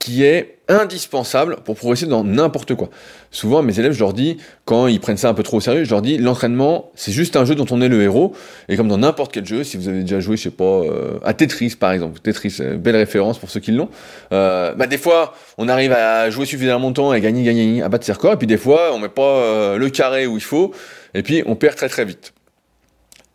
qui 0.00 0.24
est 0.24 0.56
indispensable 0.66 1.56
pour 1.62 1.76
progresser 1.76 2.06
dans 2.06 2.24
n'importe 2.24 2.74
quoi. 2.74 2.88
Souvent, 3.30 3.62
mes 3.62 3.78
élèves, 3.78 3.92
je 3.92 3.98
leur 3.98 4.14
dis, 4.14 4.38
quand 4.64 4.86
ils 4.86 4.98
prennent 4.98 5.18
ça 5.18 5.28
un 5.28 5.34
peu 5.34 5.42
trop 5.42 5.58
au 5.58 5.60
sérieux, 5.60 5.84
je 5.84 5.90
leur 5.90 6.00
dis, 6.00 6.16
l'entraînement, 6.16 6.90
c'est 6.94 7.12
juste 7.12 7.36
un 7.36 7.44
jeu 7.44 7.54
dont 7.54 7.66
on 7.70 7.82
est 7.82 7.88
le 7.88 8.02
héros, 8.02 8.32
et 8.68 8.76
comme 8.76 8.88
dans 8.88 8.96
n'importe 8.96 9.30
quel 9.30 9.44
jeu, 9.44 9.62
si 9.62 9.76
vous 9.76 9.88
avez 9.88 10.00
déjà 10.00 10.18
joué, 10.18 10.38
je 10.38 10.44
sais 10.44 10.50
pas, 10.50 10.64
euh, 10.64 11.18
à 11.22 11.34
Tetris 11.34 11.76
par 11.78 11.92
exemple, 11.92 12.18
Tetris, 12.20 12.56
euh, 12.60 12.76
belle 12.76 12.96
référence 12.96 13.38
pour 13.38 13.50
ceux 13.50 13.60
qui 13.60 13.72
l'ont, 13.72 13.90
euh, 14.32 14.72
bah 14.74 14.86
des 14.86 14.96
fois, 14.96 15.34
on 15.58 15.68
arrive 15.68 15.92
à 15.92 16.30
jouer 16.30 16.46
suffisamment 16.46 16.86
longtemps 16.86 17.12
et 17.12 17.20
gagner, 17.20 17.42
gagner, 17.42 17.66
gagner, 17.66 17.82
à 17.82 17.90
battre 17.90 18.06
ses 18.06 18.12
records, 18.12 18.32
et 18.32 18.38
puis 18.38 18.46
des 18.46 18.56
fois, 18.56 18.94
on 18.94 18.98
met 18.98 19.10
pas 19.10 19.22
euh, 19.22 19.76
le 19.76 19.90
carré 19.90 20.26
où 20.26 20.36
il 20.36 20.42
faut, 20.42 20.72
et 21.12 21.22
puis 21.22 21.42
on 21.44 21.56
perd 21.56 21.76
très 21.76 21.90
très 21.90 22.06
vite. 22.06 22.32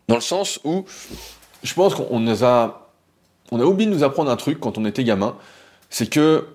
Dans 0.07 0.15
le 0.15 0.21
sens 0.21 0.59
où, 0.63 0.85
je 1.61 1.73
pense 1.75 1.93
qu'on 1.93 2.19
nous 2.19 2.43
a, 2.43 2.91
on 3.51 3.59
a 3.59 3.65
oublié 3.65 3.89
de 3.89 3.95
nous 3.95 4.03
apprendre 4.03 4.31
un 4.31 4.35
truc 4.35 4.59
quand 4.59 4.79
on 4.79 4.85
était 4.85 5.03
gamin, 5.03 5.35
c'est 5.91 6.09
que 6.09 6.45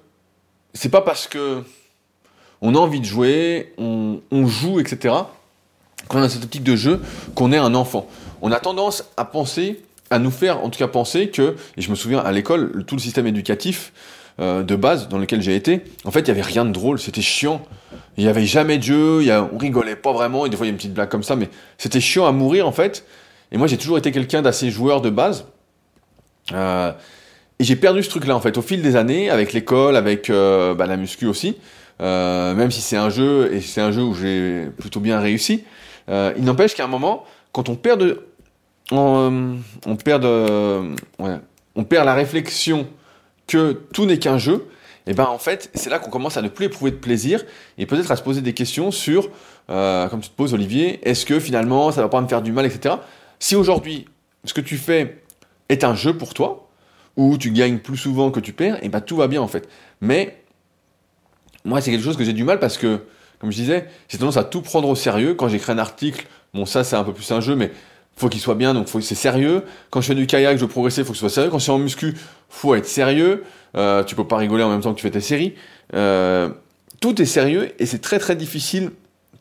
c'est 0.75 0.89
pas 0.89 1.01
parce 1.01 1.27
que 1.27 1.63
on 2.63 2.75
a 2.75 2.79
envie 2.79 3.01
de 3.01 3.05
jouer, 3.05 3.73
on, 3.79 4.21
joue, 4.47 4.81
etc., 4.81 5.15
qu'on 6.09 6.23
a 6.23 6.29
cette 6.29 6.45
optique 6.45 6.63
de 6.63 6.77
jeu, 6.77 7.01
qu'on 7.35 7.53
est 7.53 7.59
un 7.59 7.75
enfant. 7.75 8.07
On 8.43 8.53
a 8.53 8.61
tendance 8.61 9.05
à 9.17 9.25
penser, 9.25 9.81
à 10.11 10.19
nous 10.19 10.31
faire 10.31 10.63
en 10.63 10.71
tout 10.71 10.79
cas 10.79 10.89
penser 10.89 11.31
que, 11.31 11.57
et 11.77 11.81
je 11.81 11.91
me 11.91 11.95
souviens 11.95 12.19
à 12.19 12.33
l'école, 12.33 12.85
tout 12.87 12.97
le 12.97 13.01
système 13.01 13.27
éducatif 13.27 13.93
euh, 14.41 14.63
de 14.63 14.77
base 14.77 15.09
dans 15.09 15.19
lequel 15.19 15.41
j'ai 15.41 15.55
été, 15.55 15.83
en 16.05 16.11
fait, 16.11 16.21
il 16.21 16.29
y 16.29 16.31
avait 16.31 16.43
rien 16.43 16.65
de 16.65 16.73
drôle, 16.73 16.99
c'était 16.99 17.23
chiant. 17.23 17.63
Il 18.17 18.25
y 18.25 18.29
avait 18.29 18.45
jamais 18.45 18.77
de 18.79 18.83
jeu, 18.83 19.23
y 19.23 19.31
a, 19.31 19.49
on 19.53 19.57
rigolait 19.57 19.97
pas 19.97 20.13
vraiment, 20.13 20.45
et 20.45 20.51
des 20.51 20.57
fois 20.57 20.67
il 20.67 20.69
y 20.69 20.73
a 20.73 20.73
une 20.73 20.79
petite 20.79 20.95
blague 20.95 21.09
comme 21.09 21.23
ça, 21.23 21.37
mais 21.37 21.49
c'était 21.79 22.01
chiant 22.01 22.27
à 22.27 22.33
mourir 22.33 22.67
en 22.67 22.73
fait. 22.73 23.07
Et 23.53 23.57
moi 23.57 23.67
j'ai 23.67 23.79
toujours 23.79 23.99
été 23.99 24.13
quelqu'un 24.13 24.43
d'assez 24.43 24.71
joueur 24.71 25.01
de 25.01 25.11
base. 25.11 25.47
Euh, 26.53 26.93
et 27.61 27.65
j'ai 27.65 27.77
perdu 27.77 28.03
ce 28.03 28.09
truc-là 28.09 28.35
en 28.35 28.41
fait 28.41 28.57
au 28.57 28.63
fil 28.63 28.81
des 28.81 28.97
années, 28.97 29.29
avec 29.29 29.53
l'école, 29.53 29.95
avec 29.95 30.31
euh, 30.31 30.75
bah, 30.75 30.87
la 30.87 30.97
muscu 30.97 31.27
aussi. 31.27 31.59
Euh, 32.01 32.55
même 32.55 32.71
si 32.71 32.81
c'est 32.81 32.97
un 32.97 33.11
jeu 33.11 33.53
et 33.53 33.61
c'est 33.61 33.83
un 33.83 33.93
jeu 33.93 34.01
où 34.01 34.15
j'ai 34.15 34.65
plutôt 34.79 35.01
bien 35.01 35.21
réussi, 35.21 35.65
euh, 36.09 36.33
il 36.39 36.45
n'empêche 36.45 36.75
qu'à 36.75 36.85
un 36.85 36.89
moment, 36.89 37.25
quand 37.53 37.69
on 37.69 37.75
perd 37.75 38.17
on, 38.91 39.59
perd 39.95 40.25
la 40.25 42.15
réflexion 42.15 42.89
que 43.47 43.73
tout 43.93 44.07
n'est 44.07 44.19
qu'un 44.19 44.39
jeu. 44.39 44.67
Et 45.07 45.13
ben 45.13 45.27
en 45.27 45.39
fait, 45.39 45.71
c'est 45.75 45.91
là 45.91 45.99
qu'on 45.99 46.11
commence 46.11 46.39
à 46.39 46.43
ne 46.43 46.49
plus 46.49 46.65
éprouver 46.65 46.93
de 46.93 46.97
plaisir 46.97 47.45
et 47.77 47.85
peut-être 47.85 48.11
à 48.11 48.17
se 48.17 48.23
poser 48.23 48.41
des 48.41 48.55
questions 48.55 48.91
sur, 48.91 49.29
comme 49.69 50.21
tu 50.23 50.31
te 50.31 50.35
poses 50.35 50.55
Olivier, 50.55 51.07
est-ce 51.07 51.27
que 51.27 51.39
finalement 51.39 51.93
ça 51.93 52.01
va 52.01 52.09
pas 52.09 52.23
me 52.23 52.29
faire 52.29 52.41
du 52.41 52.53
mal, 52.53 52.65
etc. 52.65 52.95
Si 53.39 53.55
aujourd'hui 53.55 54.07
ce 54.45 54.55
que 54.55 54.63
tu 54.63 54.79
fais 54.79 55.23
est 55.69 55.85
un 55.85 55.95
jeu 55.95 56.17
pour 56.17 56.33
toi, 56.33 56.70
où 57.17 57.37
tu 57.37 57.51
gagnes 57.51 57.79
plus 57.79 57.97
souvent 57.97 58.31
que 58.31 58.41
tu 58.41 58.53
perds, 58.53 58.83
et 58.83 58.89
bah 58.89 59.01
tout 59.01 59.17
va 59.17 59.29
bien 59.29 59.43
en 59.43 59.49
fait. 59.49 59.69
Mais 60.01 60.43
moi 61.65 61.81
c'est 61.81 61.91
quelque 61.91 62.05
chose 62.05 62.17
que 62.17 62.25
j'ai 62.25 62.33
du 62.33 62.45
mal 62.45 62.59
parce 62.59 62.79
que, 62.79 63.01
comme 63.39 63.51
je 63.51 63.57
disais, 63.57 63.89
j'ai 64.09 64.19
tendance 64.19 64.37
à 64.37 64.45
tout 64.45 64.63
prendre 64.63 64.89
au 64.89 64.95
sérieux. 64.95 65.35
Quand 65.35 65.49
j'écris 65.49 65.73
un 65.73 65.79
article, 65.79 66.27
bon 66.55 66.65
ça 66.67 66.85
c'est 66.85 66.97
un 66.97 67.05
peu 67.05 67.13
plus 67.13 67.31
un 67.33 67.41
jeu, 67.41 67.57
mais 67.57 67.73
faut 68.17 68.29
qu'il 68.29 68.41
soit 68.41 68.55
bien, 68.55 68.75
donc 68.75 68.89
faut 68.89 69.01
c'est 69.01 69.15
sérieux. 69.15 69.65
Quand 69.91 70.01
je 70.01 70.09
fais 70.09 70.15
du 70.15 70.27
kayak, 70.27 70.57
je 70.57 70.63
veux 70.63 70.69
progresser, 70.69 71.05
faut 71.05 71.13
que 71.13 71.17
ce 71.17 71.21
soit 71.21 71.31
sérieux. 71.31 71.51
Quand 71.51 71.59
je 71.59 71.65
suis 71.65 71.73
en 71.73 71.79
muscu, 71.79 72.15
faut 72.49 72.75
être 72.75 72.87
sérieux. 72.87 73.45
Euh, 73.77 74.05
tu 74.05 74.15
peux 74.15 74.27
pas 74.27 74.37
rigoler 74.37 74.63
en 74.63 74.69
même 74.69 74.81
temps 74.81 74.93
que 74.93 74.99
tu 74.99 75.03
fais 75.03 75.11
tes 75.11 75.21
séries. 75.21 75.55
Euh, 75.95 76.51
tout 77.01 77.21
est 77.21 77.27
sérieux 77.27 77.73
et 77.79 77.87
c'est 77.87 78.01
très 78.01 78.19
très 78.19 78.37
difficile 78.37 78.91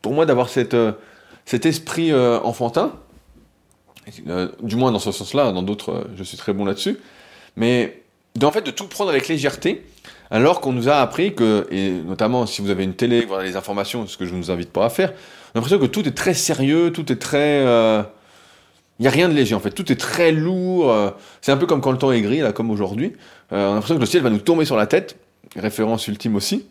pour 0.02 0.12
moi 0.12 0.24
d'avoir 0.24 0.48
euh, 0.56 0.92
cet 1.44 1.66
esprit 1.66 2.10
euh, 2.10 2.40
enfantin. 2.40 2.92
Du 4.62 4.76
moins 4.76 4.92
dans 4.92 4.98
ce 4.98 5.12
sens-là, 5.12 5.52
dans 5.52 5.62
d'autres, 5.62 6.06
je 6.16 6.24
suis 6.24 6.36
très 6.36 6.52
bon 6.52 6.64
là-dessus 6.64 6.98
mais 7.56 8.02
en 8.42 8.50
fait 8.50 8.62
de 8.62 8.70
tout 8.70 8.86
prendre 8.86 9.10
avec 9.10 9.28
légèreté, 9.28 9.84
alors 10.30 10.60
qu'on 10.60 10.72
nous 10.72 10.88
a 10.88 10.96
appris 10.96 11.34
que, 11.34 11.66
et 11.70 11.90
notamment 11.90 12.46
si 12.46 12.62
vous 12.62 12.70
avez 12.70 12.84
une 12.84 12.94
télé, 12.94 13.24
vous 13.24 13.36
les 13.38 13.56
informations, 13.56 14.06
ce 14.06 14.16
que 14.16 14.24
je 14.24 14.34
ne 14.34 14.40
vous 14.40 14.50
invite 14.50 14.70
pas 14.70 14.86
à 14.86 14.90
faire, 14.90 15.10
on 15.10 15.12
a 15.12 15.16
l'impression 15.56 15.78
que 15.78 15.86
tout 15.86 16.06
est 16.06 16.12
très 16.12 16.34
sérieux, 16.34 16.92
tout 16.92 17.10
est 17.12 17.16
très... 17.16 17.62
Il 17.62 17.66
euh, 17.66 18.02
n'y 19.00 19.08
a 19.08 19.10
rien 19.10 19.28
de 19.28 19.34
léger 19.34 19.54
en 19.54 19.60
fait, 19.60 19.70
tout 19.70 19.90
est 19.90 19.96
très 19.96 20.30
lourd, 20.30 20.90
euh, 20.90 21.10
c'est 21.40 21.50
un 21.50 21.56
peu 21.56 21.66
comme 21.66 21.80
quand 21.80 21.90
le 21.90 21.98
temps 21.98 22.12
est 22.12 22.20
gris, 22.20 22.38
là, 22.38 22.52
comme 22.52 22.70
aujourd'hui, 22.70 23.12
euh, 23.52 23.68
on 23.68 23.72
a 23.72 23.74
l'impression 23.74 23.96
que 23.96 24.00
le 24.00 24.06
ciel 24.06 24.22
va 24.22 24.30
nous 24.30 24.38
tomber 24.38 24.64
sur 24.64 24.76
la 24.76 24.86
tête, 24.86 25.16
référence 25.56 26.06
ultime 26.06 26.36
aussi, 26.36 26.66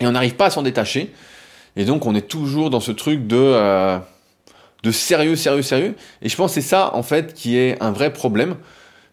et 0.00 0.06
on 0.06 0.12
n'arrive 0.12 0.34
pas 0.34 0.46
à 0.46 0.50
s'en 0.50 0.62
détacher, 0.62 1.10
et 1.76 1.86
donc 1.86 2.04
on 2.04 2.14
est 2.14 2.28
toujours 2.28 2.70
dans 2.70 2.80
ce 2.80 2.92
truc 2.92 3.26
de... 3.26 3.98
De 4.82 4.90
sérieux, 4.90 5.34
sérieux, 5.34 5.62
sérieux, 5.62 5.94
et 6.20 6.28
je 6.28 6.36
pense 6.36 6.50
que 6.50 6.60
c'est 6.60 6.68
ça 6.68 6.94
en 6.94 7.02
fait 7.02 7.32
qui 7.32 7.56
est 7.56 7.82
un 7.82 7.90
vrai 7.90 8.12
problème, 8.12 8.56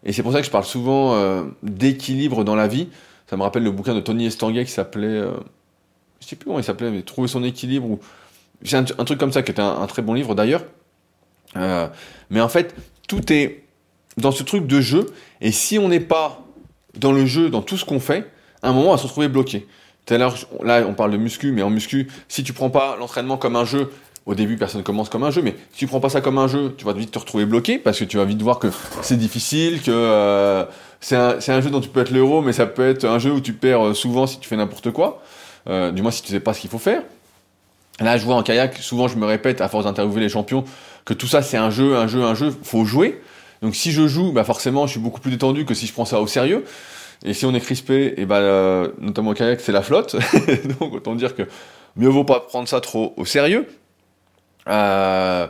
et 0.04 0.12
c'est 0.12 0.22
pour 0.22 0.32
ça 0.32 0.40
que 0.40 0.46
je 0.46 0.50
parle 0.50 0.64
souvent 0.64 1.14
euh, 1.14 1.44
d'équilibre 1.62 2.44
dans 2.44 2.54
la 2.54 2.68
vie. 2.68 2.88
Ça 3.28 3.36
me 3.36 3.42
rappelle 3.42 3.62
le 3.62 3.70
bouquin 3.70 3.94
de 3.94 4.00
Tony 4.00 4.26
Estanguet 4.26 4.64
qui 4.64 4.72
s'appelait, 4.72 5.06
euh, 5.06 5.32
je 6.20 6.26
sais 6.26 6.36
plus 6.36 6.46
comment 6.46 6.58
il 6.58 6.64
s'appelait, 6.64 6.90
mais 6.90 7.02
Trouver 7.02 7.28
son 7.28 7.44
équilibre 7.44 7.88
ou 7.88 8.00
c'est 8.64 8.76
un, 8.76 9.04
truc 9.04 9.18
comme 9.18 9.32
ça 9.32 9.42
qui 9.42 9.50
était 9.50 9.62
un, 9.62 9.80
un 9.80 9.86
très 9.86 10.02
bon 10.02 10.14
livre 10.14 10.34
d'ailleurs. 10.34 10.62
Euh, 11.56 11.88
mais 12.30 12.40
en 12.40 12.48
fait, 12.48 12.74
tout 13.08 13.32
est 13.32 13.64
dans 14.16 14.30
ce 14.30 14.42
truc 14.42 14.66
de 14.66 14.80
jeu. 14.80 15.06
Et 15.40 15.52
si 15.52 15.78
on 15.78 15.88
n'est 15.88 16.00
pas 16.00 16.44
dans 16.94 17.12
le 17.12 17.26
jeu, 17.26 17.50
dans 17.50 17.62
tout 17.62 17.76
ce 17.76 17.84
qu'on 17.84 18.00
fait, 18.00 18.30
à 18.62 18.68
un 18.68 18.72
moment, 18.72 18.88
on 18.88 18.92
va 18.92 18.98
se 18.98 19.04
retrouver 19.04 19.28
bloqué. 19.28 19.66
Tout 20.06 20.14
à 20.14 20.18
l'heure, 20.18 20.36
là, 20.62 20.84
on 20.86 20.94
parle 20.94 21.12
de 21.12 21.16
muscu, 21.16 21.52
mais 21.52 21.62
en 21.62 21.70
muscu, 21.70 22.08
si 22.28 22.42
tu 22.42 22.52
prends 22.52 22.70
pas 22.70 22.96
l'entraînement 22.96 23.36
comme 23.36 23.56
un 23.56 23.64
jeu, 23.64 23.90
au 24.24 24.34
début, 24.34 24.56
personne 24.56 24.82
commence 24.82 25.08
comme 25.08 25.24
un 25.24 25.30
jeu, 25.30 25.42
mais 25.42 25.56
si 25.72 25.78
tu 25.80 25.86
prends 25.86 26.00
pas 26.00 26.08
ça 26.08 26.20
comme 26.20 26.38
un 26.38 26.46
jeu, 26.46 26.74
tu 26.78 26.84
vas 26.84 26.92
vite 26.92 27.10
te 27.10 27.18
retrouver 27.18 27.44
bloqué 27.44 27.78
parce 27.78 27.98
que 27.98 28.04
tu 28.04 28.18
vas 28.18 28.24
vite 28.24 28.40
voir 28.40 28.58
que 28.58 28.68
c'est 29.02 29.16
difficile, 29.16 29.82
que 29.82 29.90
euh, 29.90 30.64
c'est 31.00 31.16
un, 31.16 31.38
un, 31.48 31.60
jeu 31.60 31.70
dont 31.70 31.80
tu 31.80 31.88
peux 31.88 32.00
être 32.00 32.10
l'héros, 32.10 32.40
mais 32.40 32.52
ça 32.52 32.66
peut 32.66 32.88
être 32.88 33.04
un 33.04 33.18
jeu 33.18 33.32
où 33.32 33.40
tu 33.40 33.52
perds 33.52 33.96
souvent 33.96 34.26
si 34.28 34.38
tu 34.38 34.48
fais 34.48 34.56
n'importe 34.56 34.92
quoi, 34.92 35.22
euh, 35.68 35.90
du 35.90 36.02
moins 36.02 36.12
si 36.12 36.22
tu 36.22 36.28
sais 36.28 36.40
pas 36.40 36.54
ce 36.54 36.60
qu'il 36.60 36.70
faut 36.70 36.78
faire. 36.78 37.02
Là, 38.00 38.16
je 38.16 38.24
vois 38.24 38.36
en 38.36 38.42
kayak, 38.42 38.76
souvent 38.78 39.08
je 39.08 39.16
me 39.16 39.26
répète 39.26 39.60
à 39.60 39.68
force 39.68 39.84
d'interviewer 39.84 40.20
les 40.20 40.28
champions 40.28 40.64
que 41.04 41.14
tout 41.14 41.26
ça 41.26 41.42
c'est 41.42 41.56
un 41.56 41.70
jeu, 41.70 41.96
un 41.96 42.06
jeu, 42.06 42.22
un 42.22 42.34
jeu, 42.34 42.54
faut 42.62 42.84
jouer. 42.84 43.20
Donc 43.60 43.74
si 43.74 43.92
je 43.92 44.06
joue, 44.06 44.32
bah 44.32 44.44
forcément 44.44 44.86
je 44.86 44.92
suis 44.92 45.00
beaucoup 45.00 45.20
plus 45.20 45.30
détendu 45.30 45.64
que 45.64 45.74
si 45.74 45.86
je 45.86 45.92
prends 45.92 46.04
ça 46.04 46.20
au 46.20 46.26
sérieux. 46.26 46.64
Et 47.24 47.34
si 47.34 47.46
on 47.46 47.54
est 47.54 47.60
crispé, 47.60 48.14
et 48.16 48.26
bah 48.26 48.36
euh, 48.36 48.88
notamment 48.98 49.30
au 49.30 49.34
kayak 49.34 49.60
c'est 49.60 49.72
la 49.72 49.82
flotte, 49.82 50.16
donc 50.80 50.94
autant 50.94 51.14
dire 51.14 51.36
que 51.36 51.42
mieux 51.96 52.08
vaut 52.08 52.24
pas 52.24 52.40
prendre 52.40 52.68
ça 52.68 52.80
trop 52.80 53.14
au 53.16 53.24
sérieux. 53.24 53.66
Euh, 54.68 55.46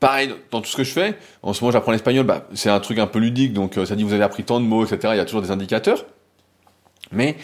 pareil, 0.00 0.34
dans 0.50 0.60
tout 0.60 0.68
ce 0.68 0.76
que 0.76 0.84
je 0.84 0.92
fais, 0.92 1.16
en 1.42 1.52
ce 1.52 1.62
moment 1.62 1.72
j'apprends 1.72 1.92
l'espagnol, 1.92 2.26
bah, 2.26 2.46
c'est 2.54 2.70
un 2.70 2.80
truc 2.80 2.98
un 2.98 3.06
peu 3.06 3.18
ludique, 3.18 3.52
donc 3.52 3.78
euh, 3.78 3.86
ça 3.86 3.96
dit 3.96 4.02
vous 4.02 4.12
avez 4.12 4.24
appris 4.24 4.44
tant 4.44 4.60
de 4.60 4.64
mots, 4.64 4.84
etc. 4.84 5.12
Il 5.14 5.16
y 5.16 5.20
a 5.20 5.24
toujours 5.24 5.42
des 5.42 5.50
indicateurs. 5.50 6.06
Mais, 7.12 7.36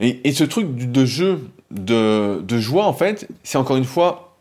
et, 0.00 0.32
ce 0.32 0.44
truc 0.44 0.76
de 0.76 1.04
jeu, 1.04 1.48
de, 1.70 2.42
de 2.42 2.58
joie, 2.58 2.84
en 2.84 2.92
fait, 2.92 3.28
c'est 3.42 3.56
encore 3.56 3.76
une 3.76 3.84
fois 3.84 4.36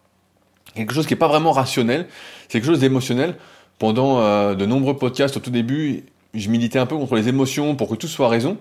quelque 0.75 0.93
chose 0.93 1.07
qui 1.07 1.13
n'est 1.13 1.19
pas 1.19 1.29
vraiment 1.29 1.53
rationnel, 1.53 2.07
c'est 2.43 2.59
quelque 2.59 2.65
chose 2.65 2.79
d'émotionnel. 2.79 3.35
Pendant 3.79 4.19
euh, 4.19 4.55
de 4.55 4.65
nombreux 4.65 4.97
podcasts 4.97 5.37
au 5.37 5.39
tout 5.39 5.51
début, 5.51 6.03
je 6.33 6.49
militais 6.49 6.79
un 6.79 6.85
peu 6.85 6.97
contre 6.97 7.15
les 7.15 7.29
émotions 7.29 7.75
pour 7.75 7.89
que 7.89 7.95
tout 7.95 8.07
soit 8.07 8.29
raison. 8.29 8.57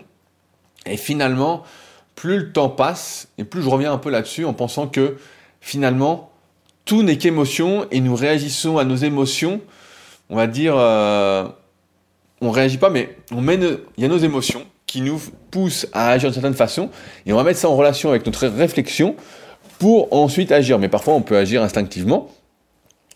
Et 0.86 0.96
finalement, 0.96 1.62
plus 2.14 2.38
le 2.38 2.52
temps 2.52 2.68
passe, 2.68 3.28
et 3.38 3.44
plus 3.44 3.62
je 3.62 3.68
reviens 3.68 3.92
un 3.92 3.98
peu 3.98 4.10
là-dessus 4.10 4.44
en 4.44 4.52
pensant 4.52 4.86
que 4.86 5.16
finalement, 5.60 6.30
tout 6.84 7.02
n'est 7.02 7.18
qu'émotion 7.18 7.86
et 7.90 8.00
nous 8.00 8.14
réagissons 8.14 8.78
à 8.78 8.84
nos 8.84 8.96
émotions, 8.96 9.60
on 10.30 10.36
va 10.36 10.46
dire, 10.46 10.74
euh, 10.76 11.44
on 12.40 12.50
réagit 12.50 12.78
pas, 12.78 12.90
mais 12.90 13.16
on 13.32 13.40
met, 13.40 13.58
il 13.96 14.02
y 14.02 14.04
a 14.04 14.08
nos 14.08 14.18
émotions 14.18 14.64
qui 14.86 15.00
nous 15.00 15.20
poussent 15.50 15.86
à 15.92 16.10
agir 16.10 16.30
d'une 16.30 16.34
certaine 16.34 16.54
façon 16.54 16.90
et 17.26 17.32
on 17.32 17.36
va 17.36 17.44
mettre 17.44 17.58
ça 17.58 17.68
en 17.68 17.76
relation 17.76 18.10
avec 18.10 18.26
notre 18.26 18.46
réflexion 18.46 19.16
pour 19.78 20.12
ensuite 20.12 20.52
agir. 20.52 20.78
Mais 20.78 20.88
parfois, 20.88 21.14
on 21.14 21.22
peut 21.22 21.36
agir 21.36 21.62
instinctivement. 21.62 22.30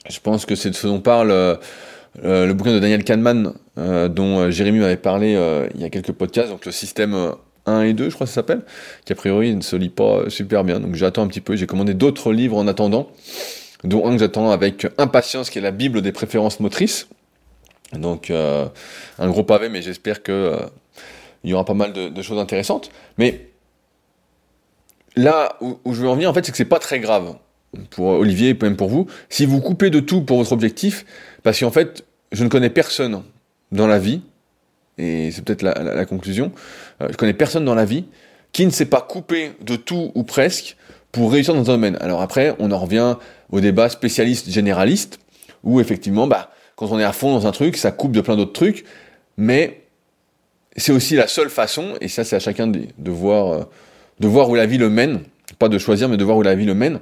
Je 0.09 0.21
pense 0.21 0.47
que 0.47 0.55
c'est 0.55 0.71
de 0.71 0.75
ce 0.75 0.87
dont 0.87 1.01
parle 1.01 1.59
euh, 2.25 2.47
le 2.47 2.55
bouquin 2.55 2.73
de 2.73 2.81
Daniel 2.81 3.05
Kahneman, 3.05 3.55
euh, 3.79 4.09
dont 4.09 4.51
Jérémy 4.51 4.81
m'avait 4.81 4.97
parlé 4.97 5.35
euh, 5.37 5.69
il 5.75 5.81
y 5.81 5.85
a 5.85 5.91
quelques 5.91 6.13
podcasts, 6.13 6.49
donc 6.49 6.67
le 6.67 6.73
système 6.73 7.33
1 7.69 7.83
et 7.83 7.93
2, 7.93 8.11
je 8.11 8.15
crois 8.15 8.27
que 8.27 8.31
ça 8.31 8.37
s'appelle, 8.37 8.63
qui 9.05 9.13
a 9.13 9.17
priori 9.17 9.55
ne 9.55 9.61
se 9.61 9.77
lit 9.77 9.89
pas 9.89 10.29
super 10.29 10.65
bien. 10.65 10.81
Donc 10.81 10.95
j'attends 10.95 11.23
un 11.23 11.29
petit 11.29 11.41
peu. 11.41 11.57
J'ai 11.57 11.67
commandé 11.67 11.95
d'autres 11.95 12.33
livres 12.33 12.57
en 12.57 12.67
attendant, 12.67 13.11
dont 13.85 14.07
un 14.07 14.13
que 14.13 14.19
j'attends 14.19 14.51
avec 14.51 14.87
impatience, 14.99 15.51
qui 15.51 15.59
est 15.59 15.63
la 15.63 15.71
Bible 15.71 16.03
des 16.03 16.13
préférences 16.13 16.61
motrices. 16.61 17.09
Donc 17.93 18.31
euh, 18.31 18.67
un 19.19 19.29
gros 19.29 19.45
pavé, 19.45 19.69
mais 19.69 19.83
j'espère 19.83 20.23
que 20.23 20.33
euh, 20.33 20.59
y 21.45 21.53
aura 21.55 21.65
pas 21.65 21.75
mal 21.75 21.93
de, 21.93 22.09
de, 22.09 22.23
choses 22.23 22.39
intéressantes. 22.39 22.91
Mais 23.17 23.49
là 25.17 25.57
où, 25.61 25.79
où 25.85 25.95
je 25.95 26.03
veux 26.03 26.09
en 26.09 26.15
venir, 26.15 26.31
en 26.31 26.35
fait, 26.35 26.45
c'est 26.45 26.53
que 26.53 26.59
c'est 26.59 26.65
pas 26.65 26.79
très 26.81 27.01
grave 27.01 27.37
pour 27.91 28.07
Olivier 28.07 28.51
et 28.51 28.59
même 28.61 28.77
pour 28.77 28.89
vous, 28.89 29.07
si 29.29 29.47
vous 29.47 29.61
coupez 29.61 29.91
de 29.91 30.01
tout 30.01 30.23
pour 30.23 30.39
votre 30.39 30.53
objectif, 30.53 31.05
parce 31.43 31.61
qu'en 31.61 31.71
fait, 31.71 32.05
je 32.33 32.45
ne 32.45 32.49
connais 32.49 32.71
personne 32.71 33.23
dans 33.73 33.87
la 33.87 33.99
vie, 33.99 34.23
et 34.99 35.31
c'est 35.31 35.45
peut-être 35.45 35.63
la, 35.63 36.05
conclusion, 36.05 36.53
euh, 37.01 37.09
je 37.11 37.17
connais 37.17 37.33
personne 37.33 37.65
dans 37.65 37.75
la 37.75 37.85
vie 37.85 38.05
qui 38.53 38.67
ne 38.67 38.71
s'est 38.71 38.87
pas 38.87 39.01
coupé 39.01 39.53
de 39.61 39.77
tout 39.77 40.13
ou 40.15 40.25
presque 40.25 40.77
pour 41.13 41.33
réussir 41.33 41.55
dans 41.55 41.61
un 41.71 41.75
domaine. 41.75 41.97
Alors 42.01 42.21
après, 42.21 42.55
on 42.59 42.71
en 42.71 42.79
revient 42.79 43.17
au 43.51 43.61
débat 43.61 43.89
spécialiste-généraliste, 43.89 45.19
où 45.65 45.81
effectivement, 45.81 46.27
bah, 46.27 46.51
quand 46.77 46.91
on 46.91 46.99
est 46.99 47.05
à 47.05 47.13
fond 47.13 47.33
dans 47.33 47.47
un 47.47 47.53
truc, 47.53 47.77
ça 47.77 47.91
coupe 47.91 48.13
de 48.13 48.21
plein 48.21 48.37
d'autres 48.37 48.53
trucs, 48.53 48.85
mais 49.37 49.83
c'est 50.77 50.93
aussi 50.93 51.15
la 51.15 51.27
seule 51.27 51.51
façon, 51.51 51.95
et 52.01 52.09
ça 52.09 52.25
c'est 52.25 52.37
à 52.37 52.41
chacun 52.41 52.67
de, 52.67 53.11
voir, 53.11 53.53
euh, 53.53 53.65
de 54.21 54.29
voir 54.29 54.49
où 54.49 54.55
la 54.55 54.67
vie 54.67 54.79
le 54.79 54.91
mène, 54.91 55.21
pas 55.59 55.69
de 55.69 55.79
choisir, 55.79 56.09
mais 56.09 56.17
de 56.17 56.25
voir 56.25 56.37
où 56.37 56.43
la 56.43 56.55
vie 56.55 56.67
le 56.67 56.75
mène, 56.75 57.01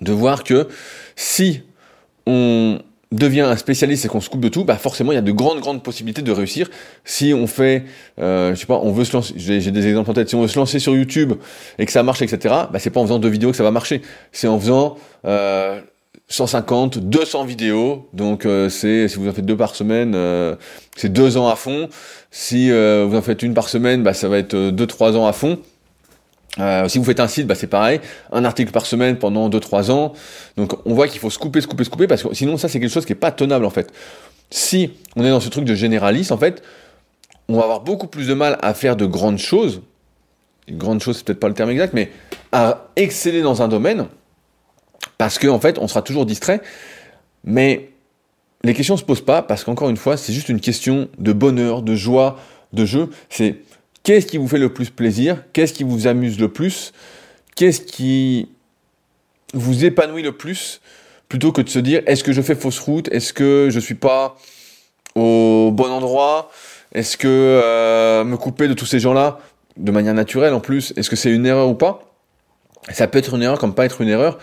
de 0.00 0.12
voir 0.12 0.44
que 0.44 0.68
si 1.16 1.62
on 2.26 2.80
devient 3.12 3.40
un 3.40 3.56
spécialiste 3.56 4.04
et 4.04 4.08
qu'on 4.08 4.20
se 4.20 4.30
coupe 4.30 4.40
de 4.40 4.48
tout, 4.48 4.64
bah 4.64 4.76
forcément 4.76 5.10
il 5.12 5.16
y 5.16 5.18
a 5.18 5.22
de 5.22 5.32
grandes 5.32 5.60
grandes 5.60 5.82
possibilités 5.82 6.22
de 6.22 6.32
réussir. 6.32 6.70
Si 7.04 7.34
on 7.34 7.46
fait, 7.46 7.84
euh, 8.20 8.54
je 8.54 8.60
sais 8.60 8.66
pas, 8.66 8.78
on 8.82 8.92
veut 8.92 9.04
se 9.04 9.12
lancer, 9.12 9.34
j'ai 9.36 9.70
des 9.70 9.86
exemples 9.88 10.10
en 10.10 10.14
tête, 10.14 10.28
si 10.28 10.36
on 10.36 10.42
veut 10.42 10.48
se 10.48 10.58
lancer 10.58 10.78
sur 10.78 10.94
YouTube 10.94 11.34
et 11.78 11.86
que 11.86 11.92
ça 11.92 12.02
marche, 12.02 12.22
etc. 12.22 12.54
Bah 12.72 12.78
c'est 12.78 12.90
pas 12.90 13.00
en 13.00 13.04
faisant 13.04 13.18
deux 13.18 13.28
vidéos 13.28 13.50
que 13.50 13.56
ça 13.56 13.64
va 13.64 13.72
marcher, 13.72 14.02
c'est 14.32 14.46
en 14.46 14.58
faisant 14.60 14.96
euh, 15.24 15.80
150, 16.30 16.98
200 16.98 17.44
vidéos. 17.44 18.08
Donc 18.14 18.46
euh, 18.46 18.68
c'est 18.68 19.08
si 19.08 19.18
vous 19.18 19.28
en 19.28 19.32
faites 19.32 19.44
deux 19.44 19.56
par 19.56 19.74
semaine, 19.74 20.14
euh, 20.14 20.56
c'est 20.96 21.12
deux 21.12 21.36
ans 21.36 21.48
à 21.48 21.56
fond. 21.56 21.88
Si 22.30 22.70
euh, 22.70 23.04
vous 23.08 23.16
en 23.16 23.22
faites 23.22 23.42
une 23.42 23.52
par 23.52 23.68
semaine, 23.68 24.02
bah, 24.02 24.14
ça 24.14 24.28
va 24.28 24.38
être 24.38 24.56
deux 24.56 24.86
trois 24.86 25.16
ans 25.16 25.26
à 25.26 25.32
fond. 25.32 25.58
Si 26.88 26.98
vous 26.98 27.04
faites 27.04 27.20
un 27.20 27.28
site, 27.28 27.46
bah, 27.46 27.54
c'est 27.54 27.66
pareil, 27.66 28.00
un 28.32 28.44
article 28.44 28.72
par 28.72 28.86
semaine 28.86 29.16
pendant 29.16 29.48
deux 29.48 29.60
trois 29.60 29.90
ans. 29.90 30.12
Donc 30.56 30.74
on 30.86 30.94
voit 30.94 31.08
qu'il 31.08 31.20
faut 31.20 31.30
se 31.30 31.38
couper, 31.38 31.60
se 31.60 31.66
couper, 31.66 31.84
se 31.84 31.90
couper, 31.90 32.06
parce 32.06 32.22
que 32.22 32.34
sinon 32.34 32.56
ça 32.56 32.68
c'est 32.68 32.80
quelque 32.80 32.92
chose 32.92 33.06
qui 33.06 33.12
est 33.12 33.16
pas 33.16 33.32
tenable 33.32 33.64
en 33.64 33.70
fait. 33.70 33.92
Si 34.50 34.92
on 35.16 35.24
est 35.24 35.30
dans 35.30 35.40
ce 35.40 35.48
truc 35.48 35.64
de 35.64 35.74
généraliste, 35.74 36.32
en 36.32 36.38
fait, 36.38 36.62
on 37.48 37.56
va 37.56 37.62
avoir 37.62 37.80
beaucoup 37.80 38.06
plus 38.06 38.26
de 38.26 38.34
mal 38.34 38.58
à 38.62 38.74
faire 38.74 38.96
de 38.96 39.06
grandes 39.06 39.38
choses. 39.38 39.82
Une 40.68 40.78
grande 40.78 41.00
chose, 41.00 41.18
c'est 41.18 41.24
peut-être 41.24 41.40
pas 41.40 41.48
le 41.48 41.54
terme 41.54 41.70
exact, 41.70 41.94
mais 41.94 42.10
à 42.52 42.88
exceller 42.96 43.42
dans 43.42 43.62
un 43.62 43.68
domaine 43.68 44.06
parce 45.18 45.38
qu'en 45.38 45.54
en 45.54 45.60
fait, 45.60 45.78
on 45.78 45.88
sera 45.88 46.02
toujours 46.02 46.26
distrait. 46.26 46.62
Mais 47.44 47.90
les 48.62 48.74
questions 48.74 48.94
ne 48.94 48.98
se 48.98 49.04
posent 49.04 49.24
pas 49.24 49.42
parce 49.42 49.64
qu'encore 49.64 49.88
une 49.88 49.96
fois, 49.96 50.16
c'est 50.16 50.32
juste 50.32 50.48
une 50.48 50.60
question 50.60 51.08
de 51.18 51.32
bonheur, 51.32 51.82
de 51.82 51.94
joie, 51.94 52.38
de 52.72 52.84
jeu. 52.84 53.10
C'est 53.28 53.56
qu'est-ce 54.02 54.26
qui 54.26 54.38
vous 54.38 54.48
fait 54.48 54.58
le 54.58 54.72
plus 54.72 54.90
plaisir? 54.90 55.42
Qu'est-ce 55.52 55.72
qui 55.72 55.84
vous 55.84 56.06
amuse 56.06 56.38
le 56.38 56.48
plus? 56.48 56.92
Qu'est-ce 57.56 57.80
qui 57.80 58.48
vous 59.54 59.84
épanouit 59.84 60.22
le 60.22 60.32
plus? 60.32 60.80
Plutôt 61.28 61.52
que 61.52 61.62
de 61.62 61.68
se 61.68 61.78
dire 61.78 62.02
est-ce 62.06 62.24
que 62.24 62.32
je 62.32 62.42
fais 62.42 62.54
fausse 62.54 62.78
route? 62.78 63.08
Est-ce 63.12 63.32
que 63.32 63.68
je 63.70 63.78
suis 63.78 63.94
pas 63.94 64.36
au 65.14 65.70
bon 65.72 65.90
endroit? 65.90 66.50
Est-ce 66.92 67.16
que 67.16 67.28
euh, 67.28 68.24
me 68.24 68.36
couper 68.36 68.66
de 68.66 68.74
tous 68.74 68.86
ces 68.86 68.98
gens-là 68.98 69.38
de 69.76 69.92
manière 69.92 70.14
naturelle 70.14 70.54
en 70.54 70.60
plus 70.60 70.92
Est-ce 70.96 71.08
que 71.08 71.16
c'est 71.16 71.30
une 71.30 71.46
erreur 71.46 71.68
ou 71.68 71.74
pas? 71.74 72.02
Ça 72.90 73.06
peut 73.06 73.18
être 73.18 73.34
une 73.34 73.42
erreur 73.42 73.58
comme 73.58 73.74
pas 73.74 73.84
être 73.84 74.00
une 74.00 74.08
erreur. 74.08 74.38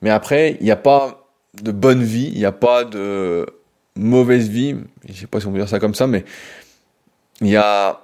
Mais 0.00 0.10
après, 0.10 0.56
il 0.60 0.64
n'y 0.64 0.70
a 0.70 0.76
pas 0.76 1.28
de 1.62 1.70
bonne 1.70 2.02
vie, 2.02 2.30
il 2.32 2.38
n'y 2.38 2.44
a 2.44 2.52
pas 2.52 2.84
de 2.84 3.46
mauvaise 3.96 4.48
vie. 4.48 4.76
Je 5.06 5.12
sais 5.12 5.26
pas 5.26 5.40
si 5.40 5.46
on 5.46 5.52
peut 5.52 5.58
dire 5.58 5.68
ça 5.68 5.78
comme 5.78 5.94
ça, 5.94 6.06
mais 6.06 6.24
il 7.40 7.48
y 7.48 7.56
a 7.56 8.01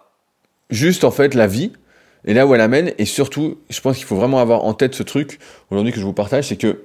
juste 0.70 1.04
en 1.04 1.10
fait 1.10 1.34
la 1.34 1.46
vie 1.46 1.72
et 2.24 2.34
là 2.34 2.46
où 2.46 2.54
elle 2.54 2.60
amène. 2.60 2.92
Et 2.98 3.04
surtout, 3.04 3.58
je 3.70 3.80
pense 3.80 3.96
qu'il 3.96 4.06
faut 4.06 4.16
vraiment 4.16 4.40
avoir 4.40 4.64
en 4.64 4.74
tête 4.74 4.94
ce 4.94 5.02
truc 5.02 5.38
aujourd'hui 5.70 5.92
que 5.92 6.00
je 6.00 6.04
vous 6.04 6.12
partage, 6.12 6.48
c'est 6.48 6.56
que 6.56 6.82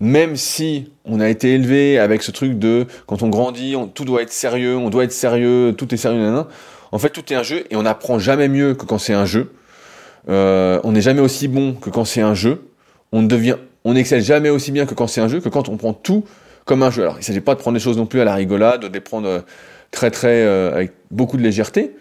même 0.00 0.36
si 0.36 0.90
on 1.04 1.20
a 1.20 1.28
été 1.28 1.52
élevé 1.52 1.98
avec 1.98 2.22
ce 2.22 2.30
truc 2.30 2.58
de 2.58 2.86
quand 3.06 3.22
on 3.22 3.28
grandit, 3.28 3.76
tout 3.94 4.04
doit 4.04 4.22
être 4.22 4.32
sérieux, 4.32 4.76
on 4.76 4.90
doit 4.90 5.04
être 5.04 5.12
sérieux, 5.12 5.74
tout 5.76 5.92
est 5.94 5.98
sérieux, 5.98 6.44
En 6.92 6.98
fait, 6.98 7.10
tout 7.10 7.32
est 7.32 7.36
un 7.36 7.42
jeu 7.42 7.64
et 7.70 7.76
on 7.76 7.82
n'apprend 7.82 8.18
jamais 8.18 8.48
mieux 8.48 8.74
que 8.74 8.86
quand 8.86 8.98
c'est 8.98 9.12
un 9.12 9.26
jeu. 9.26 9.52
Euh, 10.28 10.80
on 10.84 10.92
n'est 10.92 11.02
jamais 11.02 11.20
aussi 11.20 11.48
bon 11.48 11.74
que 11.74 11.90
quand 11.90 12.04
c'est 12.04 12.20
un 12.20 12.34
jeu 12.34 12.62
on 13.12 13.22
devient, 13.22 13.56
on 13.84 13.94
n'excelle 13.94 14.22
jamais 14.22 14.48
aussi 14.48 14.72
bien 14.72 14.86
que 14.86 14.94
quand 14.94 15.06
c'est 15.06 15.20
un 15.20 15.28
jeu, 15.28 15.40
que 15.40 15.48
quand 15.48 15.68
on 15.68 15.76
prend 15.76 15.92
tout 15.92 16.24
comme 16.64 16.82
un 16.82 16.90
jeu. 16.90 17.02
Alors, 17.02 17.16
il 17.16 17.20
ne 17.20 17.24
s'agit 17.24 17.40
pas 17.40 17.54
de 17.54 17.60
prendre 17.60 17.74
les 17.74 17.82
choses 17.82 17.98
non 17.98 18.06
plus 18.06 18.20
à 18.20 18.24
la 18.24 18.34
rigolade, 18.34 18.80
de 18.82 18.92
les 18.92 19.00
prendre 19.00 19.28
euh, 19.28 19.40
très 19.90 20.10
très 20.10 20.42
euh, 20.42 20.74
avec 20.74 20.92
beaucoup 21.10 21.36
de 21.36 21.42
légèreté, 21.42 21.94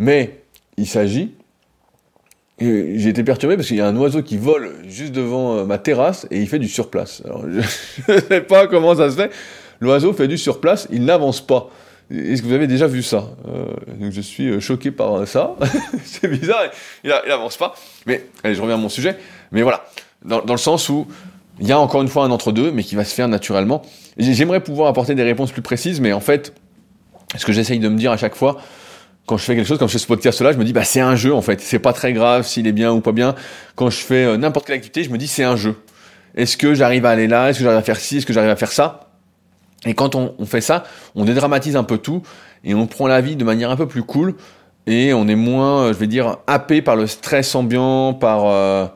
mais 0.00 0.40
il 0.76 0.86
s'agit. 0.86 1.34
J'ai 2.58 3.08
été 3.08 3.22
perturbé 3.22 3.56
parce 3.56 3.68
qu'il 3.68 3.76
y 3.76 3.80
a 3.80 3.86
un 3.86 3.96
oiseau 3.96 4.22
qui 4.22 4.36
vole 4.36 4.74
juste 4.86 5.12
devant 5.12 5.56
euh, 5.56 5.64
ma 5.64 5.78
terrasse 5.78 6.26
et 6.30 6.40
il 6.40 6.48
fait 6.48 6.58
du 6.58 6.68
surplace. 6.68 7.22
Alors, 7.24 7.44
je 7.48 7.60
ne 8.12 8.20
sais 8.20 8.40
pas 8.40 8.66
comment 8.66 8.94
ça 8.96 9.10
se 9.10 9.16
fait. 9.16 9.30
L'oiseau 9.80 10.12
fait 10.12 10.28
du 10.28 10.36
surplace, 10.36 10.88
il 10.90 11.04
n'avance 11.04 11.40
pas. 11.40 11.70
Est-ce 12.10 12.42
que 12.42 12.48
vous 12.48 12.52
avez 12.52 12.66
déjà 12.66 12.86
vu 12.86 13.02
ça? 13.02 13.30
Donc 14.00 14.10
je 14.10 14.20
suis 14.20 14.60
choqué 14.60 14.90
par 14.90 15.26
ça. 15.28 15.54
c'est 16.04 16.28
bizarre, 16.28 16.64
il, 17.04 17.14
il 17.24 17.32
avance 17.32 17.56
pas. 17.56 17.74
Mais 18.04 18.26
allez, 18.42 18.54
je 18.54 18.60
reviens 18.60 18.74
à 18.74 18.78
mon 18.78 18.88
sujet. 18.88 19.16
Mais 19.52 19.62
voilà, 19.62 19.84
dans, 20.24 20.42
le 20.46 20.56
sens 20.58 20.88
où 20.88 21.06
il 21.60 21.66
y 21.66 21.72
a 21.72 21.78
encore 21.78 22.02
une 22.02 22.08
fois 22.08 22.24
un 22.24 22.30
entre-deux, 22.30 22.72
mais 22.72 22.82
qui 22.82 22.94
va 22.94 23.04
se 23.04 23.14
faire 23.14 23.28
naturellement. 23.28 23.82
J'aimerais 24.18 24.60
pouvoir 24.60 24.88
apporter 24.88 25.14
des 25.14 25.22
réponses 25.22 25.52
plus 25.52 25.62
précises, 25.62 26.00
mais 26.00 26.12
en 26.12 26.20
fait, 26.20 26.52
ce 27.36 27.46
que 27.46 27.52
j'essaye 27.52 27.78
de 27.78 27.88
me 27.88 27.96
dire 27.96 28.12
à 28.12 28.16
chaque 28.16 28.34
fois, 28.34 28.58
quand 29.30 29.36
je 29.36 29.44
fais 29.44 29.54
quelque 29.54 29.68
chose, 29.68 29.78
quand 29.78 29.86
je 29.86 29.92
fais 29.92 29.98
ce 30.00 30.08
podcast-là, 30.08 30.50
je 30.50 30.58
me 30.58 30.64
dis, 30.64 30.72
bah, 30.72 30.82
c'est 30.82 30.98
un 30.98 31.14
jeu, 31.14 31.32
en 31.32 31.40
fait. 31.40 31.60
C'est 31.60 31.78
pas 31.78 31.92
très 31.92 32.12
grave 32.12 32.44
s'il 32.44 32.66
est 32.66 32.72
bien 32.72 32.90
ou 32.90 33.00
pas 33.00 33.12
bien. 33.12 33.36
Quand 33.76 33.88
je 33.88 33.98
fais 33.98 34.24
euh, 34.24 34.36
n'importe 34.36 34.66
quelle 34.66 34.74
activité, 34.74 35.04
je 35.04 35.10
me 35.10 35.18
dis, 35.18 35.28
c'est 35.28 35.44
un 35.44 35.54
jeu. 35.54 35.76
Est-ce 36.34 36.56
que 36.56 36.74
j'arrive 36.74 37.06
à 37.06 37.10
aller 37.10 37.28
là? 37.28 37.48
Est-ce 37.48 37.58
que 37.58 37.64
j'arrive 37.64 37.78
à 37.78 37.82
faire 37.82 38.00
ci? 38.00 38.16
Est-ce 38.16 38.26
que 38.26 38.32
j'arrive 38.32 38.50
à 38.50 38.56
faire 38.56 38.72
ça? 38.72 39.12
Et 39.86 39.94
quand 39.94 40.16
on, 40.16 40.34
fait 40.46 40.60
ça, 40.60 40.82
on 41.14 41.24
dédramatise 41.24 41.76
un 41.76 41.84
peu 41.84 41.98
tout 41.98 42.22
et 42.64 42.74
on 42.74 42.88
prend 42.88 43.06
la 43.06 43.20
vie 43.20 43.36
de 43.36 43.44
manière 43.44 43.70
un 43.70 43.76
peu 43.76 43.86
plus 43.86 44.02
cool 44.02 44.34
et 44.88 45.14
on 45.14 45.28
est 45.28 45.36
moins, 45.36 45.84
euh, 45.84 45.92
je 45.92 45.98
vais 45.98 46.08
dire, 46.08 46.38
happé 46.48 46.82
par 46.82 46.96
le 46.96 47.06
stress 47.06 47.54
ambiant, 47.54 48.14
par, 48.14 48.46
euh, 48.46 48.88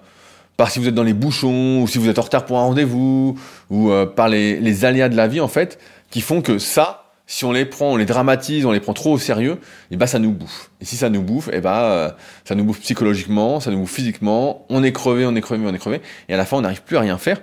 par 0.56 0.68
si 0.68 0.80
vous 0.80 0.88
êtes 0.88 0.96
dans 0.96 1.04
les 1.04 1.14
bouchons, 1.14 1.82
ou 1.82 1.86
si 1.86 1.98
vous 1.98 2.08
êtes 2.08 2.18
en 2.18 2.22
retard 2.22 2.44
pour 2.44 2.58
un 2.58 2.62
rendez-vous, 2.62 3.38
ou 3.70 3.90
euh, 3.92 4.04
par 4.04 4.28
les, 4.28 4.58
les, 4.58 4.84
aléas 4.84 5.08
de 5.08 5.16
la 5.16 5.28
vie, 5.28 5.40
en 5.40 5.46
fait, 5.46 5.78
qui 6.10 6.20
font 6.20 6.42
que 6.42 6.58
ça, 6.58 7.03
si 7.26 7.44
on 7.44 7.52
les 7.52 7.64
prend, 7.64 7.92
on 7.92 7.96
les 7.96 8.04
dramatise, 8.04 8.66
on 8.66 8.72
les 8.72 8.80
prend 8.80 8.92
trop 8.92 9.12
au 9.12 9.18
sérieux, 9.18 9.58
et 9.90 9.96
ben 9.96 10.06
ça 10.06 10.18
nous 10.18 10.32
bouffe. 10.32 10.70
Et 10.80 10.84
si 10.84 10.96
ça 10.96 11.08
nous 11.08 11.22
bouffe, 11.22 11.48
et 11.52 11.60
ben 11.60 11.74
euh, 11.74 12.10
ça 12.44 12.54
nous 12.54 12.64
bouffe 12.64 12.80
psychologiquement, 12.80 13.60
ça 13.60 13.70
nous 13.70 13.78
bouffe 13.78 13.92
physiquement, 13.92 14.66
on 14.68 14.82
est 14.82 14.92
crevé, 14.92 15.24
on 15.26 15.34
est 15.34 15.40
crevé, 15.40 15.64
on 15.66 15.74
est 15.74 15.78
crevé, 15.78 16.00
et 16.28 16.34
à 16.34 16.36
la 16.36 16.44
fin 16.44 16.58
on 16.58 16.60
n'arrive 16.62 16.82
plus 16.82 16.96
à 16.96 17.00
rien 17.00 17.18
faire. 17.18 17.40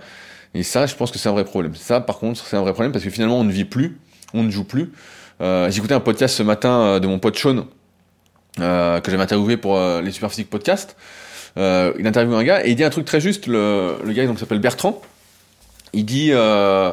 Et 0.53 0.63
ça, 0.63 0.85
je 0.85 0.95
pense 0.95 1.11
que 1.11 1.17
c'est 1.17 1.29
un 1.29 1.31
vrai 1.31 1.45
problème. 1.45 1.75
Ça, 1.75 2.01
par 2.01 2.19
contre, 2.19 2.45
c'est 2.45 2.57
un 2.57 2.61
vrai 2.61 2.73
problème 2.73 2.91
parce 2.91 3.03
que 3.05 3.09
finalement 3.09 3.39
on 3.39 3.43
ne 3.43 3.51
vit 3.51 3.65
plus, 3.65 3.97
on 4.33 4.43
ne 4.43 4.51
joue 4.51 4.65
plus. 4.65 4.91
Euh, 5.39 5.71
J'écoutais 5.71 5.93
un 5.93 6.01
podcast 6.01 6.35
ce 6.35 6.43
matin 6.43 6.81
euh, 6.81 6.99
de 6.99 7.07
mon 7.07 7.19
pote 7.19 7.37
Sean, 7.37 7.67
que 8.57 9.01
j'avais 9.07 9.23
interviewé 9.23 9.57
pour 9.57 9.79
les 9.79 10.11
Superphysique 10.11 10.49
Podcast. 10.49 10.95
Euh, 11.57 11.93
il 11.99 12.07
interviewe 12.07 12.35
un 12.35 12.43
gars 12.43 12.65
et 12.65 12.69
il 12.69 12.75
dit 12.75 12.83
un 12.83 12.89
truc 12.89 13.05
très 13.05 13.21
juste. 13.21 13.47
Le, 13.47 13.97
le 14.03 14.13
gars 14.13 14.25
donc 14.25 14.39
s'appelle 14.39 14.59
Bertrand. 14.59 15.01
Il 15.93 16.05
dit, 16.05 16.29
euh, 16.31 16.91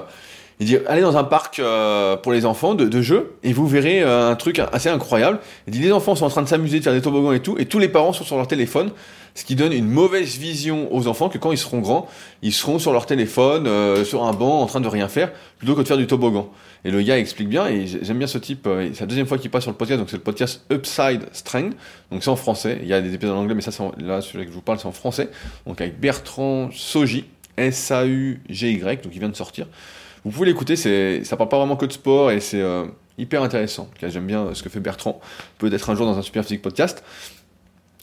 il 0.61 0.67
dit, 0.67 0.77
allez 0.87 1.03
dans 1.03 1.17
un 1.17 1.25
parc 1.25 1.59
euh, 1.61 2.17
pour 2.17 2.33
les 2.33 2.45
enfants 2.45 2.75
de, 2.75 2.87
de 2.87 3.01
jeux 3.01 3.35
et 3.45 3.53
vous 3.53 3.69
verrez 3.69 4.03
euh, 4.03 4.31
un 4.31 4.35
truc 4.35 4.61
assez 4.73 4.89
incroyable. 4.89 5.39
Il 5.67 5.73
dit, 5.73 5.79
les 5.79 5.93
enfants 5.93 6.17
sont 6.17 6.27
en 6.27 6.31
train 6.31 6.43
de 6.43 6.49
s'amuser, 6.49 6.79
de 6.79 6.85
faire 6.85 6.93
des 6.93 7.03
toboggans 7.03 7.33
et 7.33 7.41
tout, 7.41 7.57
et 7.59 7.67
tous 7.67 7.79
les 7.79 7.89
parents 7.89 8.13
sont 8.13 8.25
sur 8.25 8.37
leur 8.37 8.49
téléphone, 8.49 8.91
ce 9.39 9.45
qui 9.45 9.55
donne 9.55 9.73
une 9.73 9.89
mauvaise 9.89 10.37
vision 10.37 10.93
aux 10.93 11.07
enfants 11.07 11.29
que 11.29 11.39
quand 11.39 11.53
ils 11.53 11.59
seront 11.59 11.79
grands, 11.79 12.09
ils 12.43 12.53
seront 12.53 12.81
sur 12.81 12.93
leur 12.93 13.07
téléphone, 13.07 13.69
euh, 13.69 14.05
sur 14.05 14.25
un 14.25 14.33
banc, 14.33 14.61
en 14.61 14.67
train 14.67 14.81
de 14.81 14.89
rien 14.89 15.07
faire, 15.09 15.31
plutôt 15.59 15.77
que 15.77 15.83
de 15.83 15.87
faire 15.87 15.97
du 15.97 16.09
toboggan. 16.09 16.51
Et 16.85 16.91
le 16.91 17.03
gars 17.03 17.19
explique 17.19 17.49
bien, 17.49 17.69
et 17.69 17.87
j'aime 17.87 18.19
bien 18.19 18.27
ce 18.27 18.39
type, 18.39 18.67
euh, 18.67 18.91
c'est 18.95 19.01
la 19.01 19.07
deuxième 19.07 19.27
fois 19.27 19.39
qu'il 19.39 19.51
passe 19.51 19.63
sur 19.63 19.71
le 19.71 19.77
podcast, 19.77 20.01
donc 20.01 20.11
c'est 20.11 20.17
le 20.17 20.23
podcast 20.23 20.65
Upside 20.73 21.23
Strength, 21.33 21.77
donc 22.11 22.25
c'est 22.25 22.31
en 22.31 22.37
français, 22.37 22.81
il 22.83 22.89
y 22.89 22.93
a 22.93 23.01
des 23.01 23.15
épisodes 23.15 23.37
en 23.37 23.41
anglais, 23.41 23.55
mais 23.55 23.63
ça, 23.63 23.71
là, 23.99 24.21
celui 24.21 24.45
que 24.45 24.51
je 24.51 24.57
vous 24.57 24.63
parle, 24.63 24.81
c'est 24.81 24.87
en 24.87 24.93
français, 24.93 25.31
donc 25.67 25.81
avec 25.81 26.01
Bertrand 26.01 26.71
Soji, 26.73 27.27
S-A-U-G-Y, 27.57 29.05
donc 29.05 29.13
il 29.15 29.21
vient 29.21 29.29
de 29.29 29.37
sortir. 29.37 29.67
Vous 30.25 30.31
pouvez 30.31 30.47
l'écouter, 30.47 30.77
ça 30.77 31.37
parle 31.37 31.49
pas 31.49 31.59
vraiment 31.59 31.77
que 31.77 31.87
de 31.87 31.93
sport, 31.93 32.31
et 32.31 32.41
c'est 32.41 32.61
euh, 32.61 32.85
hyper 33.19 33.43
intéressant. 33.43 33.89
J'aime 34.03 34.27
bien 34.27 34.55
ce 34.55 34.63
que 34.63 34.69
fait 34.69 34.81
Bertrand, 34.81 35.21
peut-être 35.59 35.91
un 35.91 35.95
jour 35.95 36.07
dans 36.07 36.19
un 36.19 36.23
super 36.23 36.43
physique 36.43 36.63
podcast. 36.63 37.05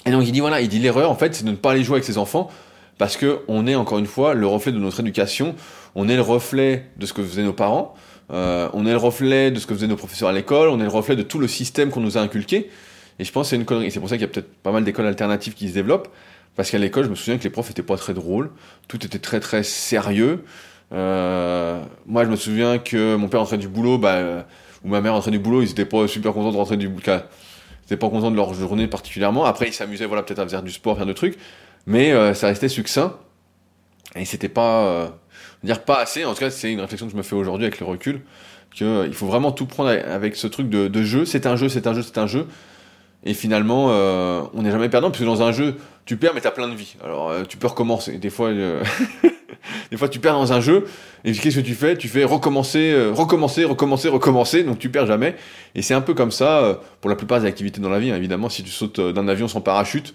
Et 0.06 0.12
donc 0.12 0.24
il 0.26 0.32
dit 0.32 0.40
voilà, 0.40 0.62
il 0.62 0.70
dit 0.70 0.80
l'erreur 0.80 1.10
en 1.10 1.16
fait, 1.16 1.34
c'est 1.34 1.46
de 1.46 1.52
ne 1.52 1.56
pas 1.56 1.72
aller 1.72 1.84
jouer 1.84 1.96
avec 1.96 2.06
ses 2.06 2.18
enfants, 2.18 2.50
parce 2.98 3.18
que 3.18 3.40
on 3.48 3.68
est 3.68 3.76
encore 3.76 3.98
une 3.98 4.06
fois 4.06 4.34
le 4.34 4.48
reflet 4.48 4.72
de 4.72 4.80
notre 4.80 5.00
éducation, 5.00 5.56
on 5.96 6.08
est 6.08 6.16
le 6.16 6.22
reflet 6.22 6.86
de 6.98 7.06
ce 7.06 7.14
que 7.14 7.24
faisaient 7.24 7.44
nos 7.44 7.54
parents, 7.54 7.96
euh, 8.32 8.70
on 8.74 8.86
est 8.86 8.92
le 8.92 8.98
reflet 8.98 9.52
de 9.52 9.60
ce 9.60 9.68
que 9.68 9.74
faisaient 9.74 9.88
nos 9.88 9.96
professeurs 9.96 10.30
à 10.30 10.34
l'école, 10.34 10.70
on 10.70 10.80
est 10.80 10.84
le 10.84 10.90
reflet 10.90 11.16
de 11.16 11.24
tout 11.24 11.40
le 11.40 11.48
système 11.48 11.90
qu'on 11.90 12.02
nous 12.02 12.18
a 12.18 12.22
inculqué. 12.22 12.70
Et 13.20 13.24
je 13.24 13.32
pense 13.32 13.48
que 13.48 13.50
c'est 13.52 13.56
une 13.56 13.66
connerie. 13.66 13.92
C'est 13.92 14.00
pour 14.00 14.10
ça 14.10 14.16
qu'il 14.16 14.24
y 14.24 14.30
a 14.30 14.32
peut-être 14.32 14.54
pas 14.56 14.72
mal 14.72 14.84
d'écoles 14.84 15.06
alternatives 15.06 15.54
qui 15.54 15.70
se 15.70 15.74
développent. 15.74 16.10
Parce 16.56 16.72
qu'à 16.72 16.78
l'école, 16.78 17.06
je 17.06 17.10
me 17.10 17.16
souviens 17.16 17.38
que 17.38 17.44
les 17.44 17.50
profs 17.50 17.70
étaient 17.70 17.84
pas 17.84 17.98
très 17.98 18.14
drôles. 18.14 18.50
Tout 18.88 19.06
était 19.06 19.20
très 19.20 19.40
très 19.40 19.64
sérieux. 19.64 20.44
Euh, 20.96 21.82
moi, 22.06 22.26
je 22.26 22.30
me 22.30 22.36
souviens 22.36 22.80
que 22.80 23.16
mon 23.16 23.28
père 23.28 23.42
rentrait 23.42 23.58
du 23.58 23.68
boulot, 23.68 23.98
bah, 23.98 24.46
ou 24.84 24.90
ma 24.90 25.02
mère 25.02 25.14
rentrait 25.14 25.32
du 25.32 25.40
boulot, 25.40 25.62
ils 25.62 25.72
étaient 25.72 25.86
pas 25.86 26.08
super 26.08 26.34
contents 26.34 26.52
de 26.52 26.58
rentrer 26.58 26.78
du 26.78 26.88
boulot. 26.88 27.04
Ils 27.08 27.86
étaient 27.86 27.98
pas 27.98 28.10
contents 28.10 28.32
de 28.32 28.36
leur 28.36 28.54
journée 28.54 28.88
particulièrement. 28.88 29.46
Après, 29.46 29.68
ils 29.68 29.74
s'amusaient, 29.74 30.06
voilà, 30.06 30.24
peut-être 30.24 30.40
à 30.40 30.48
faire 30.48 30.64
du 30.64 30.72
sport, 30.72 30.98
faire 30.98 31.06
des 31.06 31.14
trucs. 31.14 31.38
Mais 31.86 32.12
euh, 32.12 32.34
ça 32.34 32.48
restait 32.48 32.70
succinct. 32.70 33.14
Et 34.16 34.26
c'était 34.26 34.50
pas 34.50 35.12
dire 35.66 35.82
pas 35.84 36.00
assez. 36.00 36.24
En 36.24 36.34
tout 36.34 36.40
cas, 36.40 36.50
c'est 36.50 36.72
une 36.72 36.80
réflexion 36.80 37.08
que 37.08 37.12
je 37.12 37.18
me 37.18 37.24
fais 37.24 37.36
aujourd'hui 37.36 37.66
avec 37.66 37.80
le 37.80 37.86
recul, 37.86 38.22
qu'il 38.74 38.88
euh, 38.88 39.12
faut 39.12 39.26
vraiment 39.26 39.52
tout 39.52 39.66
prendre 39.66 39.90
avec 39.90 40.36
ce 40.36 40.48
truc 40.48 40.70
de, 40.70 41.04
jeu. 41.04 41.26
C'est 41.26 41.46
un 41.46 41.56
jeu, 41.56 41.68
c'est 41.68 41.88
un 41.88 41.94
jeu, 41.94 42.02
c'est 42.02 42.18
un 42.18 42.28
jeu. 42.28 42.48
Et 43.24 43.34
finalement, 43.34 43.88
euh, 43.90 44.44
on 44.54 44.62
n'est 44.62 44.72
jamais 44.72 44.90
perdant, 44.90 45.10
puisque 45.10 45.26
dans 45.26 45.42
un 45.42 45.52
jeu, 45.52 45.76
tu 46.06 46.16
perds, 46.16 46.34
mais 46.36 46.42
tu 46.42 46.48
as 46.48 46.52
plein 46.52 46.68
de 46.68 46.76
vie. 46.76 46.96
Alors, 47.04 47.30
euh, 47.30 47.44
tu 47.44 47.58
peux 47.58 47.68
recommencer. 47.68 48.18
Des 48.20 48.30
fois, 48.30 48.52
des 49.92 49.98
fois 49.98 50.10
tu 50.10 50.20
perds 50.20 50.36
dans 50.36 50.54
un 50.54 50.62
jeu, 50.62 50.86
et 51.26 51.32
qu'est-ce 51.32 51.56
que 51.56 51.62
tu 51.62 51.74
fais? 51.74 51.98
Tu 51.98 52.08
fais 52.08 52.24
recommencer, 52.24 52.92
euh, 52.92 53.12
recommencer, 53.12 53.66
recommencer, 53.66 54.10
recommencer, 54.10 54.64
donc 54.64 54.78
tu 54.78 54.90
perds 54.90 55.08
jamais. 55.08 55.36
Et 55.74 55.82
c'est 55.82 55.96
un 55.96 56.02
peu 56.02 56.14
comme 56.14 56.32
ça 56.32 56.60
euh, 56.60 56.76
pour 57.02 57.10
la 57.10 57.16
plupart 57.16 57.42
des 57.42 57.48
activités 57.48 57.82
dans 57.82 57.90
la 57.90 57.98
vie. 57.98 58.12
Hein. 58.12 58.16
Évidemment, 58.16 58.48
si 58.48 58.64
tu 58.64 58.70
sautes 58.70 59.00
euh, 59.00 59.12
d'un 59.12 59.28
avion 59.28 59.48
sans 59.48 59.60
parachute, 59.60 60.14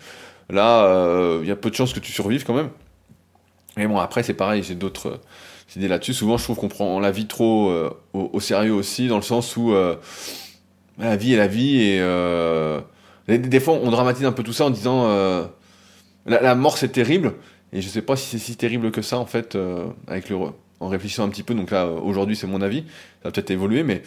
là, 0.51 1.39
il 1.43 1.49
y 1.49 1.51
a 1.51 1.57
peu 1.57 1.69
de 1.69 1.75
chances 1.75 1.93
que 1.93 1.99
tu 1.99 2.13
survives 2.13 2.45
quand 2.45 2.55
même. 2.55 2.71
Mais 3.77 3.89
bon, 3.89 3.99
après, 3.99 4.23
c'est 4.23 4.35
pareil, 4.35 4.63
j'ai 4.63 4.77
d'autres 4.77 5.21
idées 5.75 5.89
là-dessus. 5.89 6.15
Souvent, 6.15 6.37
je 6.37 6.45
trouve 6.45 6.57
qu'on 6.57 6.69
prend 6.69 7.01
la 7.01 7.11
vie 7.11 7.27
trop 7.27 7.73
au, 8.13 8.41
sérieux 8.41 8.75
aussi, 8.75 9.07
dans 9.07 9.17
le 9.17 9.23
sens 9.23 9.57
où 9.57 9.73
la 10.99 11.17
vie 11.17 11.35
est 11.35 11.37
la 11.37 11.47
vie, 11.47 11.83
et 11.83 13.39
des, 13.39 13.61
fois, 13.61 13.75
on 13.75 13.93
dramatise 13.93 14.25
un 14.25 14.33
peu 14.33 14.43
tout 14.43 14.53
ça 14.53 14.65
en 14.65 14.71
disant 14.71 15.07
la, 16.27 16.55
mort, 16.57 16.79
c'est 16.79 16.89
terrible. 16.89 17.35
Et 17.73 17.81
je 17.81 17.89
sais 17.89 18.03
pas 18.03 18.17
si 18.17 18.27
c'est 18.27 18.39
si 18.39 18.57
terrible 18.57 18.91
que 18.91 19.03
ça, 19.03 19.19
en 19.19 19.27
fait, 19.27 19.57
avec 20.09 20.29
le, 20.29 20.37
en 20.81 20.89
réfléchissant 20.89 21.25
un 21.25 21.29
petit 21.29 21.43
peu. 21.43 21.55
Donc 21.55 21.71
là, 21.71 21.87
aujourd'hui, 21.87 22.35
c'est 22.35 22.47
mon 22.47 22.63
avis. 22.63 22.81
Ça 23.23 23.29
va 23.29 23.31
peut-être 23.31 23.51
évoluer, 23.51 23.83
mais 23.83 24.03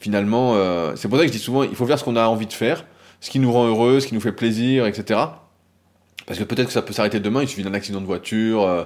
finalement, 0.00 0.54
euh, 0.54 0.96
c'est 0.96 1.08
pour 1.08 1.18
ça 1.18 1.24
que 1.24 1.28
je 1.28 1.32
dis 1.32 1.42
souvent, 1.42 1.62
il 1.62 1.76
faut 1.76 1.86
faire 1.86 1.98
ce 1.98 2.04
qu'on 2.04 2.16
a 2.16 2.26
envie 2.26 2.46
de 2.46 2.52
faire, 2.52 2.84
ce 3.20 3.30
qui 3.30 3.38
nous 3.38 3.52
rend 3.52 3.66
heureux, 3.66 4.00
ce 4.00 4.06
qui 4.06 4.14
nous 4.14 4.20
fait 4.20 4.32
plaisir, 4.32 4.86
etc. 4.86 5.20
Parce 6.26 6.38
que 6.38 6.44
peut-être 6.44 6.66
que 6.66 6.72
ça 6.72 6.82
peut 6.82 6.92
s'arrêter 6.92 7.20
demain. 7.20 7.42
Il 7.42 7.48
suffit 7.48 7.62
d'un 7.62 7.74
accident 7.74 8.00
de 8.00 8.06
voiture, 8.06 8.62
euh, 8.62 8.84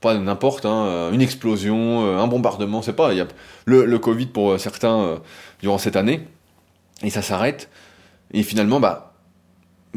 pas 0.00 0.14
n'importe, 0.14 0.64
hein, 0.64 0.86
euh, 0.86 1.12
une 1.12 1.22
explosion, 1.22 2.16
un 2.18 2.26
bombardement, 2.26 2.82
c'est 2.82 2.92
pas. 2.92 3.12
Il 3.12 3.18
y 3.18 3.20
a 3.20 3.26
le, 3.64 3.84
le 3.84 3.98
Covid 3.98 4.26
pour 4.26 4.60
certains 4.60 5.20
durant 5.60 5.78
cette 5.78 5.96
année, 5.96 6.20
et 7.02 7.10
ça 7.10 7.22
s'arrête. 7.22 7.68
Et 8.32 8.42
finalement, 8.42 8.78
bah 8.78 9.07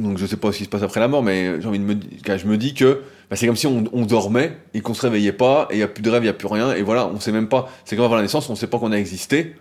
donc 0.01 0.17
je 0.17 0.25
sais 0.25 0.37
pas 0.37 0.51
ce 0.51 0.57
qui 0.57 0.63
se 0.65 0.69
passe 0.69 0.83
après 0.83 0.99
la 0.99 1.07
mort, 1.07 1.23
mais 1.23 1.61
j'ai 1.61 1.67
envie 1.67 1.79
de 1.79 1.83
me, 1.83 1.95
je 1.95 2.47
me 2.47 2.57
dis 2.57 2.73
que 2.73 3.01
bah, 3.29 3.35
c'est 3.35 3.47
comme 3.47 3.55
si 3.55 3.67
on, 3.67 3.81
dormait 3.81 4.57
et 4.73 4.81
qu'on 4.81 4.93
se 4.93 5.01
réveillait 5.01 5.31
pas, 5.31 5.67
et 5.69 5.75
il 5.75 5.79
y 5.79 5.83
a 5.83 5.87
plus 5.87 6.01
de 6.01 6.09
rêve, 6.09 6.23
il 6.23 6.27
y 6.27 6.29
a 6.29 6.33
plus 6.33 6.47
rien, 6.47 6.73
et 6.73 6.81
voilà, 6.81 7.07
on 7.07 7.19
sait 7.19 7.31
même 7.31 7.47
pas. 7.47 7.69
C'est 7.85 7.95
comme 7.95 8.05
avant 8.05 8.15
la 8.15 8.23
naissance, 8.23 8.49
on 8.49 8.55
sait 8.55 8.67
pas 8.67 8.77
qu'on 8.77 8.91
a 8.91 8.97
existé, 8.97 9.55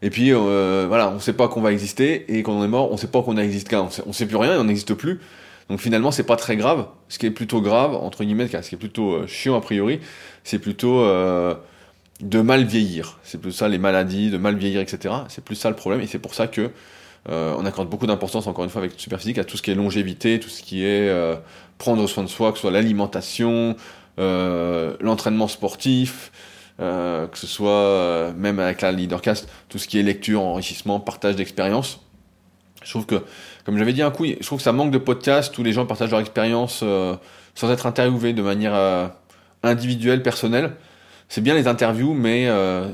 et 0.00 0.10
puis 0.10 0.32
euh, 0.32 0.86
voilà, 0.88 1.10
on 1.10 1.18
sait 1.18 1.34
pas 1.34 1.48
qu'on 1.48 1.60
va 1.60 1.72
exister, 1.72 2.24
et 2.34 2.42
quand 2.42 2.52
on 2.52 2.64
est 2.64 2.68
mort, 2.68 2.90
on 2.90 2.96
sait 2.96 3.08
pas 3.08 3.22
qu'on 3.22 3.36
a 3.36 3.44
existé, 3.44 3.76
on 3.76 3.90
sait, 3.90 4.02
sait 4.12 4.26
plus 4.26 4.36
rien, 4.36 4.54
et 4.54 4.58
on 4.58 4.64
n'existe 4.64 4.94
plus. 4.94 5.20
Donc 5.68 5.80
finalement, 5.80 6.10
c'est 6.10 6.24
pas 6.24 6.36
très 6.36 6.56
grave. 6.56 6.86
Ce 7.08 7.18
qui 7.18 7.26
est 7.26 7.30
plutôt 7.30 7.60
grave, 7.60 7.94
entre 7.94 8.24
guillemets, 8.24 8.48
ce 8.48 8.68
qui 8.68 8.74
est 8.74 8.78
plutôt 8.78 9.12
euh, 9.12 9.26
chiant 9.26 9.56
a 9.56 9.60
priori, 9.60 10.00
c'est 10.44 10.58
plutôt 10.58 11.00
euh, 11.00 11.54
de 12.20 12.40
mal 12.40 12.64
vieillir. 12.64 13.18
C'est 13.22 13.40
plus 13.40 13.52
ça 13.52 13.68
les 13.68 13.78
maladies, 13.78 14.30
de 14.30 14.38
mal 14.38 14.56
vieillir, 14.56 14.80
etc. 14.80 15.14
C'est 15.28 15.44
plus 15.44 15.56
ça 15.56 15.70
le 15.70 15.76
problème, 15.76 16.00
et 16.00 16.06
c'est 16.06 16.18
pour 16.18 16.34
ça 16.34 16.46
que 16.46 16.70
on 17.28 17.64
accorde 17.64 17.88
beaucoup 17.88 18.06
d'importance, 18.06 18.46
encore 18.46 18.64
une 18.64 18.70
fois, 18.70 18.80
avec 18.80 18.98
Superphysique, 18.98 19.38
à 19.38 19.44
tout 19.44 19.56
ce 19.56 19.62
qui 19.62 19.70
est 19.70 19.74
longévité, 19.74 20.40
tout 20.40 20.48
ce 20.48 20.62
qui 20.62 20.84
est 20.84 21.08
euh, 21.08 21.36
prendre 21.78 22.06
soin 22.06 22.24
de 22.24 22.28
soi, 22.28 22.50
que 22.50 22.58
ce 22.58 22.62
soit 22.62 22.70
l'alimentation, 22.70 23.76
euh, 24.18 24.96
l'entraînement 25.00 25.48
sportif, 25.48 26.32
que 26.78 27.38
ce 27.38 27.46
soit 27.46 28.32
même 28.36 28.58
avec 28.58 28.80
la 28.80 28.90
Leadercast, 28.90 29.48
tout 29.68 29.78
ce 29.78 29.86
qui 29.86 30.00
est 30.00 30.02
lecture, 30.02 30.42
enrichissement, 30.42 30.98
partage 30.98 31.36
d'expérience. 31.36 32.00
Je 32.82 32.90
trouve 32.90 33.06
que, 33.06 33.22
comme 33.64 33.78
j'avais 33.78 33.92
dit 33.92 34.02
un 34.02 34.10
coup, 34.10 34.24
je 34.24 34.44
trouve 34.44 34.58
que 34.58 34.64
ça 34.64 34.72
manque 34.72 34.90
de 34.90 34.98
podcasts 34.98 35.56
où 35.58 35.62
les 35.62 35.72
gens 35.72 35.86
partagent 35.86 36.10
leur 36.10 36.18
expérience 36.18 36.82
sans 37.54 37.70
être 37.70 37.86
interviewés 37.86 38.32
de 38.32 38.42
manière 38.42 39.12
individuelle, 39.62 40.24
personnelle. 40.24 40.72
C'est 41.28 41.40
bien 41.40 41.54
les 41.54 41.68
interviews, 41.68 42.14
mais 42.14 42.48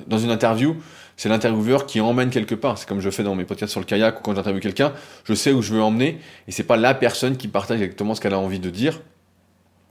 dans 0.07 0.19
une 0.19 0.31
interview, 0.31 0.77
c'est 1.19 1.29
l'intervieweur 1.29 1.85
qui 1.85 2.01
emmène 2.01 2.31
quelque 2.31 2.55
part. 2.55 2.79
C'est 2.79 2.89
comme 2.89 3.01
je 3.01 3.11
fais 3.11 3.25
dans 3.25 3.35
mes 3.35 3.45
podcasts 3.45 3.73
sur 3.73 3.81
le 3.81 3.87
kayak 3.87 4.21
ou 4.21 4.23
quand 4.23 4.37
j'interviewe 4.37 4.61
quelqu'un, 4.61 4.95
je 5.25 5.35
sais 5.35 5.53
où 5.53 5.61
je 5.61 5.75
veux 5.75 5.83
emmener 5.83 6.21
et 6.47 6.53
c'est 6.53 6.63
pas 6.63 6.77
la 6.77 6.95
personne 6.95 7.37
qui 7.37 7.49
partage 7.49 7.83
exactement 7.83 8.15
ce 8.15 8.21
qu'elle 8.21 8.35
a 8.35 8.39
envie 8.39 8.61
de 8.61 8.71
dire. 8.71 9.01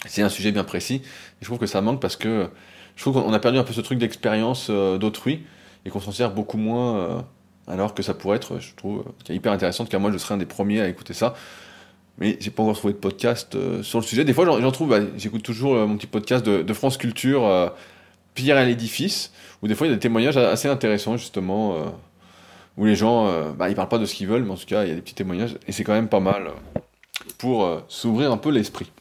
C'est 0.06 0.22
un 0.22 0.30
sujet 0.30 0.54
bien 0.54 0.64
précis. 0.64 1.02
Et 1.04 1.42
je 1.42 1.46
trouve 1.46 1.60
que 1.60 1.66
ça 1.66 1.82
manque 1.82 2.02
parce 2.02 2.16
que 2.16 2.50
je 2.96 3.02
trouve 3.02 3.22
qu'on 3.22 3.34
a 3.34 3.40
perdu 3.40 3.58
un 3.58 3.64
peu 3.64 3.74
ce 3.74 3.82
truc 3.82 4.00
d'expérience 4.00 4.68
euh, 4.70 4.98
d'autrui 4.98 5.44
et 5.86 5.90
qu'on 5.90 6.00
s'en 6.00 6.14
sert 6.14 6.32
beaucoup 6.32 6.58
moins 6.58 6.98
euh, 6.98 7.22
alors 7.68 7.94
que 7.94 8.04
ça 8.04 8.14
pourrait 8.14 8.38
être, 8.38 8.60
je 8.60 8.74
trouve, 8.76 9.04
euh, 9.30 9.34
hyper 9.34 9.52
intéressant. 9.52 9.86
car 9.86 10.00
moi, 10.00 10.14
je 10.14 10.18
serais 10.18 10.36
un 10.36 10.38
des 10.38 10.46
premiers 10.46 10.80
à 10.80 10.88
écouter 10.88 11.14
ça. 11.14 11.36
Mais 12.20 12.38
j'ai 12.40 12.52
pas 12.52 12.64
encore 12.64 12.78
trouvé 12.78 12.94
de 12.94 13.00
podcast 13.00 13.58
sur 13.84 14.00
le 14.00 14.06
sujet. 14.06 14.24
Des 14.24 14.34
fois, 14.34 14.46
j'en 14.46 14.72
trouve, 14.72 14.90
bah, 14.90 15.02
j'écoute 15.18 15.44
toujours 15.44 15.76
mon 15.86 15.98
petit 15.98 16.08
podcast 16.08 16.44
de 16.44 16.74
France 16.74 16.98
Culture 16.98 17.72
Pierre 18.38 18.58
à 18.58 18.64
l'édifice, 18.64 19.32
où 19.62 19.68
des 19.68 19.76
fois 19.76 19.88
il 19.88 19.90
y 19.90 19.94
a 19.94 19.96
des 19.96 20.02
témoignages 20.02 20.38
assez 20.38 20.68
intéressants 20.68 21.18
justement, 21.18 21.74
euh, 21.74 21.86
où 22.78 22.86
les 22.86 22.96
gens, 22.96 23.28
euh, 23.28 23.52
bah, 23.52 23.70
ils 23.70 23.76
parlent 23.76 23.90
pas 23.90 23.98
de 23.98 24.06
ce 24.06 24.16
qu'ils 24.16 24.28
veulent, 24.28 24.44
mais 24.44 24.52
en 24.52 24.58
tout 24.58 24.66
cas 24.66 24.84
il 24.84 24.90
y 24.90 24.92
a 24.92 24.96
des 24.96 25.02
petits 25.02 25.16
témoignages, 25.16 25.58
et 25.68 25.72
c'est 25.72 25.84
quand 25.84 25.94
même 25.94 26.10
pas 26.10 26.20
mal 26.20 26.48
euh, 26.48 26.80
pour 27.38 27.70
s'ouvrir 27.88 28.32
un 28.32 28.38
peu 28.38 28.50
l'esprit. 28.50 28.92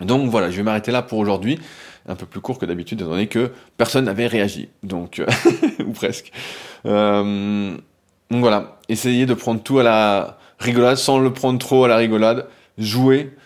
Donc 0.00 0.30
voilà, 0.30 0.50
je 0.50 0.56
vais 0.56 0.62
m'arrêter 0.62 0.92
là 0.92 1.02
pour 1.02 1.18
aujourd'hui, 1.18 1.58
un 2.08 2.14
peu 2.14 2.24
plus 2.24 2.40
court 2.40 2.58
que 2.58 2.64
d'habitude, 2.64 3.00
étant 3.00 3.10
donné 3.10 3.26
que 3.26 3.52
personne 3.76 4.06
n'avait 4.06 4.26
réagi, 4.26 4.68
donc, 4.82 5.22
ou 5.86 5.92
presque. 5.92 6.32
donc 6.84 7.82
voilà, 8.30 8.78
essayez 8.88 9.26
de 9.26 9.34
prendre 9.34 9.62
tout 9.62 9.78
à 9.78 9.82
la 9.82 10.38
rigolade, 10.58 10.96
sans 10.96 11.18
le 11.18 11.32
prendre 11.32 11.58
trop 11.58 11.84
à 11.84 11.88
la 11.88 11.96
rigolade, 11.96 12.46
jouer, 12.78 13.36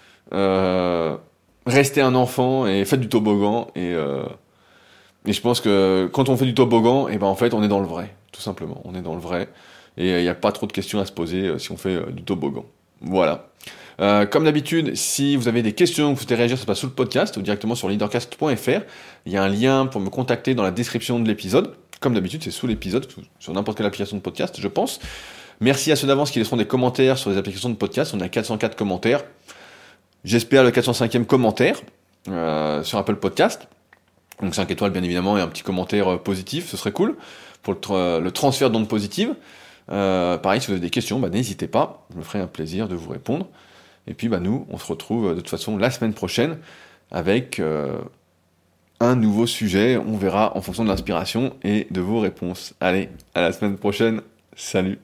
rester 1.67 2.01
un 2.01 2.15
enfant 2.15 2.69
et 2.69 2.85
faites 2.85 3.01
du 3.01 3.09
toboggan, 3.09 3.67
et 3.75 3.97
et 5.27 5.33
je 5.33 5.41
pense 5.41 5.61
que 5.61 6.09
quand 6.13 6.29
on 6.29 6.37
fait 6.37 6.45
du 6.45 6.55
toboggan, 6.55 7.09
et 7.09 7.15
eh 7.15 7.19
ben 7.19 7.27
en 7.27 7.35
fait 7.35 7.55
on 7.55 7.63
est 7.63 7.69
dans 7.69 7.81
le 7.81 7.87
vrai, 7.87 8.15
tout 8.33 8.41
simplement. 8.41 8.81
On 8.85 8.95
est 8.95 9.03
dans 9.03 9.15
le 9.15 9.21
vrai. 9.21 9.49
Et 9.97 10.19
il 10.19 10.23
n'y 10.23 10.29
a 10.29 10.35
pas 10.35 10.53
trop 10.53 10.67
de 10.67 10.73
questions 10.73 10.99
à 10.99 11.07
se 11.07 11.13
poser 11.13 11.43
euh, 11.43 11.59
si 11.59 11.71
on 11.73 11.77
fait 11.77 11.95
euh, 11.95 12.11
du 12.11 12.23
toboggan. 12.23 12.65
Voilà. 13.01 13.49
Euh, 14.01 14.27
comme 14.27 14.45
d'habitude, 14.45 14.97
si 14.97 15.37
vous 15.37 15.47
avez 15.47 15.63
des 15.63 15.73
questions, 15.73 16.13
vous 16.13 16.19
souhaitez 16.19 16.35
réagir, 16.35 16.59
ça 16.59 16.65
passe 16.65 16.81
sous 16.81 16.87
le 16.87 16.93
podcast 16.93 17.37
ou 17.37 17.43
directement 17.43 17.77
sur 17.77 17.89
leadercast.fr. 17.89 18.81
Il 19.27 19.33
y 19.33 19.37
a 19.37 19.43
un 19.43 19.49
lien 19.49 19.87
pour 19.87 20.01
me 20.01 20.11
contacter 20.11 20.55
dans 20.55 20.65
la 20.65 20.73
description 20.73 21.21
de 21.21 21.29
l'épisode. 21.29 21.75
Comme 22.01 22.15
d'habitude, 22.15 22.43
c'est 22.43 22.51
sous 22.51 22.67
l'épisode, 22.67 23.07
sur 23.39 23.53
n'importe 23.55 23.77
quelle 23.79 23.87
application 23.87 24.17
de 24.17 24.23
podcast, 24.23 24.57
je 24.61 24.69
pense. 24.69 24.99
Merci 25.61 25.93
à 25.93 25.97
ceux 25.97 26.09
d'avance 26.09 26.33
qui 26.33 26.41
laisseront 26.41 26.57
des 26.57 26.67
commentaires 26.67 27.17
sur 27.17 27.31
les 27.31 27.39
applications 27.39 27.71
de 27.71 27.77
podcast. 27.77 28.13
On 28.15 28.21
a 28.21 28.29
404 28.29 28.75
commentaires. 28.75 29.23
J'espère 30.25 30.65
le 30.65 30.71
405e 30.71 31.25
commentaire 31.25 31.81
sur 32.27 32.99
Apple 32.99 33.17
Podcast. 33.17 33.69
Donc 34.45 34.55
5 34.55 34.71
étoiles 34.71 34.93
bien 34.93 35.03
évidemment 35.03 35.37
et 35.39 35.41
un 35.41 35.49
petit 35.49 35.63
commentaire 35.63 36.15
euh, 36.15 36.17
positif, 36.17 36.69
ce 36.69 36.77
serait 36.77 36.93
cool 36.93 37.17
pour 37.63 37.75
le, 37.75 38.21
le 38.21 38.31
transfert 38.31 38.71
d'ondes 38.71 38.89
positives. 38.89 39.35
Euh, 39.91 40.39
pareil, 40.39 40.61
si 40.61 40.69
vous 40.69 40.73
avez 40.73 40.81
des 40.81 40.91
questions, 40.91 41.19
bah, 41.19 41.29
n'hésitez 41.29 41.67
pas, 41.67 42.07
je 42.13 42.19
me 42.19 42.23
ferai 42.23 42.41
un 42.41 42.47
plaisir 42.47 42.89
de 42.89 42.95
vous 42.95 43.11
répondre. 43.11 43.49
Et 44.07 44.15
puis 44.15 44.29
bah, 44.29 44.41
nous, 44.41 44.67
on 44.71 44.79
se 44.79 44.87
retrouve 44.87 45.29
euh, 45.29 45.35
de 45.35 45.41
toute 45.41 45.51
façon 45.51 45.77
la 45.77 45.91
semaine 45.91 46.15
prochaine 46.15 46.59
avec 47.11 47.61
euh, 47.61 47.99
un 49.01 49.17
nouveau 49.17 49.47
sujet. 49.47 49.97
On 49.97 50.17
verra 50.17 50.57
en 50.57 50.63
fonction 50.63 50.85
de 50.85 50.89
l'inspiration 50.89 51.55
et 51.63 51.87
de 51.91 52.01
vos 52.01 52.21
réponses. 52.21 52.75
Allez, 52.81 53.09
à 53.35 53.43
la 53.43 53.53
semaine 53.53 53.77
prochaine. 53.77 54.21
Salut 54.57 54.99